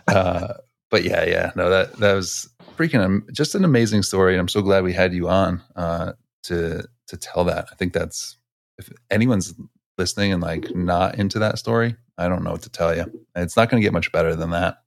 [0.07, 0.53] Uh,
[0.89, 4.61] but yeah, yeah, no, that that was freaking just an amazing story, and I'm so
[4.61, 6.13] glad we had you on uh,
[6.43, 7.67] to to tell that.
[7.71, 8.37] I think that's
[8.77, 9.53] if anyone's
[9.97, 13.05] listening and like not into that story, I don't know what to tell you.
[13.35, 14.77] It's not going to get much better than that.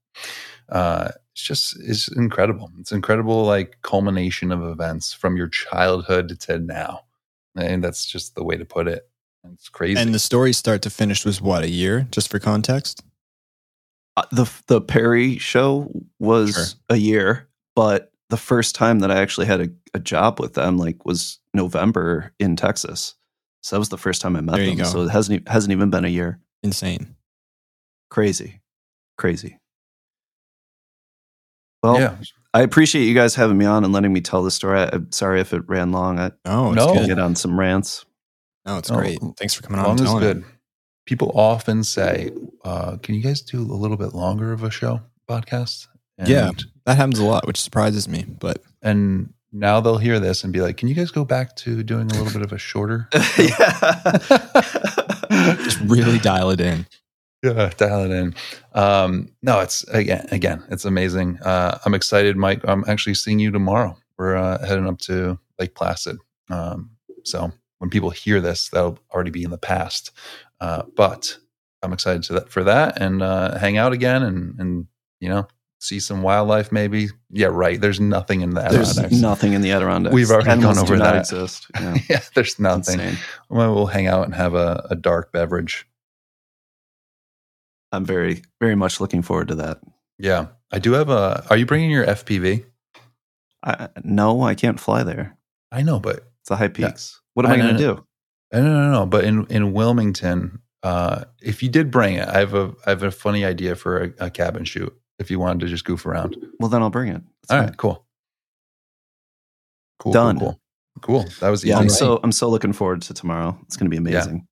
[0.69, 2.71] Uh, it's just it's incredible.
[2.81, 7.01] It's incredible, like culmination of events from your childhood to now.
[7.57, 9.09] And that's just the way to put it.
[9.53, 10.01] It's crazy.
[10.01, 13.03] And the story start to finish was what a year, just for context.
[14.17, 16.65] Uh, the the Perry show was Sure.
[16.91, 20.79] a year, but the first time that I actually had a, a job with them
[20.79, 23.15] like was November in Texas.
[23.63, 24.79] So that was the first time I met There you them.
[24.79, 24.85] go.
[24.85, 26.41] So it hasn't hasn't even been a year.
[26.63, 27.15] Insane.
[28.11, 28.61] Crazy,
[29.19, 29.59] crazy.
[31.83, 32.17] Well, yeah,
[32.55, 34.81] I appreciate you guys having me on and letting me tell the story.
[34.81, 36.19] I, I'm sorry if it ran long.
[36.19, 36.95] I No, it's No.
[36.95, 37.07] good.
[37.09, 38.05] get on some rants.
[38.65, 39.19] No, it's No, great.
[39.39, 39.87] Thanks for coming on.
[39.87, 40.35] long is telling it.
[40.35, 40.45] good.
[41.07, 42.31] People often say,
[42.65, 45.87] uh, "Can you guys do a little bit longer of a show podcast?"
[46.19, 46.51] And, Yeah.
[46.85, 48.25] That happens a lot, which surprises me.
[48.25, 51.83] But and now they'll hear this and be like, "Can you guys go back to
[51.85, 53.09] doing a little bit of a shorter?"
[53.39, 54.19] yeah.
[55.63, 56.87] just really dial it in.
[57.55, 58.35] Yeah, dial it in.
[58.73, 61.39] Um, no, it's again, again, it's amazing.
[61.39, 62.61] Uh, I'm excited, Mike.
[62.65, 63.97] I'm actually seeing you tomorrow.
[64.19, 66.19] We're uh, heading up to Lake Placid.
[66.51, 66.91] Um,
[67.25, 70.11] so when people hear this, that'll already be in the past.
[70.61, 71.39] Uh, but
[71.83, 74.87] I'm excited to that, for that and uh, hang out again and and
[75.21, 75.47] you know
[75.79, 77.09] see some wildlife maybe.
[77.31, 77.81] Yeah, right.
[77.81, 80.15] There's nothing in the There's nothing in the Adirondacks.
[80.15, 81.21] We've already Animals gone over do not that.
[81.21, 81.67] Exist.
[81.81, 81.97] Yeah.
[82.09, 83.17] yeah, there's nothing.
[83.51, 85.87] Well, we'll hang out and have a, a dark beverage.
[87.97, 89.81] I'm very, very much looking forward to that.
[90.19, 90.47] Yeah.
[90.73, 91.45] I do have a.
[91.51, 92.65] Are you bringing your FPV?
[93.65, 95.37] I, no, I can't fly there.
[95.73, 96.89] I know, but It's the high Yeah.
[96.89, 97.21] peaks.
[97.35, 98.07] What am I, I going to do?
[98.53, 99.07] I no, no, no.
[99.07, 103.03] But in in Wilmington, uh, if you did bring it, I have a I have
[103.03, 104.97] a funny idea for a, a cabin shoot.
[105.19, 106.37] If you wanted to just goof around.
[106.61, 107.23] Well, then I'll bring it.
[107.43, 107.67] It's All fine.
[107.69, 108.07] right, cool.
[109.99, 110.13] Cool.
[110.13, 110.39] Done.
[110.39, 110.61] Cool.
[111.03, 111.23] Cool.
[111.25, 111.33] cool.
[111.41, 111.79] That was Yeah.
[111.79, 113.59] I'm so I'm so looking forward to tomorrow.
[113.65, 114.19] It's going to be Yeah.
[114.19, 114.47] amazing.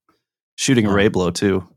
[0.57, 1.67] Shooting Orebolo too.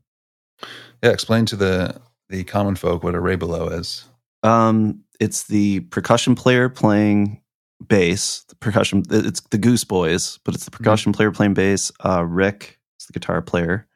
[1.03, 1.11] Yeah.
[1.11, 4.05] Explain to the the common folk what Orebolo is.
[4.43, 7.41] Um, it's the percussion player playing
[7.87, 8.43] bass.
[8.49, 9.03] The percussion.
[9.09, 11.91] It's the Goose Boys, but it's the percussion player playing bass.
[12.05, 13.87] Uh, Rick is the guitar player,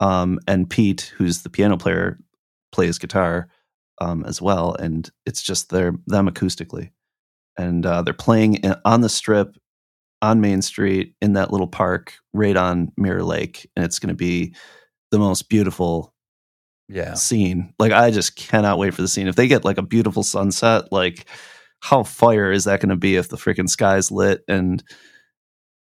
[0.00, 2.18] um, and Pete, who's the piano player,
[2.72, 3.48] plays guitar
[4.00, 4.74] um, as well.
[4.74, 6.90] And it's just their them acoustically,
[7.58, 9.56] and uh, they're playing in, on the strip
[10.22, 14.14] on Main Street in that little park right on Mirror Lake, and it's going to
[14.14, 14.54] be
[15.10, 16.14] the most beautiful
[16.90, 17.14] Yeah.
[17.14, 17.72] scene.
[17.78, 19.28] Like I just cannot wait for the scene.
[19.28, 21.26] If they get like a beautiful sunset, like
[21.80, 24.82] how fire is that going to be if the freaking sky's lit and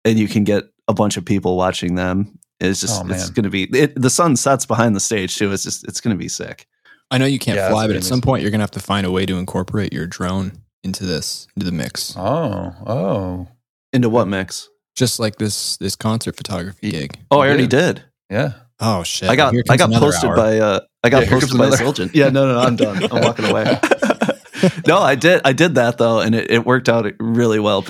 [0.03, 2.39] and you can get a bunch of people watching them?
[2.59, 5.51] It's just Oh, it's going to be it, the sun sets behind the stage too.
[5.51, 6.67] It's just it's going to be sick.
[7.11, 9.05] I know you can't Yeah, fly, but at some point you're gonna have to find
[9.05, 10.53] a way to incorporate your drone
[10.83, 12.15] into this into the mix.
[12.17, 12.73] Oh.
[12.85, 13.47] Oh.
[13.93, 14.69] Into what mix?
[14.95, 17.19] Just like this this concert photography gig.
[17.29, 17.97] Oh, I already did.
[17.97, 18.05] did.
[18.31, 18.53] Yeah.
[18.79, 19.29] Oh shit!
[19.29, 20.35] I got Here I got posted hour.
[20.35, 22.11] by uh I got Yeah, posted by another- Zildjian.
[22.13, 23.03] Yeah, no, no, no, I'm done.
[23.03, 23.63] I'm walking away.
[24.87, 27.85] no, I did I did that though, and it, it worked out really well.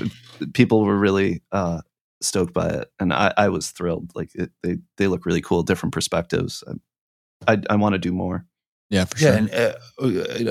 [0.53, 1.82] People were really uh,
[2.22, 4.12] stoked by it, and I, I was thrilled.
[4.16, 6.64] Like it, they they look really cool, different perspectives.
[7.48, 8.45] I I, I want to do more.
[8.91, 9.32] Yeah, for sure.
[9.32, 9.74] Yeah, and uh,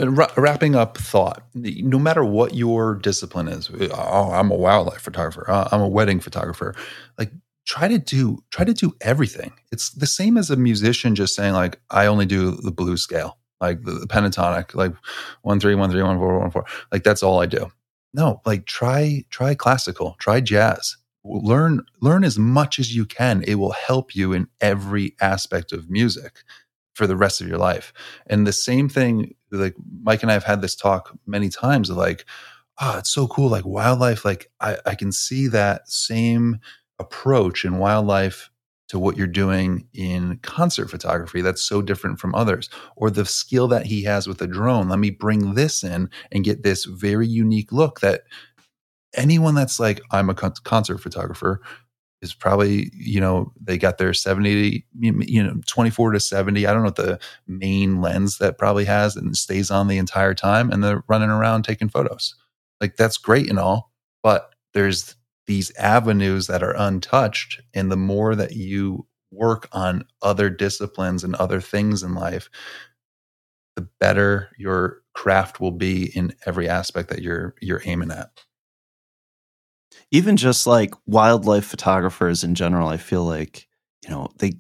[0.03, 1.45] uh, wra- wrapping up thought.
[1.55, 5.49] No matter what your discipline is, oh, I'm a wildlife photographer.
[5.49, 6.75] Uh, I'm a wedding photographer.
[7.17, 7.31] Like,
[7.65, 9.53] try to do try to do everything.
[9.73, 13.39] It's the same as a musician just saying like, I only do the blues scale,
[13.61, 14.93] like the, the pentatonic, like
[15.43, 16.65] one three one three one four one four.
[16.93, 17.71] Like that's all I do.
[18.13, 20.97] No, like try try classical, try jazz.
[21.25, 23.43] Learn learn as much as you can.
[23.47, 26.43] It will help you in every aspect of music
[26.95, 27.93] for the rest of your life.
[28.27, 31.97] And the same thing, like Mike and I have had this talk many times of
[31.97, 32.25] like,
[32.81, 33.49] oh, it's so cool.
[33.49, 36.61] Like wildlife, like I, I can see that same
[36.99, 38.51] approach in wildlife
[38.89, 43.67] to what you're doing in concert photography that's so different from others or the skill
[43.67, 47.27] that he has with the drone let me bring this in and get this very
[47.27, 48.23] unique look that
[49.15, 51.61] anyone that's like i'm a concert photographer
[52.21, 56.83] is probably you know they got their 70 you know 24 to 70 i don't
[56.83, 60.83] know what the main lens that probably has and stays on the entire time and
[60.83, 62.35] they're running around taking photos.
[62.81, 63.93] Like that's great and all
[64.23, 65.15] but there's
[65.47, 71.35] these avenues that are untouched and the more that you work on other disciplines and
[71.37, 72.49] other things in life
[73.77, 78.31] the better your craft will be in every aspect that you're you're aiming at.
[80.13, 83.67] Even just like wildlife photographers in general i feel like
[84.05, 84.53] you know they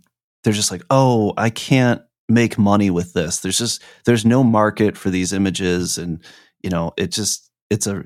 [0.42, 3.40] they're just like oh i can't make money with this.
[3.40, 6.22] There's just there's no market for these images and
[6.62, 8.04] you know it just it's a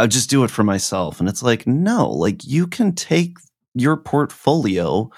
[0.00, 3.36] i just do it for myself and it's like no like you can take
[3.74, 5.08] your portfolio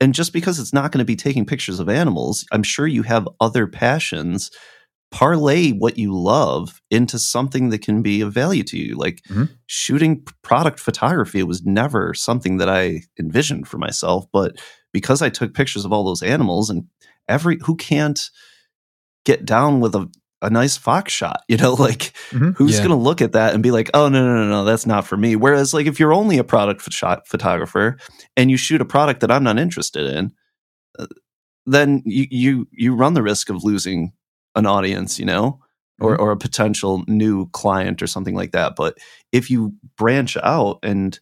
[0.00, 3.02] and just because it's not going to be taking pictures of animals i'm sure you
[3.02, 4.50] have other passions
[5.12, 9.50] parlay what you love into something that can be of value to you like Mhm.
[9.66, 14.56] shooting product photography was never something that i envisioned for myself but
[14.92, 16.84] because i took pictures of all those animals and
[17.28, 18.30] every who can't
[19.24, 20.08] get down with a,
[20.42, 22.56] a nice fox shot you know like Mhm.
[22.56, 22.78] who's Yeah.
[22.86, 25.06] going to look at that and be like oh no no no no that's not
[25.06, 27.98] for me whereas like if you're only a product shot photographer
[28.36, 30.32] and you shoot a product that i'm not interested in
[30.98, 31.06] uh,
[31.66, 34.12] then you you you run the risk of losing
[34.54, 35.58] an audience you know
[36.00, 36.22] or Mm-hmm.
[36.22, 38.96] or a potential new client or something like that but
[39.32, 41.20] if you branch out and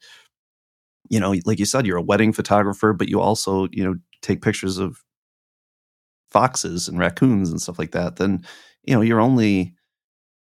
[1.11, 4.41] you know like you said you're a wedding photographer but you also you know take
[4.43, 5.03] pictures of
[6.31, 8.45] foxes and raccoons and stuff like that then
[8.89, 9.75] you know you're only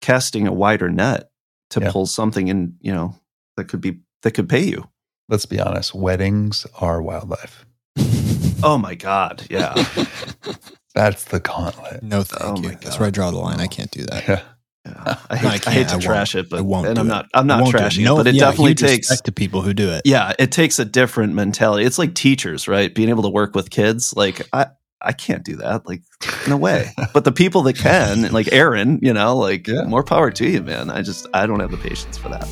[0.00, 1.30] casting a wider net
[1.70, 1.90] to Yeah.
[1.92, 3.14] pull something in you know
[3.56, 4.88] that could be that could pay you
[5.28, 7.64] let's be honest weddings are wildlife
[8.62, 9.74] oh my god yeah
[10.94, 12.70] that's the gauntlet no, thank Oh you.
[12.76, 13.60] That's where I draw the line.
[13.60, 14.26] I can't do that.
[14.28, 14.40] yeah
[14.84, 15.18] Yeah.
[15.30, 15.74] I I hate, I, can't.
[15.76, 16.02] hate to I won't.
[16.04, 18.26] trash it, but I won't and I'm not I'm not won't trashing it, No, but
[18.26, 20.02] it yeah, definitely huge takes respect to people who do it.
[20.04, 21.84] yeah, it takes a different mentality.
[21.84, 22.92] It's like teachers, right?
[22.94, 24.12] Being able to work with kids.
[24.16, 24.66] Like I
[25.04, 25.86] I can't do that.
[25.86, 26.02] Like
[26.48, 26.90] no way.
[27.12, 29.82] but the people that can, like Aaron, you know, like Yeah.
[29.84, 30.90] more power to you, man.
[30.90, 32.48] I just I don't have the patience for that.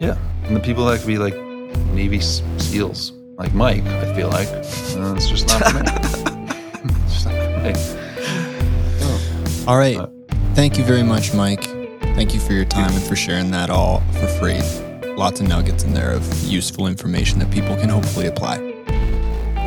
[0.00, 0.16] Yeah.
[0.44, 1.34] And the people that could be like
[1.92, 4.62] navy seals like mike i feel like uh,
[5.14, 5.84] it's just not for me
[7.04, 7.74] it's just not for me
[9.66, 9.98] All right.
[9.98, 10.06] Uh,
[10.54, 11.64] Thank you very much, Mike.
[12.16, 14.62] Thank you for your time and for sharing that all for free.
[15.14, 18.56] Lots of nuggets in there of useful information that people can hopefully apply.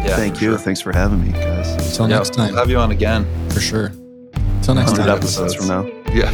[0.04, 0.52] Yeah, Thank you.
[0.52, 0.58] sure.
[0.58, 1.70] Thanks for having me, guys.
[1.90, 3.26] Until Yeah, next time, We'll have you on again.
[3.50, 3.92] for sure.
[4.58, 5.18] Until next 100 time.
[5.18, 5.86] episodes from now.
[6.12, 6.32] Yeah.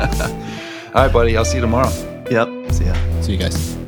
[0.94, 1.36] All right, buddy.
[1.36, 1.90] I'll see you tomorrow.
[2.30, 2.72] Yep.
[2.72, 2.94] See ya.
[3.20, 3.79] See you guys.